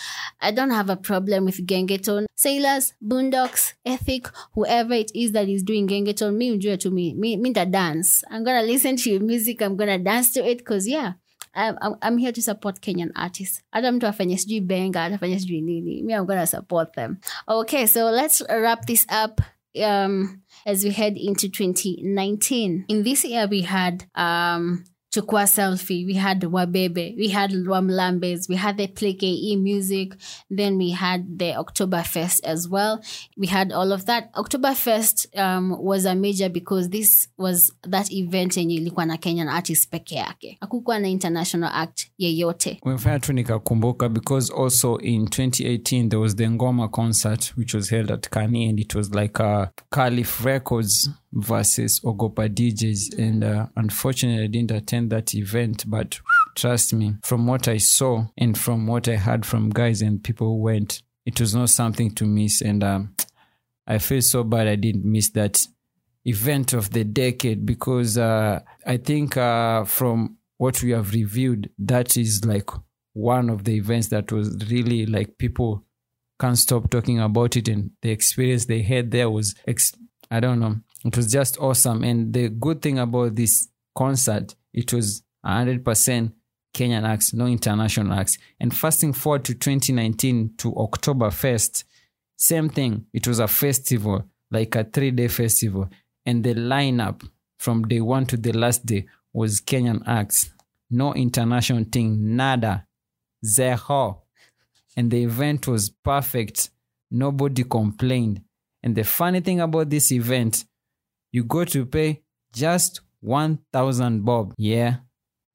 i 0.40 0.52
don't 0.52 0.72
have 0.72 0.92
a 0.92 0.96
problem 0.96 1.44
with 1.44 1.60
gengetone. 1.60 2.26
Sailors 2.34 2.94
boondocks 3.00 3.74
ethic 3.84 4.28
whoever 4.54 4.98
it 4.98 5.10
is 5.14 5.32
that 5.32 5.48
is 5.48 5.64
doing 5.64 5.86
gengetone 5.86 6.36
mi 6.36 6.50
ujue 6.50 6.76
tu 6.76 6.90
mi, 6.90 7.14
mi, 7.14 7.36
mi 7.36 7.52
dance. 7.52 8.26
I'm 8.30 8.44
gonna 8.44 8.62
listen 8.62 8.96
to 8.96 9.10
your 9.10 9.22
music 9.22 9.62
i'm 9.62 9.76
gonna 9.76 9.98
dance 9.98 10.32
to 10.34 10.50
it 10.50 10.58
because 10.58 10.90
yeah 10.90 11.12
I'm, 11.54 11.78
I'm, 11.80 11.94
I'm 12.02 12.18
here 12.18 12.32
to 12.32 12.42
support 12.42 12.80
kenyan 12.80 13.10
artists. 13.14 13.62
Hata 13.70 13.92
mtu 13.92 14.06
afanye 14.06 14.38
sijui 14.38 14.60
benga 14.60 15.04
atafanya 15.04 15.40
sijui 15.40 15.60
nini 15.60 16.02
me 16.02 16.12
i'm 16.14 16.26
gonna 16.26 16.46
support 16.46 16.92
them. 16.92 17.16
Okay 17.48 17.86
so 17.86 18.10
let's 18.10 18.42
wrap 18.48 18.86
this 18.86 19.06
up. 19.24 19.40
Um, 19.76 20.43
as 20.66 20.84
we 20.84 20.90
head 20.90 21.16
into 21.16 21.48
2019. 21.48 22.86
In 22.88 23.02
this 23.02 23.24
year, 23.24 23.46
we 23.46 23.62
had 23.62 24.06
um, 24.14 24.84
Chukua 25.14 25.46
Selfie, 25.46 26.04
we 26.06 26.14
had 26.14 26.40
Wabebe, 26.40 27.16
we 27.16 27.28
had 27.28 27.50
Wamlambez, 27.52 28.48
we 28.48 28.56
had 28.56 28.76
the 28.76 28.88
Play 28.88 29.14
KE 29.14 29.54
music, 29.56 30.14
then 30.50 30.76
we 30.76 30.90
had 30.90 31.38
the 31.38 31.52
Oktoberfest 31.52 32.40
as 32.44 32.68
well. 32.68 33.00
We 33.36 33.46
had 33.46 33.70
all 33.72 33.92
of 33.92 34.06
that. 34.06 34.32
Oktoberfest 34.34 35.38
um, 35.38 35.76
was 35.80 36.04
a 36.04 36.16
major 36.16 36.48
because 36.48 36.88
this 36.88 37.28
was 37.38 37.70
that 37.84 38.10
event 38.12 38.56
yenye 38.56 38.74
ilikuwa 38.74 39.06
na 39.06 39.16
Kenyan 39.16 39.48
artists 39.48 39.86
peke 39.88 40.14
yake. 40.14 40.56
Hakukuwa 40.60 40.98
na 40.98 41.08
international 41.08 41.70
act 41.74 42.06
yeyote. 42.18 42.78
umefanya 42.82 43.18
tu 43.20 43.32
nikakumbuka 43.32 44.08
because 44.08 44.52
also 44.52 44.96
in 44.96 45.24
2018 45.24 46.08
there 46.08 46.20
was 46.20 46.36
the 46.36 46.50
ngoma 46.50 46.88
concert 46.88 47.52
which 47.56 47.74
was 47.74 47.90
held 47.90 48.10
at 48.10 48.28
kani 48.30 48.68
and 48.68 48.80
it 48.80 48.94
was 48.94 49.14
like 49.14 49.40
uh, 49.42 49.66
calif 49.90 50.44
records 50.44 51.10
versus 51.34 52.00
ogopa 52.00 52.48
djs 52.48 53.18
and 53.18 53.44
uh, 53.44 53.66
unfortunately 53.76 54.44
i 54.44 54.46
didn't 54.46 54.70
attend 54.70 55.10
that 55.10 55.34
event 55.34 55.84
but 55.88 56.20
trust 56.54 56.92
me 56.94 57.14
from 57.22 57.46
what 57.46 57.68
i 57.68 57.76
saw 57.76 58.24
and 58.38 58.56
from 58.56 58.86
what 58.86 59.08
i 59.08 59.16
heard 59.16 59.44
from 59.44 59.70
guys 59.70 60.00
and 60.00 60.22
people 60.22 60.46
who 60.46 60.62
went 60.62 61.02
it 61.26 61.40
was 61.40 61.54
not 61.54 61.70
something 61.70 62.10
to 62.10 62.26
miss. 62.26 62.60
And 62.60 62.84
um, 62.84 63.14
i 63.86 63.98
feel 63.98 64.22
so 64.22 64.44
bad 64.44 64.68
i 64.68 64.76
didn't 64.76 65.04
miss 65.04 65.30
that 65.30 65.66
event 66.24 66.72
of 66.72 66.90
the 66.90 67.04
decade 67.04 67.66
because 67.66 68.16
uh, 68.18 68.60
I 68.86 68.96
think 68.96 69.36
uh, 69.36 69.84
from 69.84 70.38
what 70.56 70.82
we 70.82 70.90
have 70.90 71.12
reviewed, 71.12 71.70
that 71.78 72.16
is 72.16 72.44
like 72.44 72.70
one 73.12 73.50
of 73.50 73.64
the 73.64 73.74
events 73.76 74.08
that 74.08 74.32
was 74.32 74.56
really 74.70 75.06
like 75.06 75.38
people 75.38 75.84
can't 76.40 76.58
stop 76.58 76.90
talking 76.90 77.20
about 77.20 77.56
it, 77.56 77.68
and 77.68 77.90
the 78.02 78.10
experience 78.10 78.64
they 78.66 78.82
had 78.82 79.10
there 79.10 79.30
was 79.30 79.54
ex- 79.66 79.92
I 80.30 80.40
don't 80.40 80.60
know, 80.60 80.76
it 81.04 81.16
was 81.16 81.30
just 81.30 81.58
awesome. 81.58 82.02
And 82.02 82.32
the 82.32 82.48
good 82.48 82.80
thing 82.82 82.98
about 82.98 83.34
this 83.34 83.68
concert, 83.94 84.54
it 84.72 84.92
was 84.92 85.22
hundred 85.44 85.84
percent 85.84 86.34
Kenyan 86.74 87.06
acts, 87.06 87.32
no 87.32 87.46
international 87.46 88.12
acts. 88.12 88.36
And 88.58 88.74
fasting 88.74 89.12
forward 89.12 89.44
to 89.44 89.54
2019 89.54 90.54
to 90.58 90.72
Oktoberfest, 90.72 91.84
same 92.36 92.68
thing. 92.68 93.06
It 93.12 93.26
was 93.28 93.38
a 93.38 93.48
festival, 93.48 94.24
like 94.50 94.74
a 94.74 94.84
three 94.84 95.12
day 95.12 95.28
festival. 95.28 95.88
And 96.26 96.42
the 96.42 96.54
lineup 96.54 97.26
from 97.58 97.84
day 97.84 98.00
one 98.00 98.26
to 98.26 98.36
the 98.36 98.52
last 98.52 98.84
day 98.84 99.06
was 99.32 99.60
Kenyan 99.60 100.02
acts. 100.06 100.50
No 100.90 101.14
international 101.14 101.84
thing, 101.90 102.36
nada, 102.36 102.86
zero. 103.44 104.22
And 104.96 105.10
the 105.10 105.22
event 105.24 105.66
was 105.66 105.90
perfect. 105.90 106.70
Nobody 107.10 107.64
complained. 107.64 108.42
And 108.82 108.94
the 108.94 109.04
funny 109.04 109.40
thing 109.40 109.60
about 109.60 109.90
this 109.90 110.12
event, 110.12 110.64
you 111.34 111.42
go 111.42 111.64
to 111.64 111.84
pay 111.84 112.22
just 112.52 113.00
1,000 113.20 114.24
bob. 114.24 114.54
Yeah, 114.56 114.98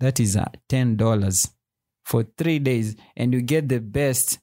that 0.01 0.19
is 0.19 0.35
uh, 0.35 0.43
$10 0.67 1.49
for 2.03 2.25
three 2.37 2.59
days. 2.59 2.97
And 3.15 3.33
you 3.33 3.41
get 3.41 3.69
the 3.69 3.79
best 3.79 4.39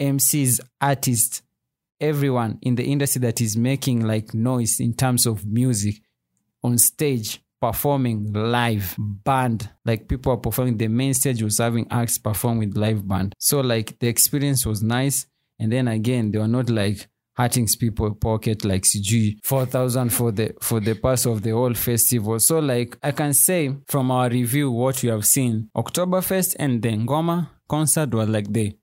MCs, 0.00 0.60
artists, 0.80 1.42
everyone 2.00 2.58
in 2.62 2.74
the 2.74 2.84
industry 2.84 3.20
that 3.20 3.42
is 3.42 3.54
making 3.54 4.00
like 4.00 4.32
noise 4.32 4.80
in 4.80 4.94
terms 4.94 5.26
of 5.26 5.44
music 5.44 5.96
on 6.64 6.78
stage 6.78 7.42
performing 7.60 8.32
live 8.32 8.96
band 8.98 9.68
like 9.84 10.08
people 10.08 10.32
are 10.32 10.38
performing 10.38 10.78
the 10.78 10.88
main 10.88 11.12
stage 11.12 11.42
was 11.42 11.58
having 11.58 11.86
acts 11.90 12.16
perform 12.16 12.56
with 12.56 12.74
live 12.74 13.06
band 13.06 13.34
so 13.38 13.60
like 13.60 13.98
the 13.98 14.08
experience 14.08 14.64
was 14.64 14.82
nice 14.82 15.26
and 15.58 15.70
then 15.70 15.86
again 15.86 16.30
they 16.30 16.38
were 16.38 16.48
not 16.48 16.70
like 16.70 17.06
hurting 17.34 17.66
people 17.78 18.14
pocket 18.14 18.64
like 18.64 18.82
CG 18.82 19.38
4000 19.42 20.10
for 20.10 20.32
the 20.32 20.54
for 20.60 20.80
the 20.80 20.94
pass 20.94 21.26
of 21.26 21.42
the 21.42 21.50
whole 21.50 21.74
festival 21.74 22.38
so 22.38 22.58
like 22.58 22.98
i 23.02 23.12
can 23.12 23.32
say 23.32 23.74
from 23.86 24.10
our 24.10 24.28
review 24.28 24.70
what 24.70 25.02
you 25.02 25.10
have 25.10 25.24
seen 25.24 25.70
oktoberfest 25.76 26.56
and 26.58 26.82
the 26.82 26.90
ngoma 26.90 27.48
concert 27.68 28.12
were 28.12 28.26
like 28.26 28.52
the 28.52 28.76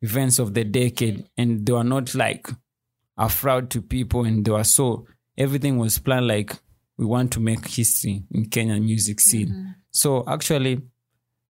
events 0.00 0.38
of 0.38 0.54
the 0.54 0.64
decade 0.64 1.28
and 1.36 1.66
they 1.66 1.72
were 1.72 1.84
not 1.84 2.14
like 2.14 2.48
a 3.18 3.28
fraud 3.28 3.68
to 3.68 3.82
people 3.82 4.24
and 4.24 4.44
they 4.44 4.50
were 4.52 4.64
so 4.64 5.06
everything 5.36 5.76
was 5.76 5.98
planned 5.98 6.28
like 6.28 6.56
we 6.98 7.06
want 7.06 7.32
to 7.32 7.40
make 7.40 7.66
history 7.66 8.24
in 8.32 8.46
Kenyan 8.46 8.84
music 8.84 9.20
scene. 9.20 9.74
So 9.90 10.24
actually 10.26 10.82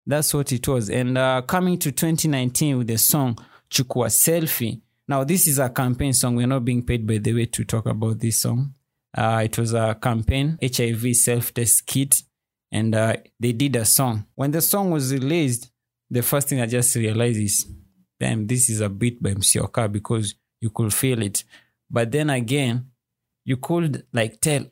that's 0.05 0.33
what 0.33 0.51
it 0.51 0.67
was. 0.67 0.89
And 0.89 1.17
uh, 1.17 1.41
coming 1.41 1.77
to 1.79 1.91
2019 1.91 2.77
with 2.77 2.87
the 2.87 2.97
song 2.97 3.37
Chukua 3.69 4.07
Selfie. 4.07 4.81
Now 5.09 5.23
this 5.23 5.47
is 5.47 5.57
a 5.57 5.69
campaign 5.69 6.13
song. 6.13 6.35
We're 6.35 6.45
not 6.45 6.63
being 6.63 6.83
paid 6.85 7.07
by 7.07 7.17
the 7.17 7.33
way 7.33 7.47
to 7.47 7.63
talk 7.63 7.87
about 7.87 8.19
this 8.19 8.41
song. 8.41 8.75
Uh, 9.17 9.41
it 9.43 9.57
was 9.57 9.73
a 9.73 9.97
campaign, 9.99 10.59
HIV 10.61 11.15
self-test 11.15 11.87
kit, 11.87 12.21
and 12.71 12.93
uh, 12.93 13.15
they 13.39 13.53
did 13.53 13.75
a 13.75 13.85
song. 13.85 14.27
When 14.35 14.51
the 14.51 14.61
song 14.61 14.91
was 14.91 15.11
released, 15.11 15.71
the 16.11 16.21
first 16.21 16.47
thing 16.47 16.61
I 16.61 16.67
just 16.67 16.95
realized 16.95 17.39
is, 17.39 17.65
damn, 18.19 18.45
this 18.45 18.69
is 18.69 18.81
a 18.81 18.89
beat 18.89 19.21
by 19.21 19.33
Msioka 19.33 19.91
because 19.91 20.35
you 20.61 20.69
could 20.69 20.93
feel 20.93 21.23
it. 21.23 21.43
But 21.89 22.11
then 22.11 22.29
again, 22.29 22.91
you 23.43 23.57
could 23.57 24.05
like 24.13 24.39
tell, 24.39 24.65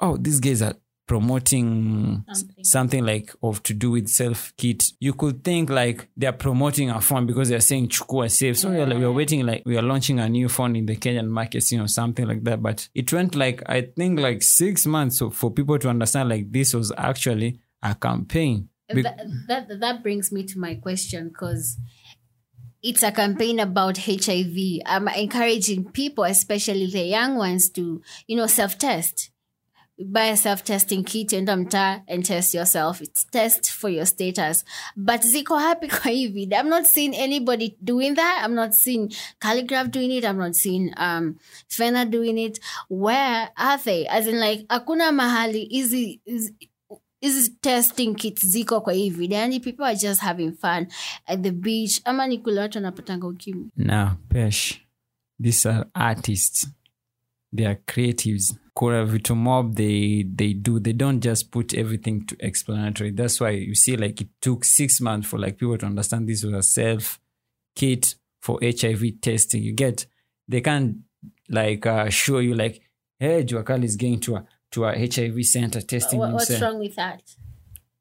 oh, 0.00 0.16
these 0.16 0.40
guys 0.40 0.62
are 0.62 0.74
promoting 1.06 2.24
Something. 2.32 2.64
something 2.64 3.04
like 3.06 3.32
of 3.42 3.62
to 3.62 3.74
do 3.74 3.92
with 3.92 4.08
self 4.08 4.52
kit. 4.56 4.84
You 5.00 5.14
could 5.14 5.44
think 5.44 5.70
like 5.70 6.08
they 6.16 6.26
are 6.26 6.32
promoting 6.32 6.90
a 6.90 7.00
phone 7.00 7.26
because 7.26 7.48
they're 7.48 7.60
saying 7.60 7.88
chukua 7.88 8.30
safe. 8.30 8.58
So 8.58 8.70
we're, 8.70 8.86
like, 8.86 8.98
we're 8.98 9.12
waiting 9.12 9.46
like 9.46 9.62
we 9.64 9.76
are 9.78 9.82
launching 9.82 10.18
a 10.18 10.28
new 10.28 10.48
phone 10.48 10.74
in 10.76 10.86
the 10.86 10.96
Kenyan 10.96 11.28
market, 11.28 11.70
you 11.70 11.78
know, 11.78 11.86
something 11.86 12.26
like 12.26 12.42
that. 12.44 12.62
But 12.62 12.88
it 12.94 13.12
went 13.12 13.34
like 13.34 13.62
I 13.66 13.82
think 13.82 14.18
like 14.18 14.42
six 14.42 14.86
months 14.86 15.18
so 15.18 15.30
for 15.30 15.50
people 15.50 15.78
to 15.78 15.88
understand 15.88 16.28
like 16.28 16.50
this 16.50 16.74
was 16.74 16.92
actually 16.96 17.60
a 17.82 17.94
campaign. 17.94 18.68
Be- 18.92 19.02
that, 19.02 19.20
that 19.48 19.80
that 19.80 20.02
brings 20.02 20.30
me 20.30 20.44
to 20.44 20.58
my 20.58 20.76
question 20.76 21.28
because 21.28 21.78
it's 22.82 23.02
a 23.02 23.10
campaign 23.10 23.58
about 23.58 23.98
HIV. 23.98 24.56
I'm 24.86 25.08
encouraging 25.08 25.90
people, 25.90 26.24
especially 26.24 26.86
the 26.86 27.02
young 27.02 27.36
ones, 27.36 27.70
to 27.70 28.02
you 28.26 28.36
know 28.36 28.46
self 28.46 28.78
test. 28.78 29.30
Buy 29.98 30.26
a 30.26 30.36
self 30.36 30.62
testing 30.62 31.04
kit 31.04 31.32
and 31.32 31.48
mtaa 31.48 32.02
and 32.06 32.22
test 32.24 32.52
yourself. 32.54 33.00
It's 33.00 33.24
test 33.24 33.70
for 33.72 33.88
your 33.88 34.04
status. 34.06 34.62
But 34.96 35.22
ziko 35.22 35.58
happy 35.58 35.88
kwa. 36.02 36.52
I'm 36.52 36.68
not 36.68 36.86
seeing 36.86 37.14
anybody 37.14 37.76
doing 37.82 38.14
that. 38.14 38.40
I'm 38.44 38.54
not 38.54 38.74
seeing 38.74 39.10
Khaligraph 39.40 39.90
doing 39.90 40.12
it. 40.12 40.24
I'm 40.24 40.36
not 40.38 40.54
seeing 40.54 40.92
um 40.98 41.38
Fena 41.70 42.10
doing 42.10 42.36
it. 42.38 42.58
Where 42.88 43.48
are 43.56 43.78
they? 43.78 44.06
As 44.06 44.26
in 44.26 44.38
like 44.38 44.66
hakuna 44.68 45.12
mahali 45.12 45.66
easy 45.70 46.20
is 46.26 46.52
hizi 47.20 47.50
testing 47.62 48.14
kits 48.14 48.44
ziko 48.46 48.80
kwa 48.80 48.92
hii 48.92 49.10
yani 49.32 49.60
people 49.60 49.84
are 49.84 49.96
just 49.96 50.20
having 50.20 50.52
fun 50.52 50.86
at 51.26 51.42
the 51.42 51.50
beach 51.50 52.00
ama 52.04 52.26
ni 52.26 52.38
kule 52.38 52.60
watu 52.60 52.78
wanapatanga 52.78 53.26
ukimwi 53.26 53.70
Now, 53.76 54.08
Pesh, 54.28 54.80
these 55.42 55.68
are 55.68 55.86
artists. 55.94 56.68
They 57.56 57.66
are 57.66 57.80
creatives 57.86 58.56
kuna 58.78 59.04
vitu 59.06 59.34
mob 59.36 59.74
they 59.76 60.22
they 60.36 60.52
do 60.54 60.78
they 60.80 60.92
don't 60.92 61.20
just 61.24 61.50
put 61.50 61.74
everything 61.74 62.26
to 62.26 62.36
explanatory. 62.40 63.10
That's 63.10 63.40
why 63.40 63.50
you 63.50 63.74
see 63.74 63.96
like 63.96 64.20
it 64.20 64.28
took 64.40 64.64
six 64.64 65.00
months 65.00 65.28
for 65.28 65.38
like 65.38 65.56
people 65.58 65.78
to 65.78 65.86
understand 65.86 66.28
this 66.28 66.44
was 66.44 66.52
a 66.54 66.62
self 66.62 67.18
kit 67.74 68.14
for 68.40 68.58
hiv 68.62 69.02
testing. 69.20 69.62
You 69.62 69.72
get 69.72 70.06
they 70.48 70.60
can't 70.60 70.98
like 71.48 71.86
uh, 71.86 72.10
show 72.10 72.38
you 72.38 72.54
like 72.54 72.80
hey 73.18 73.44
juakali 73.44 73.84
is 73.84 73.96
going 73.96 74.20
to 74.20 74.36
a 74.36 74.44
to 74.72 74.84
a 74.84 74.92
hiv 74.92 75.44
center 75.44 75.80
testing 75.80 76.18
What, 76.18 76.32
what's 76.32 76.48
himself. 76.48 76.72
wrong 76.72 76.80
with 76.80 76.96
that? 76.96 77.22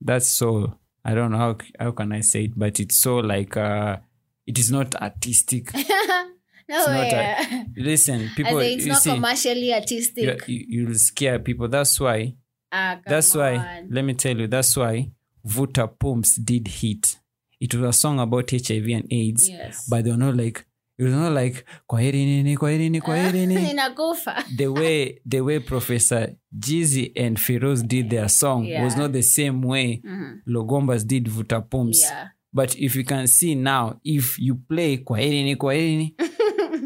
that's 0.01 0.27
so 0.29 0.73
i 1.05 1.13
don't 1.15 1.31
know 1.31 1.37
how, 1.37 1.57
how 1.79 1.91
can 1.91 2.11
i 2.11 2.19
say 2.21 2.43
it 2.45 2.51
but 2.59 2.79
it's 2.79 2.97
so 2.97 3.17
like 3.17 3.55
uh 3.55 3.97
it 4.45 4.59
is 4.59 4.71
not 4.71 4.93
artistic 4.95 5.71
No 6.69 6.85
way. 6.87 7.11
a- 7.11 7.65
listen 7.77 8.29
people 8.35 8.59
it's 8.59 8.85
you 8.85 8.91
not 8.91 9.01
see 9.01 9.11
commercially 9.13 9.73
artistic. 9.73 10.47
you, 10.47 10.65
you'll 10.67 10.95
scare 10.95 11.39
people 11.39 11.67
that's 11.67 11.99
why 11.99 12.33
Ah, 12.71 12.95
come 12.95 13.03
that's 13.07 13.35
why 13.35 13.83
let 13.89 14.03
me 14.03 14.13
tell 14.13 14.37
you 14.37 14.47
that's 14.47 14.75
why 14.77 15.11
vuta 15.43 15.87
pumps 15.87 16.35
did 16.39 16.67
hit 16.67 17.19
it 17.59 17.73
was 17.75 17.95
a 17.95 17.99
song 17.99 18.19
about 18.19 18.49
hiv 18.51 18.85
and 18.89 19.05
aids 19.11 19.47
Yes. 19.49 19.87
but 19.89 20.03
they 20.03 20.11
were 20.11 20.17
not 20.17 20.35
like 20.35 20.65
it 20.97 21.03
was 21.03 21.13
not 21.13 21.33
like 21.33 21.63
kwaherini 21.87 22.57
kwaherini 22.57 23.01
kwaherini 23.01 23.55
inakufa 23.71 24.43
the 24.57 24.67
way 24.67 25.21
the 25.29 25.41
way 25.41 25.59
professor 25.59 26.35
Jeezy 26.59 27.11
and 27.25 27.37
Feroz 27.39 27.83
did 27.83 28.09
their 28.09 28.29
song 28.29 28.65
Yeah. 28.65 28.83
was 28.83 28.97
not 28.97 29.11
the 29.11 29.23
same 29.23 29.61
way 29.67 30.01
Mhm. 30.03 30.41
Longombas 30.47 31.05
did 31.05 31.29
vuta 31.29 31.61
pumps 31.61 32.01
yeah 32.01 32.29
but 32.53 32.75
if 32.79 32.95
you 32.95 33.03
can 33.03 33.27
see 33.27 33.55
now 33.55 33.99
if 34.03 34.39
you 34.39 34.55
play 34.55 34.97
kwaherini 34.97 35.55
kwaherini 35.55 36.15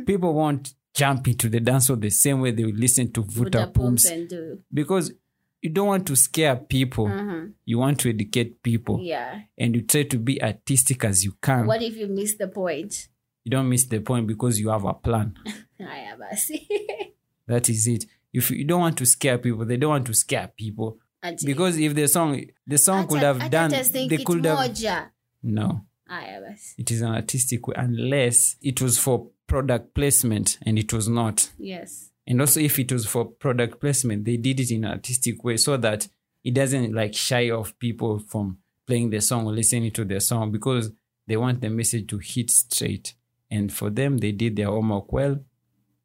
people 0.10 0.34
won't 0.34 0.74
jump 0.93 1.28
into 1.28 1.49
the 1.49 1.60
dance 1.60 1.88
the 1.88 2.10
same 2.10 2.41
way 2.41 2.51
they 2.51 2.66
will 2.66 2.74
listen 2.76 3.12
to 3.12 3.22
vuta, 3.22 3.60
Vuta 3.60 3.68
pumps 3.68 3.76
pumps 3.78 4.05
and 4.10 4.28
do. 4.30 4.60
because 4.74 5.14
you 5.62 5.70
don't 5.70 5.88
want 5.88 6.07
to 6.07 6.16
scare 6.16 6.55
people. 6.55 7.05
Mhm. 7.07 7.51
you 7.66 7.78
want 7.78 7.99
to 7.99 8.10
educate 8.10 8.64
people. 8.64 8.99
Yeah. 9.01 9.41
And 9.57 9.76
you 9.76 9.82
try 9.82 10.03
to 10.03 10.18
be 10.18 10.41
artistic 10.41 11.03
as 11.03 11.24
you 11.26 11.34
can. 11.41 11.68
What 11.68 11.82
if 11.82 11.97
you 11.97 12.07
miss 12.07 12.36
the 12.38 12.47
point? 12.47 13.10
You 13.43 13.51
don't 13.51 13.70
miss 13.70 13.86
the 13.86 13.99
point 13.99 14.26
because 14.26 14.60
you 14.60 14.70
have 14.70 14.86
a 14.86 14.93
plan. 14.93 15.34
Haya 15.80 16.18
basi 16.18 16.66
that 17.47 17.70
is 17.70 17.88
it. 17.88 18.05
If 18.34 18.51
you 18.51 18.64
don't 18.64 18.82
want 18.82 18.97
to 18.97 19.05
scare 19.05 19.38
people 19.38 19.66
they 19.66 19.78
don't 19.78 19.89
want 19.91 20.07
to 20.07 20.14
scare 20.14 20.49
people. 20.55 20.97
Ati- 21.22 21.45
because 21.45 21.78
if 21.78 21.93
the 21.93 22.07
song 22.07 22.41
the 22.66 22.78
song 22.78 23.05
could 23.07 23.22
have 23.22 23.38
acha 23.38 23.49
done 23.51 23.72
they 24.10 24.24
could 24.24 24.45
have 24.45 24.57
moja. 24.60 25.10
No. 25.43 25.82
Haya 26.07 26.41
basi 26.41 26.74
it 26.80 26.89
is 26.91 27.01
an 27.01 27.14
artistic 27.14 27.68
way 27.68 27.76
unless 27.78 28.55
it 28.62 28.82
was 28.82 28.97
for 28.97 29.28
product 29.50 29.93
placement 29.93 30.58
and 30.66 30.80
it 30.80 30.93
was 30.93 31.10
not 31.10 31.50
yes 31.58 32.12
and 32.26 32.39
also 32.39 32.60
if 32.60 32.80
it 32.80 32.91
was 32.91 33.06
for 33.06 33.26
product 33.26 33.82
placement 33.82 34.24
they 34.24 34.38
did 34.38 34.60
it 34.60 34.72
in 34.72 34.86
an 34.86 34.91
artistic 34.91 35.43
way 35.43 35.58
so 35.58 35.76
that 35.76 36.08
it 36.43 36.54
doesn't 36.54 36.93
like 36.93 37.14
shy 37.14 37.50
off 37.50 37.78
people 37.80 38.20
from 38.20 38.60
playing 38.88 39.10
the 39.10 39.20
song 39.20 39.45
or 39.45 39.52
listening 39.52 39.91
to 39.91 40.06
the 40.06 40.22
song 40.22 40.52
because 40.52 40.91
they 41.28 41.36
want 41.36 41.60
the 41.62 41.70
message 41.70 42.08
to 42.08 42.18
hit 42.20 42.50
straight 42.50 43.16
and 43.52 43.74
for 43.74 43.89
them 43.89 44.20
they 44.20 44.32
did 44.32 44.56
their 44.56 44.68
homework 44.68 45.12
well 45.12 45.39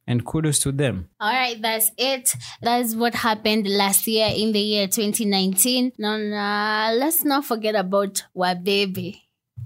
and 0.07 0.25
kudos 0.25 0.59
to 0.59 0.73
them 0.73 1.09
All 1.21 1.33
right, 1.33 1.61
that's 1.61 1.91
it. 1.97 2.35
That's 2.61 2.95
what 2.95 3.15
happened 3.15 3.67
last 3.67 4.07
year 4.07 4.31
in 4.35 4.53
the 4.53 4.61
year 4.61 4.87
2019. 4.87 5.93
Now, 5.99 6.19
nah, 6.19 6.91
let's 6.95 7.25
not 7.25 7.47
forget 7.47 7.75
about 7.75 8.23
Wabebe. 8.37 9.19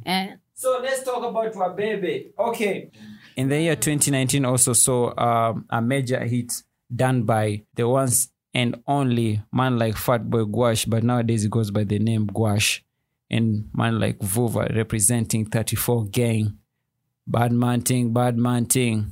Eh? 0.07 0.37
So 0.55 0.81
let's 0.81 1.03
talk 1.03 1.25
about 1.25 1.53
Wabebe. 1.55 2.33
Okay. 2.39 2.91
In 3.39 3.49
the 3.49 3.61
year 3.63 3.77
2019, 3.77 4.45
also 4.45 4.73
saw 4.73 5.15
um, 5.17 5.65
a 5.71 5.81
major 5.81 6.19
hit 6.25 6.53
done 6.95 7.23
by 7.23 7.63
the 7.77 7.87
once 7.87 8.31
and 8.53 8.83
only 8.85 9.41
man 9.53 9.79
like 9.79 9.95
Fatboy 9.95 10.51
Gwash, 10.51 10.87
but 10.87 11.05
nowadays 11.05 11.45
he 11.45 11.49
goes 11.49 11.71
by 11.71 11.85
the 11.85 12.01
name 12.01 12.27
Gwash, 12.27 12.83
and 13.31 13.69
man 13.73 14.01
like 14.01 14.19
Vuva 14.19 14.75
representing 14.75 15.47
34 15.47 16.07
Gang, 16.07 16.59
Bad 17.29 17.53
Man 17.53 17.83
Ting, 17.83 18.13
Bad 18.13 18.37
Man 18.37 18.67
Ting, 18.67 19.07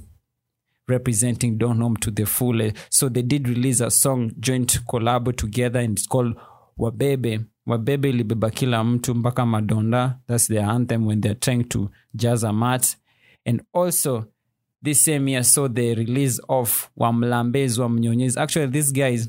representing 0.89 1.57
Don 1.57 1.81
Home 1.81 1.97
to 1.99 2.11
the 2.11 2.27
full. 2.27 2.72
So 2.91 3.09
they 3.09 3.22
did 3.22 3.49
release 3.49 3.79
a 3.79 3.93
song 3.93 4.33
joint 4.41 4.77
collab 4.89 5.37
together, 5.37 5.79
and 5.79 5.97
it's 5.97 6.09
called 6.09 6.35
Wabebe. 6.77 7.47
Wabebe 7.66 8.11
ilibeba 8.11 8.51
kila 8.51 8.85
mtu 8.85 9.14
mpaka 9.14 9.47
madonda. 9.47 10.18
That's 10.27 10.49
their 10.49 10.68
anthem 10.68 11.07
when 11.07 11.20
they're 11.20 11.39
trying 11.39 11.64
to 11.68 11.91
jazz 12.16 12.43
a 12.43 12.53
mat. 12.53 12.97
And 13.47 13.62
also, 13.72 14.26
this 14.82 15.03
same 15.03 15.28
year 15.28 15.42
saw 15.42 15.68
the 15.68 15.94
release 15.94 16.38
of 16.49 16.90
Wamlambez 16.99 17.78
Wamnyonyez. 17.78 18.36
Actually, 18.36 18.66
these 18.66 18.92
guys, 18.92 19.28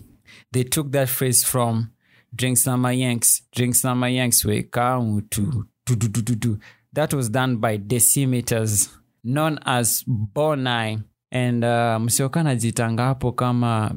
they 0.52 0.64
took 0.64 0.92
that 0.92 1.08
phrase 1.08 1.44
from 1.44 1.92
Drinks 2.36 2.66
Nama 2.66 2.92
Yanks. 2.92 3.44
Drinks 3.56 3.84
Nama 3.84 4.10
Yanks 4.10 4.44
weka 4.44 5.30
to 5.30 5.68
do 5.86 5.96
do 5.96 6.08
do 6.08 6.22
do 6.22 6.36
do. 6.36 6.60
That 6.94 7.14
was 7.14 7.30
done 7.30 7.58
by 7.58 7.78
Decimeters, 7.78 8.90
known 9.24 9.60
as 9.66 10.04
Bonai. 10.04 11.04
And 11.32 11.64
uh, 11.64 12.00
msioka 12.00 12.40
anajitanga 12.40 13.04
hapo 13.04 13.32
kama 13.32 13.96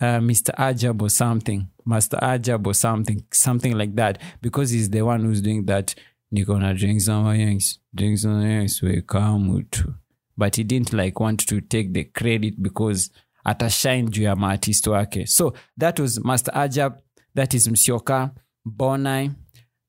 Mr. 0.00 0.54
Ajab 0.56 1.02
or 1.02 1.10
something, 1.10 1.66
Master 1.84 2.18
Ajab 2.22 2.66
or 2.66 2.74
something, 2.74 3.22
something 3.32 3.76
like 3.76 3.94
that, 3.96 4.18
because 4.40 4.70
he's 4.70 4.88
the 4.90 5.02
one 5.02 5.20
who's 5.24 5.42
doing 5.42 5.66
that. 5.66 5.94
Niko 6.34 6.58
na 6.60 6.72
drink 6.72 7.00
some 7.00 7.34
yanks, 7.34 7.78
drink 7.94 8.18
some 8.18 8.40
yanks, 8.42 8.82
we 8.82 9.02
come 9.02 9.66
to. 9.70 9.94
But 10.36 10.56
he 10.56 10.64
didn't 10.64 10.92
like 10.92 11.18
want 11.20 11.46
to 11.48 11.60
take 11.60 11.92
the 11.92 12.04
credit 12.04 12.62
because 12.62 13.10
atashine 13.46 14.08
juu 14.08 14.22
ya 14.22 14.36
maartist 14.36 14.86
wake. 14.86 15.26
So 15.26 15.54
that 15.76 15.98
was 15.98 16.24
Master 16.24 16.52
Ajab, 16.52 16.98
that 17.34 17.54
is 17.54 17.68
Msioka, 17.68 18.30
Bonai, 18.66 19.34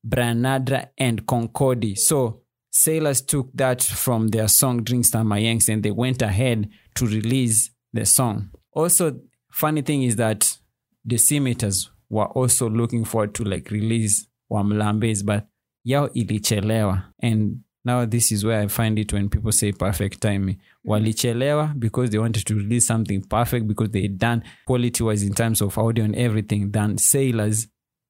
Branadra, 0.06 0.88
and 0.98 1.24
Concordi. 1.26 1.96
So 1.96 2.42
Sailors 2.74 3.20
took 3.20 3.52
that 3.54 3.82
from 3.82 4.28
their 4.28 4.48
song 4.48 4.82
Drinks 4.82 5.10
Time 5.10 5.30
Yanks 5.36 5.68
and 5.68 5.82
they 5.82 5.90
went 5.90 6.22
ahead 6.22 6.70
to 6.94 7.06
release 7.06 7.70
the 7.92 8.06
song. 8.06 8.50
Also, 8.72 9.20
funny 9.50 9.82
thing 9.82 10.02
is 10.02 10.16
that 10.16 10.56
the 11.04 11.16
Decimeters 11.16 11.90
were 12.08 12.26
also 12.26 12.70
looking 12.70 13.04
forward 13.04 13.34
to 13.34 13.44
like 13.44 13.70
release 13.70 14.26
Wamlambes, 14.50 15.24
but 15.24 15.46
yao 15.84 16.10
ilichelewa. 16.12 17.02
And 17.22 17.56
now 17.84 18.06
this 18.06 18.32
is 18.32 18.44
where 18.44 18.62
I 18.64 18.68
find 18.68 18.98
it 18.98 19.12
when 19.12 19.28
people 19.28 19.52
say 19.52 19.72
perfect 19.72 20.20
timing. 20.20 20.56
Walichelewa 20.84 21.74
because 21.78 22.10
they 22.10 22.18
wanted 22.20 22.44
to 22.44 22.54
release 22.54 22.86
something 22.86 23.20
perfect 23.20 23.66
because 23.66 23.90
they 23.92 24.08
done 24.08 24.42
quality 24.66 25.02
wise 25.04 25.26
in 25.26 25.34
terms 25.34 25.62
of 25.62 25.78
audio 25.78 26.04
and 26.04 26.16
everything 26.16 26.70
than 26.72 26.98
Sailors 26.98 27.68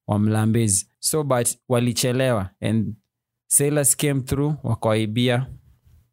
Wamlambes. 0.09 0.85
So, 0.99 1.23
but 1.23 1.55
walichelewa 1.69 2.49
and 2.61 2.95
Sailors 3.47 3.95
came 3.95 4.21
through 4.21 4.55
wakawaibia 4.63 5.47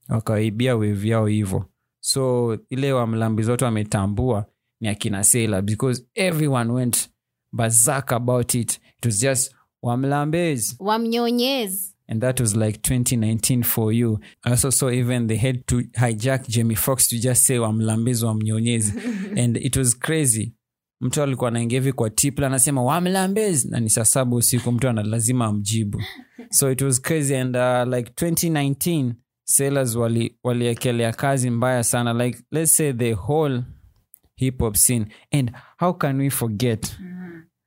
wakawaibia 0.09 0.77
wave 0.77 1.09
yao 1.09 1.27
hivo 1.27 1.65
so 2.01 2.59
ile 2.71 2.93
wamlambezi 2.93 3.51
watu 3.51 3.65
wametambua 3.65 4.47
ni 4.81 4.89
akina 4.89 5.25
Sailor 5.25 5.63
because 5.63 6.05
everyone 6.15 6.73
went 6.73 7.11
bazak 7.53 8.13
about 8.13 8.55
it 8.55 8.73
it 8.99 9.07
was 9.07 9.21
just 9.21 9.55
wamlambez 9.83 10.77
Wamnyonyez. 10.79 11.95
and 12.09 12.21
that 12.23 12.41
was 12.41 12.57
like 12.57 12.79
2019 12.83 13.63
for 13.63 13.93
you. 13.93 14.19
I 14.45 14.51
also 14.51 14.71
saw 14.71 14.91
even 14.91 15.27
they 15.27 15.37
had 15.37 15.65
to 15.67 15.83
hijack 16.01 16.49
jamie 16.49 16.75
foxx 16.77 17.09
to 17.09 17.17
just 17.19 17.45
say 17.47 17.59
wamlambezi 17.59 18.25
wamnyonyezi. 18.25 18.93
And 19.41 19.57
it 19.57 19.77
was 19.77 19.99
crazy. 19.99 20.53
Mtu 21.01 21.23
alikuwa 21.23 21.49
anaingia 21.49 21.79
hivi 21.81 21.93
kwa 21.93 22.11
tipla 22.11 22.47
anasema 22.47 22.83
wamlambezi. 22.83 23.69
Na 23.69 23.81
ni 23.81 23.91
saa 23.91 24.05
saba 24.05 24.37
usiku 24.37 24.73
mtu 24.73 24.89
ana 24.89 25.03
lazima 25.03 25.47
amjibu. 25.47 26.03
So 26.51 26.71
it 26.73 26.83
was 26.83 27.01
crazy. 27.03 27.37
And 27.37 27.57
uh, 27.57 27.95
like 27.97 28.11
2019 28.27 29.13
sailors 29.45 29.97
wali 29.97 30.37
waliekelea 30.45 31.13
kazi 31.13 31.51
mbaya 31.51 31.85
sana. 31.85 32.13
Like 32.25 32.39
let's 32.51 32.77
say 32.77 32.93
the 32.93 33.13
whole 33.15 33.63
hip 34.37 34.59
hop 34.61 34.75
scene. 34.77 35.07
And 35.33 35.53
how 35.79 35.93
can 35.93 36.19
we 36.21 36.31
forget 36.31 36.97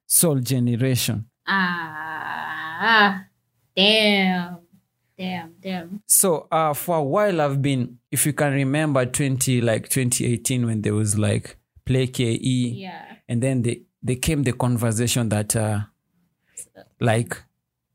sol 0.06 0.40
generation 0.42 1.22
Ah, 1.46 3.26
damn. 3.76 4.58
Damn, 5.16 5.54
damn. 5.62 6.02
so 6.08 6.48
uh 6.52 6.74
for 6.74 6.98
a 6.98 7.04
while 7.04 7.40
i've 7.40 7.62
been 7.62 8.00
if 8.12 8.26
you 8.26 8.34
can 8.34 8.52
remember 8.52 9.06
20 9.06 9.62
like 9.62 9.88
2018 9.88 10.66
when 10.66 10.82
there 10.82 10.96
was 10.96 11.20
like 11.20 11.56
play 11.86 12.08
ke 12.08 12.20
Yeah. 12.42 13.18
and 13.30 13.42
then 13.42 13.62
they 13.62 13.84
they 14.02 14.16
came 14.16 14.42
the 14.42 14.54
conversation 14.54 15.30
that 15.30 15.56
uh 15.56 15.82
like 17.00 17.38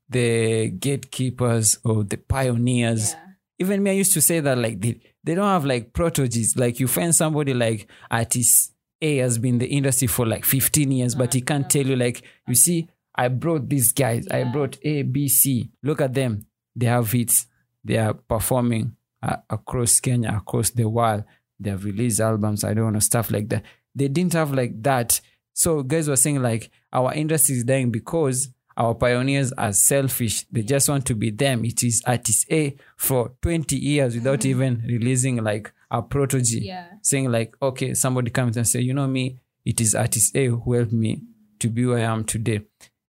the 0.08 0.68
gatekeepers 0.68 1.78
or 1.84 2.04
the 2.04 2.18
pioneers 2.18 3.12
Yeah. 3.12 3.18
even 3.58 3.82
me 3.82 3.90
i 3.90 3.94
used 3.94 4.12
to 4.12 4.20
say 4.20 4.38
that 4.38 4.56
like 4.56 4.80
they, 4.80 5.00
they 5.24 5.34
don't 5.34 5.44
have 5.48 5.64
like 5.64 5.92
protoges 5.92 6.56
like 6.56 6.78
you 6.78 6.86
find 6.86 7.12
somebody 7.14 7.52
like 7.52 7.88
artist 8.12 8.72
a 9.02 9.16
has 9.18 9.38
been 9.38 9.54
in 9.54 9.58
the 9.58 9.66
industry 9.66 10.06
for 10.06 10.24
like 10.24 10.44
15 10.44 10.92
years 10.92 11.14
but 11.16 11.34
he 11.34 11.40
can't 11.40 11.68
tell 11.68 11.84
you 11.84 11.96
like 11.96 12.22
you 12.46 12.54
see 12.54 12.88
i 13.18 13.28
brought 13.28 13.68
these 13.68 13.92
guys 13.92 14.26
i 14.28 14.42
brought 14.44 14.78
a 14.82 15.02
b 15.02 15.28
c 15.28 15.70
look 15.82 16.00
at 16.00 16.14
them 16.14 16.46
they 16.74 16.86
have 16.86 17.12
hits 17.12 17.46
they 17.84 17.98
are 17.98 18.14
performing 18.14 18.96
uh, 19.22 19.36
across 19.50 20.00
kenya 20.00 20.34
across 20.36 20.70
the 20.70 20.88
world 20.88 21.24
they 21.60 21.70
have 21.70 21.84
released 21.84 22.20
albums 22.20 22.64
i 22.64 22.72
don't 22.72 22.94
know 22.94 22.98
stuff 23.00 23.30
like 23.30 23.48
that 23.50 23.62
they 23.98 24.08
didn't 24.08 24.34
have 24.34 24.52
like 24.52 24.82
that. 24.82 25.20
So 25.52 25.82
guys 25.82 26.08
were 26.08 26.16
saying 26.16 26.40
like 26.40 26.70
our 26.92 27.12
industry 27.12 27.56
is 27.56 27.64
dying 27.64 27.90
because 27.90 28.48
our 28.76 28.94
pioneers 28.94 29.52
are 29.52 29.72
selfish. 29.72 30.46
They 30.52 30.62
just 30.62 30.88
want 30.88 31.04
to 31.06 31.14
be 31.14 31.30
them. 31.30 31.64
It 31.64 31.82
is 31.82 32.02
artist 32.06 32.46
A 32.50 32.76
for 32.96 33.32
20 33.42 33.76
years 33.76 34.14
without 34.14 34.44
even 34.52 34.84
releasing 34.86 35.42
like 35.42 35.72
a 35.90 36.00
protege. 36.00 36.60
Yeah. 36.60 36.86
Saying 37.02 37.32
like, 37.32 37.56
okay, 37.60 37.94
somebody 37.94 38.30
comes 38.30 38.56
and 38.56 38.68
say, 38.68 38.80
you 38.80 38.94
know 38.94 39.08
me, 39.08 39.40
it 39.64 39.80
is 39.80 39.96
artist 39.96 40.36
A 40.36 40.46
who 40.46 40.74
helped 40.74 40.92
me 40.92 41.22
to 41.58 41.68
be 41.68 41.84
where 41.84 41.98
I 41.98 42.12
am 42.12 42.24
today. 42.24 42.60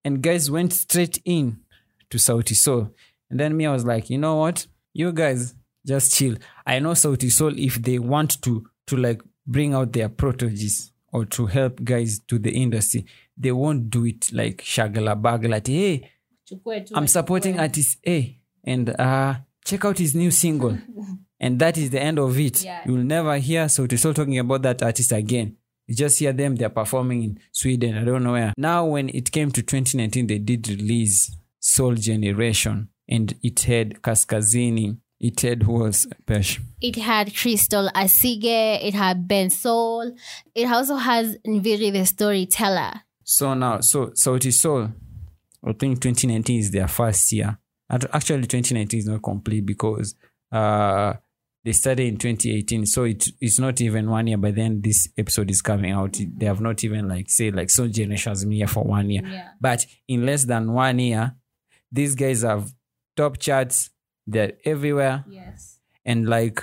And 0.07 0.23
guys 0.23 0.49
went 0.49 0.73
straight 0.73 1.21
in 1.25 1.59
to 2.11 2.19
Sauti 2.19 2.55
Sol. 2.55 2.93
And 3.29 3.41
then 3.41 3.57
me, 3.57 3.67
I 3.67 3.73
was 3.73 3.85
like, 3.85 4.09
you 4.09 4.19
know 4.19 4.37
what? 4.37 4.65
You 4.93 5.11
guys 5.11 5.57
just 5.85 6.15
chill. 6.15 6.37
I 6.65 6.79
know 6.79 6.93
Sauti 6.93 7.29
Sol, 7.29 7.59
if 7.59 7.83
they 7.83 7.99
want 7.99 8.41
to, 8.43 8.65
to 8.87 8.97
like 8.97 9.21
bring 9.45 9.75
out 9.75 9.93
their 9.93 10.09
proteges 10.09 10.93
or 11.13 11.25
to 11.25 11.47
help 11.47 11.83
guys 11.83 12.21
to 12.29 12.39
the 12.39 12.53
industry, 12.53 13.05
they 13.37 13.51
won't 13.51 13.91
do 13.91 14.07
it 14.07 14.33
like 14.33 14.59
shagala 14.59 15.21
bagala. 15.21 15.67
Hey, 15.67 16.09
I'm 16.95 17.09
supporting 17.09 17.59
artist 17.59 17.99
A 18.07 18.39
and 18.63 18.91
uh 18.91 19.35
check 19.65 19.85
out 19.85 19.99
his 19.99 20.15
new 20.15 20.31
single. 20.31 20.79
and 21.41 21.59
that 21.59 21.77
is 21.79 21.91
the 21.91 22.01
end 22.01 22.21
of 22.21 22.39
it. 22.39 22.63
Yeah. 22.63 22.83
You'll 22.87 23.03
never 23.03 23.37
hear 23.39 23.65
Sauti 23.65 23.99
Sol 23.99 24.15
talking 24.15 24.39
about 24.39 24.63
that 24.63 24.85
artist 24.85 25.11
again. 25.11 25.57
You 25.87 25.95
just 25.95 26.19
hear 26.19 26.33
them, 26.33 26.57
they're 26.57 26.69
performing 26.69 27.23
in 27.23 27.39
Sweden, 27.53 27.97
I 27.97 28.05
don't 28.05 28.25
know 28.25 28.33
where. 28.33 28.53
Now, 28.57 28.87
when 28.87 29.09
it 29.11 29.31
came 29.31 29.51
to 29.53 29.63
2019, 29.63 30.27
they 30.27 30.39
did 30.39 30.69
release 30.69 31.37
Sol 31.61 31.95
Generation 31.95 32.89
and 33.09 33.35
it 33.43 33.61
had 33.61 34.03
Kaskazini, 34.03 34.99
it 35.21 35.41
had 35.41 35.63
who 35.63 35.87
else? 35.87 36.07
Pesh. 36.27 36.61
It 36.81 36.97
had 36.97 37.35
Crystal 37.35 37.89
Asige, 37.95 38.83
it 38.85 38.95
had 38.95 39.29
Bensoul, 39.29 40.17
it 40.55 40.71
also 40.71 40.97
has 40.97 41.37
Nviiri 41.47 41.93
the 41.93 42.05
storyteller. 42.05 43.03
So 43.23 43.55
now, 43.55 43.81
so 43.81 44.13
so 44.15 44.35
it 44.35 44.47
is 44.47 44.61
Soul, 44.61 44.89
I 45.65 45.73
think 45.73 46.01
2019 46.01 46.61
is 46.61 46.71
their 46.71 46.89
first 46.89 47.33
year. 47.33 47.59
Actually, 47.89 48.43
2019 48.43 48.99
is 48.99 49.07
not 49.07 49.23
complete 49.23 49.65
because 49.65 50.15
uh, 50.53 51.15
they 51.67 51.73
started 51.73 52.07
in 52.07 52.17
2018. 52.17 52.87
So 52.87 53.05
it, 53.05 53.29
it's 53.41 53.59
not 53.59 53.81
even 53.81 54.09
one 54.09 54.29
year. 54.29 54.39
By 54.39 54.53
then, 54.53 54.81
this 54.81 55.09
episode 55.19 55.51
is 55.51 55.61
coming 55.63 55.91
out. 55.91 56.17
They 56.37 56.47
have 56.47 56.61
not 56.61 56.85
even 56.85 57.09
like 57.09 57.29
say 57.29 57.51
like 57.51 57.71
so 57.71 57.89
generation 57.89 58.31
has 58.31 58.45
been 58.45 58.53
here 58.53 58.69
for 58.69 58.85
one 58.85 59.11
year. 59.11 59.23
Yeah. 59.27 59.49
But 59.61 59.85
in 60.07 60.25
less 60.25 60.45
than 60.45 60.73
one 60.73 60.99
year, 61.01 61.35
these 61.91 62.15
guys 62.15 62.43
have 62.43 62.73
top 63.17 63.39
charts. 63.39 63.91
They're 64.29 64.53
everywhere 64.65 65.25
Yes. 65.29 65.81
and 66.05 66.29
like 66.29 66.63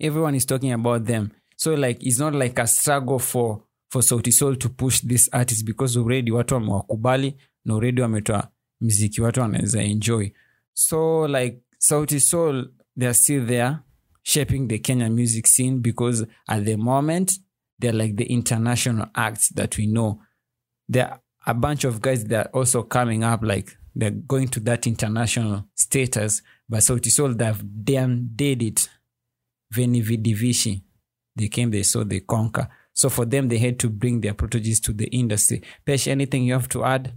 everyone 0.00 0.34
is 0.34 0.44
talking 0.46 0.72
about 0.72 1.04
them. 1.06 1.30
So 1.56 1.74
like 1.74 2.02
it's 2.04 2.18
not 2.18 2.34
like 2.34 2.58
a 2.58 2.66
struggle 2.66 3.18
for 3.18 3.62
for 3.90 4.02
Sauti 4.02 4.32
Sol 4.32 4.56
to 4.56 4.68
push 4.68 5.00
this 5.00 5.28
artist 5.32 5.64
because 5.64 5.96
already 5.96 6.30
watu 6.30 6.54
wamewakubali 6.54 7.36
na 7.64 7.74
already 7.74 8.02
wametoa 8.02 8.48
mziki 8.80 9.20
watu 9.20 9.40
wanaweza 9.40 9.82
enjoy. 9.82 10.30
So 10.72 11.26
like 11.28 11.58
Sauti 11.78 12.20
Sol 12.20 12.68
they're 12.98 13.14
still 13.14 13.46
there 13.46 13.76
shaping 14.26 14.66
the 14.66 14.80
Kenyan 14.80 15.14
music 15.14 15.46
scene 15.46 15.78
because 15.78 16.26
at 16.48 16.64
the 16.64 16.74
moment 16.74 17.38
they're 17.78 17.92
like 17.92 18.16
the 18.16 18.24
international 18.24 19.06
acts 19.14 19.50
that 19.50 19.76
we 19.78 19.86
know. 19.86 20.20
There 20.88 21.08
are 21.08 21.20
a 21.46 21.54
bunch 21.54 21.84
of 21.84 22.00
guys 22.00 22.24
that 22.24 22.46
are 22.48 22.50
also 22.50 22.82
coming 22.82 23.22
up 23.22 23.44
like 23.44 23.76
they're 23.94 24.10
going 24.10 24.48
to 24.48 24.60
that 24.60 24.88
international 24.88 25.68
status 25.76 26.42
but 26.68 26.80
Sauti 26.80 27.08
Sol 27.08 27.34
they've 27.34 27.62
damn 27.84 28.30
did 28.34 28.64
it 28.64 28.88
Veni 29.70 30.00
Vidi. 30.00 30.82
They 31.36 31.48
came, 31.48 31.70
they 31.70 31.84
saw, 31.84 32.02
they 32.02 32.20
conquer. 32.20 32.68
So 32.94 33.08
for 33.10 33.26
them, 33.26 33.48
they 33.48 33.58
had 33.58 33.78
to 33.80 33.90
bring 33.90 34.22
their 34.22 34.32
proteges 34.32 34.80
to 34.80 34.92
the 34.92 35.06
industry. 35.08 35.62
Pesh, 35.86 36.08
anything 36.08 36.44
you 36.44 36.54
have 36.54 36.68
to 36.70 36.82
add? 36.82 37.12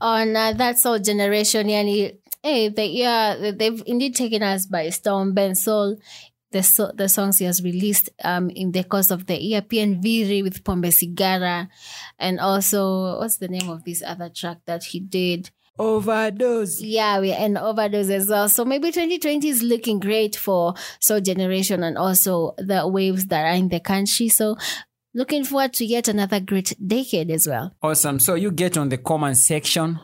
on 0.00 0.36
uh, 0.36 0.52
that 0.52 0.78
sol 0.78 0.98
generation 0.98 1.68
yani 1.68 2.18
hey 2.44 2.68
they 2.68 2.86
yeah 2.86 3.50
they've 3.50 3.82
indeed 3.86 4.14
taken 4.14 4.42
us 4.42 4.66
by 4.66 4.90
storm. 4.90 5.34
Bensoul, 5.34 5.96
the 6.52 6.62
so, 6.62 6.92
the 6.94 7.08
songs 7.08 7.38
he 7.38 7.46
has 7.46 7.62
released 7.62 8.10
um 8.22 8.50
in 8.50 8.70
the 8.70 8.84
course 8.84 9.10
of 9.10 9.26
the 9.26 9.42
year 9.42 9.62
Viri 9.68 10.42
with 10.42 10.62
pombe 10.62 10.90
sigara 10.92 11.68
and 12.18 12.38
also 12.38 13.18
what's 13.18 13.38
the 13.38 13.48
name 13.48 13.68
of 13.68 13.82
this 13.84 14.02
other 14.06 14.28
track 14.28 14.58
that 14.66 14.84
he 14.84 15.00
did? 15.00 15.50
Overdose. 15.76 16.80
yeah 16.82 17.18
we 17.18 17.32
and 17.32 17.58
overdose 17.58 18.10
as 18.10 18.28
well. 18.28 18.48
So 18.48 18.64
maybe 18.64 18.92
2020 18.92 19.48
is 19.48 19.62
looking 19.62 19.98
great 19.98 20.36
for 20.36 20.74
sol 21.00 21.20
generation 21.20 21.82
and 21.82 21.98
also 21.98 22.54
the 22.58 22.86
waves 22.86 23.26
that 23.26 23.44
are 23.44 23.56
in 23.56 23.70
the 23.70 23.80
country. 23.80 24.28
So 24.28 24.56
looking 25.14 25.44
forward 25.44 25.72
to 25.74 25.84
yet 25.84 26.06
another 26.06 26.38
great 26.38 26.74
decade 26.86 27.30
as 27.32 27.48
well. 27.48 27.74
Awesome. 27.82 28.20
So 28.20 28.34
you 28.34 28.52
get 28.52 28.76
on 28.76 28.88
the 28.88 28.98
comment 28.98 29.36
section 29.36 29.98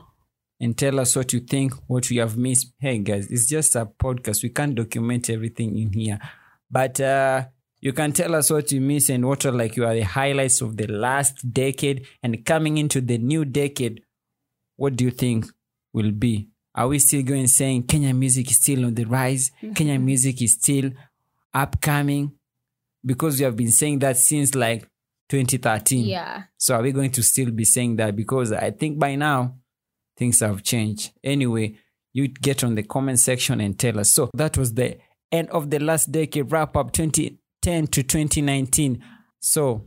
and 0.60 0.76
tell 0.76 1.00
us 1.00 1.16
what 1.16 1.32
you 1.32 1.40
think, 1.40 1.72
what 1.86 2.10
you 2.10 2.20
have 2.20 2.36
missed. 2.36 2.72
Hey 2.78 2.98
guys, 2.98 3.30
it's 3.30 3.48
just 3.48 3.74
a 3.76 3.86
podcast. 3.86 4.42
We 4.42 4.50
can't 4.50 4.74
document 4.74 5.30
everything 5.30 5.78
in 5.78 5.92
here. 5.92 6.18
But 6.70 7.00
uh 7.00 7.46
you 7.80 7.94
can 7.94 8.12
tell 8.12 8.34
us 8.34 8.50
what 8.50 8.70
you 8.72 8.80
miss 8.80 9.08
and 9.08 9.26
what 9.26 9.46
are 9.46 9.52
like 9.52 9.74
you 9.74 9.86
are 9.86 9.94
the 9.94 10.02
highlights 10.02 10.60
of 10.60 10.76
the 10.76 10.86
last 10.86 11.50
decade 11.50 12.06
and 12.22 12.44
coming 12.44 12.76
into 12.76 13.00
the 13.00 13.16
new 13.16 13.44
decade. 13.44 14.02
What 14.76 14.96
do 14.96 15.04
you 15.06 15.10
think 15.10 15.46
will 15.92 16.12
be? 16.12 16.50
Are 16.74 16.88
we 16.88 16.98
still 16.98 17.22
going 17.22 17.46
saying 17.46 17.84
Kenya 17.84 18.12
music 18.14 18.50
is 18.50 18.58
still 18.58 18.84
on 18.84 18.94
the 18.94 19.04
rise? 19.04 19.50
Kenya 19.74 19.98
music 19.98 20.40
is 20.42 20.54
still 20.54 20.90
upcoming? 21.54 22.32
Because 23.04 23.38
we 23.38 23.44
have 23.44 23.56
been 23.56 23.70
saying 23.70 23.98
that 24.00 24.18
since 24.18 24.54
like 24.54 24.86
2013. 25.30 26.04
yeah 26.04 26.42
So 26.58 26.74
are 26.76 26.82
we 26.82 26.92
going 26.92 27.10
to 27.12 27.22
still 27.22 27.50
be 27.50 27.64
saying 27.64 27.96
that? 27.96 28.14
Because 28.14 28.52
I 28.52 28.70
think 28.72 28.98
by 28.98 29.14
now 29.14 29.56
things 30.20 30.40
have 30.40 30.62
changed. 30.62 31.12
Anyway, 31.24 31.78
you 32.12 32.28
get 32.28 32.62
on 32.62 32.74
the 32.74 32.82
comment 32.82 33.18
section 33.18 33.58
and 33.58 33.78
tell 33.78 33.98
us. 33.98 34.12
So 34.12 34.30
that 34.34 34.58
was 34.58 34.74
the 34.74 34.98
end 35.32 35.48
of 35.48 35.70
the 35.70 35.78
last 35.78 36.12
decade 36.12 36.52
wrap 36.52 36.76
up 36.76 36.92
2010 36.92 37.86
to 37.86 38.02
2019. 38.02 39.02
So 39.40 39.86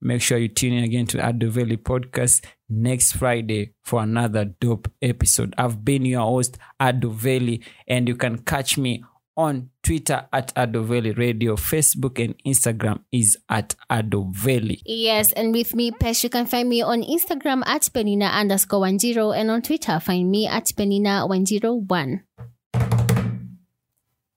make 0.00 0.22
sure 0.22 0.38
you 0.38 0.48
tune 0.48 0.72
in 0.72 0.82
again 0.82 1.06
to 1.06 1.24
Ado 1.26 1.50
Valley 1.50 1.76
podcast 1.76 2.44
next 2.68 3.12
Friday 3.12 3.74
for 3.84 4.02
another 4.02 4.44
dope 4.44 4.90
episode. 5.00 5.54
I've 5.56 5.84
been 5.84 6.04
your 6.04 6.22
host, 6.22 6.58
Ado 6.80 7.12
Valley, 7.12 7.62
and 7.86 8.08
you 8.08 8.16
can 8.16 8.38
catch 8.38 8.76
me 8.76 9.04
on 9.40 9.70
Twitter 9.82 10.28
at 10.34 10.52
Ado 10.54 10.84
Valley 10.84 11.12
Radio, 11.12 11.56
Facebook 11.56 12.22
and 12.22 12.36
Instagram 12.44 13.00
is 13.10 13.38
at 13.48 13.74
Ado 13.88 14.30
Valley. 14.32 14.82
Yes, 14.84 15.32
and 15.32 15.54
with 15.54 15.74
me, 15.74 15.90
Pesh, 15.92 16.22
you 16.22 16.28
can 16.28 16.44
find 16.44 16.68
me 16.68 16.82
on 16.82 17.02
Instagram 17.02 17.62
at 17.64 17.82
Penina 17.82 18.30
underscore 18.30 18.80
one 18.80 18.98
zero 18.98 19.32
and 19.32 19.50
on 19.50 19.62
Twitter, 19.62 19.98
find 19.98 20.30
me 20.30 20.46
at 20.46 20.66
Penina 20.66 21.26
one 21.26 21.46
zero 21.46 21.72
one. 21.72 22.24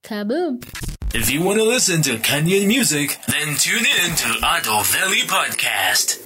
Kaboom. 0.03 0.63
If 1.13 1.29
you 1.29 1.43
want 1.43 1.59
to 1.59 1.63
listen 1.65 2.01
to 2.03 2.17
Kenyan 2.17 2.67
music, 2.67 3.19
then 3.27 3.55
tune 3.57 3.85
in 3.85 4.15
to 4.15 4.29
Ado 4.41 4.83
Valley 4.83 5.21
Podcast. 5.27 6.22